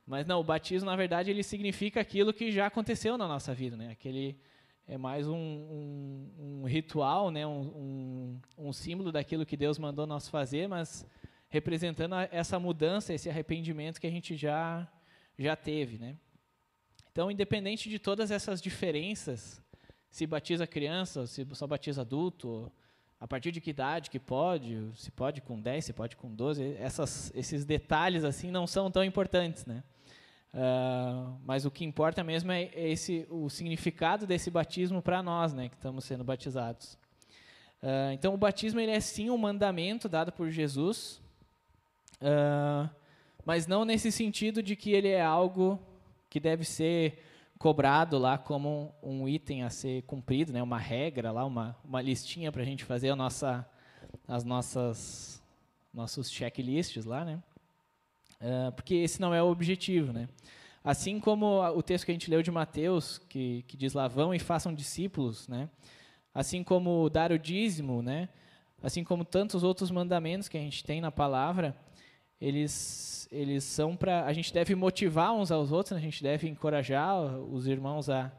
Mas 0.06 0.24
não, 0.24 0.40
o 0.40 0.44
batismo 0.44 0.88
na 0.88 0.94
verdade 0.94 1.30
ele 1.30 1.42
significa 1.42 2.00
aquilo 2.00 2.32
que 2.32 2.52
já 2.52 2.66
aconteceu 2.66 3.18
na 3.18 3.26
nossa 3.26 3.52
vida, 3.52 3.76
né? 3.76 3.90
Aquele 3.90 4.38
é 4.86 4.96
mais 4.96 5.26
um, 5.26 5.34
um, 5.36 6.60
um 6.60 6.64
ritual, 6.64 7.30
né? 7.30 7.44
Um, 7.44 8.40
um, 8.56 8.72
símbolo 8.72 9.10
daquilo 9.10 9.44
que 9.44 9.56
Deus 9.56 9.78
mandou 9.78 10.06
nós 10.06 10.28
fazer, 10.28 10.68
mas 10.68 11.04
representando 11.48 12.14
essa 12.30 12.58
mudança, 12.60 13.12
esse 13.12 13.28
arrependimento 13.28 14.00
que 14.00 14.06
a 14.06 14.10
gente 14.10 14.36
já 14.36 14.88
já 15.38 15.56
teve, 15.56 15.98
né? 15.98 16.16
Então, 17.10 17.30
independente 17.30 17.90
de 17.90 17.98
todas 17.98 18.30
essas 18.30 18.60
diferenças, 18.62 19.62
se 20.08 20.26
batiza 20.26 20.66
criança, 20.66 21.26
se 21.26 21.46
só 21.52 21.66
batiza 21.66 22.02
adulto, 22.02 22.72
a 23.18 23.26
partir 23.26 23.50
de 23.50 23.60
que 23.60 23.70
idade 23.70 24.10
que 24.10 24.20
pode, 24.20 24.90
se 24.94 25.10
pode 25.10 25.40
com 25.40 25.60
10, 25.60 25.84
se 25.84 25.92
pode 25.92 26.16
com 26.16 26.32
12, 26.34 26.76
essas, 26.78 27.32
esses 27.34 27.64
detalhes 27.64 28.24
assim 28.24 28.50
não 28.50 28.66
são 28.66 28.90
tão 28.90 29.02
importantes, 29.02 29.66
né? 29.66 29.82
Uh, 30.56 31.38
mas 31.44 31.66
o 31.66 31.70
que 31.70 31.84
importa 31.84 32.24
mesmo 32.24 32.50
é 32.50 32.70
esse 32.74 33.26
o 33.28 33.50
significado 33.50 34.26
desse 34.26 34.50
batismo 34.50 35.02
para 35.02 35.22
nós, 35.22 35.52
né, 35.52 35.68
que 35.68 35.74
estamos 35.74 36.06
sendo 36.06 36.24
batizados. 36.24 36.94
Uh, 37.82 38.12
então, 38.14 38.32
o 38.32 38.38
batismo 38.38 38.80
ele 38.80 38.90
é 38.90 38.98
sim 38.98 39.28
um 39.28 39.36
mandamento 39.36 40.08
dado 40.08 40.32
por 40.32 40.48
Jesus, 40.48 41.20
uh, 42.22 42.88
mas 43.44 43.66
não 43.66 43.84
nesse 43.84 44.10
sentido 44.10 44.62
de 44.62 44.74
que 44.74 44.92
ele 44.92 45.08
é 45.08 45.20
algo 45.20 45.78
que 46.30 46.40
deve 46.40 46.64
ser 46.64 47.22
cobrado 47.58 48.16
lá 48.16 48.38
como 48.38 48.94
um, 49.02 49.28
item 49.28 49.62
a 49.62 49.68
ser 49.68 50.04
cumprido, 50.04 50.54
né? 50.54 50.62
Uma 50.62 50.78
regra 50.78 51.32
lá, 51.32 51.44
uma, 51.44 51.76
uma 51.84 52.00
listinha 52.00 52.50
para 52.50 52.62
a 52.62 52.64
gente 52.64 52.82
fazer 52.82 53.10
a 53.10 53.16
nossa, 53.16 53.68
as 54.26 54.42
nossas 54.42 55.42
nossos 55.92 56.30
checklists 56.30 57.04
lá, 57.04 57.24
né? 57.26 57.42
Uh, 58.40 58.72
porque 58.72 58.94
esse 58.94 59.20
não 59.20 59.34
é 59.34 59.42
o 59.42 59.46
objetivo, 59.46 60.12
né? 60.12 60.28
Assim 60.84 61.18
como 61.18 61.60
o 61.70 61.82
texto 61.82 62.04
que 62.04 62.12
a 62.12 62.14
gente 62.14 62.30
leu 62.30 62.42
de 62.42 62.50
Mateus, 62.50 63.18
que, 63.28 63.64
que 63.66 63.76
diz 63.76 63.92
lá, 63.92 64.06
vão 64.06 64.34
e 64.34 64.38
façam 64.38 64.72
discípulos, 64.72 65.48
né? 65.48 65.68
Assim 66.32 66.62
como 66.62 67.08
dar 67.10 67.32
o 67.32 67.38
dízimo, 67.38 68.02
né? 68.02 68.28
assim 68.82 69.02
como 69.02 69.24
tantos 69.24 69.62
outros 69.62 69.90
mandamentos 69.90 70.48
que 70.48 70.56
a 70.56 70.60
gente 70.60 70.84
tem 70.84 71.00
na 71.00 71.10
palavra, 71.10 71.76
eles, 72.40 73.28
eles 73.32 73.64
são 73.64 73.96
para. 73.96 74.24
A 74.24 74.32
gente 74.32 74.52
deve 74.52 74.74
motivar 74.74 75.32
uns 75.32 75.50
aos 75.50 75.72
outros, 75.72 75.92
né? 75.92 75.98
a 75.98 76.00
gente 76.00 76.22
deve 76.22 76.48
encorajar 76.48 77.16
os 77.18 77.66
irmãos 77.66 78.08
a 78.10 78.30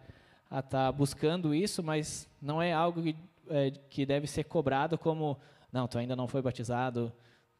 estar 0.45 0.61
tá 0.61 0.91
buscando 0.91 1.53
isso, 1.53 1.83
mas 1.83 2.29
não 2.41 2.61
é 2.61 2.71
algo 2.71 3.01
que, 3.01 3.15
é, 3.49 3.71
que 3.89 4.05
deve 4.05 4.27
ser 4.27 4.43
cobrado 4.45 4.97
como: 4.97 5.37
não, 5.71 5.87
tu 5.87 5.97
ainda 5.97 6.15
não 6.15 6.27
foi 6.27 6.41
batizado, 6.41 7.11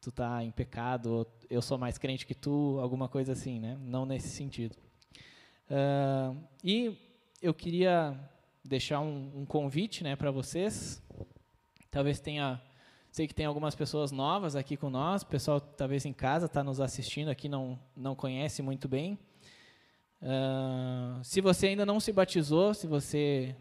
tu 0.08 0.10
está 0.10 0.42
em 0.42 0.52
pecado, 0.52 1.28
eu 1.50 1.62
sou 1.62 1.78
mais 1.78 1.98
crente 1.98 2.26
que 2.26 2.34
tu, 2.34 2.80
alguma 2.80 3.10
coisa 3.10 3.34
assim, 3.34 3.60
né? 3.60 3.78
Não 3.82 4.06
nesse 4.06 4.30
sentido. 4.30 4.74
Uh, 5.70 6.42
e 6.64 6.98
eu 7.42 7.54
queria 7.54 8.18
deixar 8.64 9.02
um, 9.02 9.30
um 9.36 9.46
convite 9.46 10.06
né, 10.06 10.16
para 10.16 10.32
vocês. 10.32 11.04
Talvez 11.92 12.22
tenha 12.22 12.62
Sei 13.12 13.28
que 13.28 13.34
tem 13.34 13.46
algumas 13.48 13.74
pessoas 13.74 14.12
novas 14.12 14.56
aqui 14.56 14.78
com 14.78 14.92
nós, 14.92 15.24
o 15.24 15.26
pessoal 15.26 15.60
talvez 15.60 16.06
em 16.06 16.14
casa 16.14 16.46
está 16.46 16.64
nos 16.64 16.80
assistindo 16.80 17.30
aqui, 17.30 17.50
não, 17.50 17.80
não 17.96 18.16
conhece 18.16 18.62
muito 18.62 18.88
bem. 18.88 19.18
Uh, 20.22 21.24
se 21.24 21.42
você 21.42 21.68
ainda 21.68 21.84
não 21.86 22.00
se 22.00 22.14
batizou, 22.14 22.76
se 22.76 22.86
você 22.86 23.56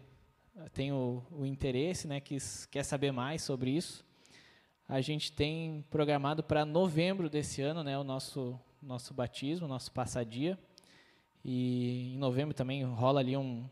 tem 0.73 0.91
o, 0.91 1.23
o 1.31 1.43
interesse, 1.43 2.07
né, 2.07 2.19
quis, 2.19 2.67
quer 2.67 2.83
saber 2.83 3.11
mais 3.11 3.41
sobre 3.41 3.71
isso, 3.71 4.05
a 4.87 5.01
gente 5.01 5.31
tem 5.31 5.83
programado 5.89 6.41
para 6.41 6.63
novembro 6.63 7.29
desse 7.29 7.61
ano 7.61 7.83
né, 7.83 7.97
o 7.97 8.03
nosso, 8.03 8.59
nosso 8.81 9.13
batismo, 9.13 9.67
nosso 9.67 9.91
passadia. 9.91 10.57
E 11.43 12.13
em 12.13 12.17
novembro 12.17 12.53
também 12.53 12.83
rola 12.83 13.19
ali 13.19 13.35
um, 13.35 13.65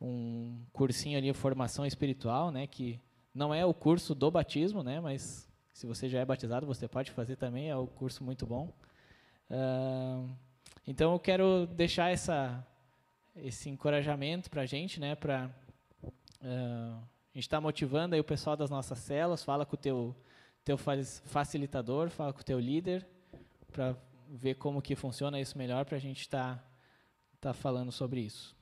um 0.00 0.58
cursinho 0.72 1.16
ali, 1.16 1.32
formação 1.32 1.86
espiritual, 1.86 2.50
né, 2.50 2.66
que 2.66 3.00
não 3.34 3.54
é 3.54 3.64
o 3.64 3.72
curso 3.72 4.14
do 4.14 4.30
batismo, 4.30 4.82
né? 4.82 5.00
Mas 5.00 5.48
se 5.72 5.86
você 5.86 6.08
já 6.08 6.20
é 6.20 6.24
batizado, 6.24 6.66
você 6.66 6.86
pode 6.86 7.10
fazer 7.10 7.36
também. 7.36 7.70
É 7.70 7.76
um 7.76 7.86
curso 7.86 8.22
muito 8.22 8.46
bom. 8.46 8.68
Uh, 9.50 10.28
então 10.86 11.12
eu 11.12 11.18
quero 11.18 11.66
deixar 11.66 12.10
essa, 12.10 12.66
esse 13.34 13.70
encorajamento 13.70 14.50
para 14.50 14.62
a 14.62 14.66
gente, 14.66 15.00
né? 15.00 15.14
Para 15.14 15.50
uh, 16.42 17.02
a 17.34 17.38
gente 17.38 17.44
está 17.44 17.60
motivando 17.60 18.14
aí 18.14 18.20
o 18.20 18.24
pessoal 18.24 18.56
das 18.56 18.68
nossas 18.68 18.98
celas. 18.98 19.42
Fala 19.42 19.64
com 19.64 19.74
o 19.74 19.78
teu 19.78 20.14
teu 20.64 20.78
facilitador, 20.78 22.08
fala 22.08 22.32
com 22.32 22.40
o 22.40 22.44
teu 22.44 22.60
líder 22.60 23.06
para 23.72 23.96
ver 24.28 24.54
como 24.54 24.80
que 24.80 24.94
funciona 24.94 25.40
isso 25.40 25.58
melhor 25.58 25.84
para 25.84 25.96
a 25.96 26.00
gente 26.00 26.20
estar 26.20 26.56
tá, 27.40 27.48
tá 27.48 27.52
falando 27.52 27.90
sobre 27.90 28.20
isso. 28.20 28.54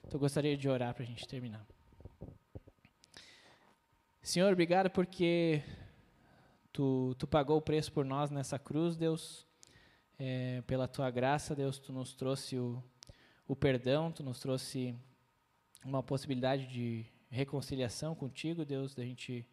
Então 0.00 0.14
eu 0.14 0.20
gostaria 0.20 0.56
de 0.56 0.68
orar 0.68 0.92
para 0.92 1.04
a 1.04 1.06
gente 1.06 1.28
terminar. 1.28 1.64
Senhor, 4.22 4.52
obrigado 4.52 4.90
porque 4.90 5.62
tu, 6.72 7.14
tu 7.18 7.26
pagou 7.26 7.58
o 7.58 7.62
preço 7.62 7.92
por 7.92 8.04
nós 8.04 8.30
nessa 8.30 8.58
cruz, 8.58 8.96
Deus. 8.96 9.46
É, 10.18 10.62
pela 10.66 10.88
tua 10.88 11.10
graça, 11.10 11.54
Deus, 11.54 11.78
tu 11.78 11.92
nos 11.92 12.14
trouxe 12.14 12.58
o, 12.58 12.82
o 13.46 13.54
perdão, 13.54 14.10
tu 14.10 14.22
nos 14.22 14.40
trouxe 14.40 14.94
uma 15.84 16.02
possibilidade 16.02 16.66
de 16.66 17.06
reconciliação 17.30 18.14
contigo, 18.14 18.64
Deus, 18.64 18.94
da 18.94 19.04
gente 19.04 19.46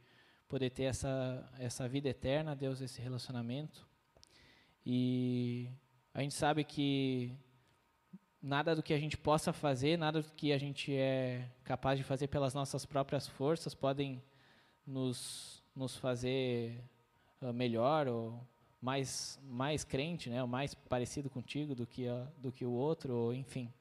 poder 0.47 0.69
ter 0.69 0.83
essa, 0.83 1.47
essa 1.59 1.87
vida 1.87 2.09
eterna, 2.09 2.55
Deus, 2.55 2.81
esse 2.81 3.01
relacionamento. 3.01 3.87
E 4.85 5.69
a 6.13 6.21
gente 6.21 6.33
sabe 6.33 6.63
que 6.63 7.37
nada 8.41 8.75
do 8.75 8.81
que 8.81 8.93
a 8.93 8.99
gente 8.99 9.17
possa 9.17 9.51
fazer, 9.51 9.97
nada 9.97 10.21
do 10.21 10.31
que 10.31 10.51
a 10.51 10.57
gente 10.57 10.93
é 10.93 11.49
capaz 11.63 11.97
de 11.97 12.03
fazer 12.03 12.27
pelas 12.27 12.53
nossas 12.53 12.85
próprias 12.85 13.27
forças 13.27 13.75
podem 13.75 14.23
nos, 14.85 15.61
nos 15.75 15.95
fazer 15.95 16.81
uh, 17.41 17.51
melhor 17.51 18.07
ou 18.07 18.39
mais, 18.81 19.39
mais 19.43 19.83
crente, 19.83 20.29
né, 20.29 20.41
ou 20.41 20.47
mais 20.47 20.73
parecido 20.73 21.29
contigo 21.29 21.75
do 21.75 21.85
que, 21.85 22.05
do 22.37 22.51
que 22.51 22.65
o 22.65 22.71
outro, 22.71 23.13
ou, 23.13 23.33
enfim. 23.33 23.71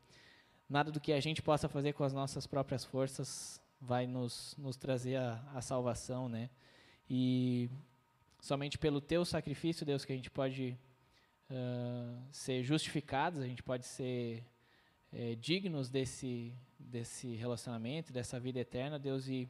Nada 0.69 0.91
do 0.91 1.01
que 1.01 1.13
a 1.13 1.21
gente 1.21 1.41
possa 1.41 1.69
fazer 1.69 1.93
com 1.93 2.03
as 2.03 2.13
nossas 2.13 2.47
próprias 2.47 2.85
forças 2.85 3.61
vai 3.87 4.07
nos, 4.07 4.55
nos 4.59 4.77
trazer 4.77 5.17
a, 5.17 5.43
a 5.55 5.63
salvação, 5.63 6.29
né? 6.29 6.51
E 7.09 7.71
somente 8.41 8.77
pelo 8.77 9.01
teu 9.01 9.25
sacrifício, 9.25 9.87
Deus, 9.87 10.05
que 10.05 10.13
a 10.13 10.17
gente 10.17 10.31
pode 10.31 10.77
uh, 11.51 12.23
ser 12.31 12.63
justificados, 12.63 13.41
a 13.41 13.47
gente 13.47 13.63
pode 13.63 13.87
ser 13.87 14.45
é, 15.13 15.35
dignos 15.37 15.89
desse, 15.89 16.53
desse 16.79 17.35
relacionamento, 17.37 18.13
dessa 18.13 18.39
vida 18.41 18.59
eterna, 18.59 18.99
Deus, 18.99 19.29
e 19.29 19.49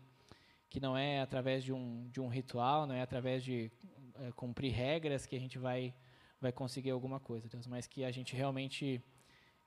que 0.69 0.79
não 0.79 0.97
é 0.97 1.21
através 1.21 1.65
de 1.65 1.73
um, 1.73 2.09
de 2.11 2.21
um 2.21 2.29
ritual, 2.29 2.87
não 2.87 2.95
é 2.95 3.01
através 3.01 3.43
de 3.43 3.71
é, 4.17 4.33
cumprir 4.33 4.73
regras 4.73 5.27
que 5.27 5.35
a 5.35 5.41
gente 5.41 5.59
vai, 5.59 5.95
vai 6.41 6.53
conseguir 6.53 6.91
alguma 6.91 7.19
coisa, 7.19 7.49
Deus, 7.49 7.67
mas 7.67 7.87
que 7.87 8.05
a 8.05 8.11
gente 8.11 8.37
realmente 8.37 9.03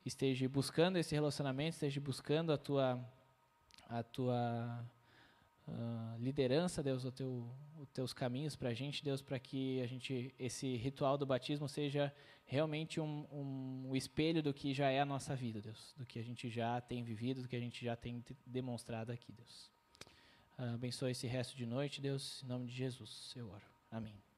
esteja 0.06 0.48
buscando 0.48 0.98
esse 0.98 1.14
relacionamento, 1.14 1.76
esteja 1.76 2.00
buscando 2.00 2.52
a 2.52 2.58
tua, 2.58 3.00
a 3.90 4.04
tua 4.04 4.86
uh, 5.68 6.18
liderança, 6.20 6.84
Deus, 6.84 7.04
o 7.04 7.12
teu, 7.12 7.50
os 7.80 7.90
teus 7.90 8.14
caminhos 8.14 8.56
para 8.56 8.70
a 8.70 8.74
gente, 8.74 9.04
Deus, 9.04 9.22
para 9.22 9.40
que 9.40 9.82
a 9.82 9.88
gente 9.88 10.34
esse 10.40 10.76
ritual 10.78 11.18
do 11.18 11.26
batismo 11.26 11.68
seja 11.68 12.14
realmente 12.46 13.00
um, 13.00 13.26
um, 13.32 13.90
um, 13.90 13.96
espelho 13.96 14.42
do 14.42 14.54
que 14.54 14.74
já 14.74 14.90
é 14.90 15.00
a 15.00 15.06
nossa 15.06 15.36
vida, 15.36 15.60
Deus, 15.60 15.94
do 15.98 16.06
que 16.06 16.20
a 16.20 16.24
gente 16.24 16.50
já 16.50 16.80
tem 16.80 17.04
vivido, 17.04 17.42
do 17.42 17.48
que 17.48 17.56
a 17.56 17.60
gente 17.60 17.84
já 17.84 17.96
tem 17.96 18.24
demonstrado 18.46 19.12
aqui, 19.12 19.32
Deus. 19.32 19.70
Abençoe 20.58 21.12
esse 21.12 21.26
resto 21.26 21.56
de 21.58 21.66
noite, 21.66 22.02
Deus, 22.02 22.44
em 22.44 22.48
nome 22.48 22.68
de 22.68 22.74
Jesus, 22.74 23.34
eu 23.36 23.50
oro. 23.50 23.66
Amém. 23.92 24.29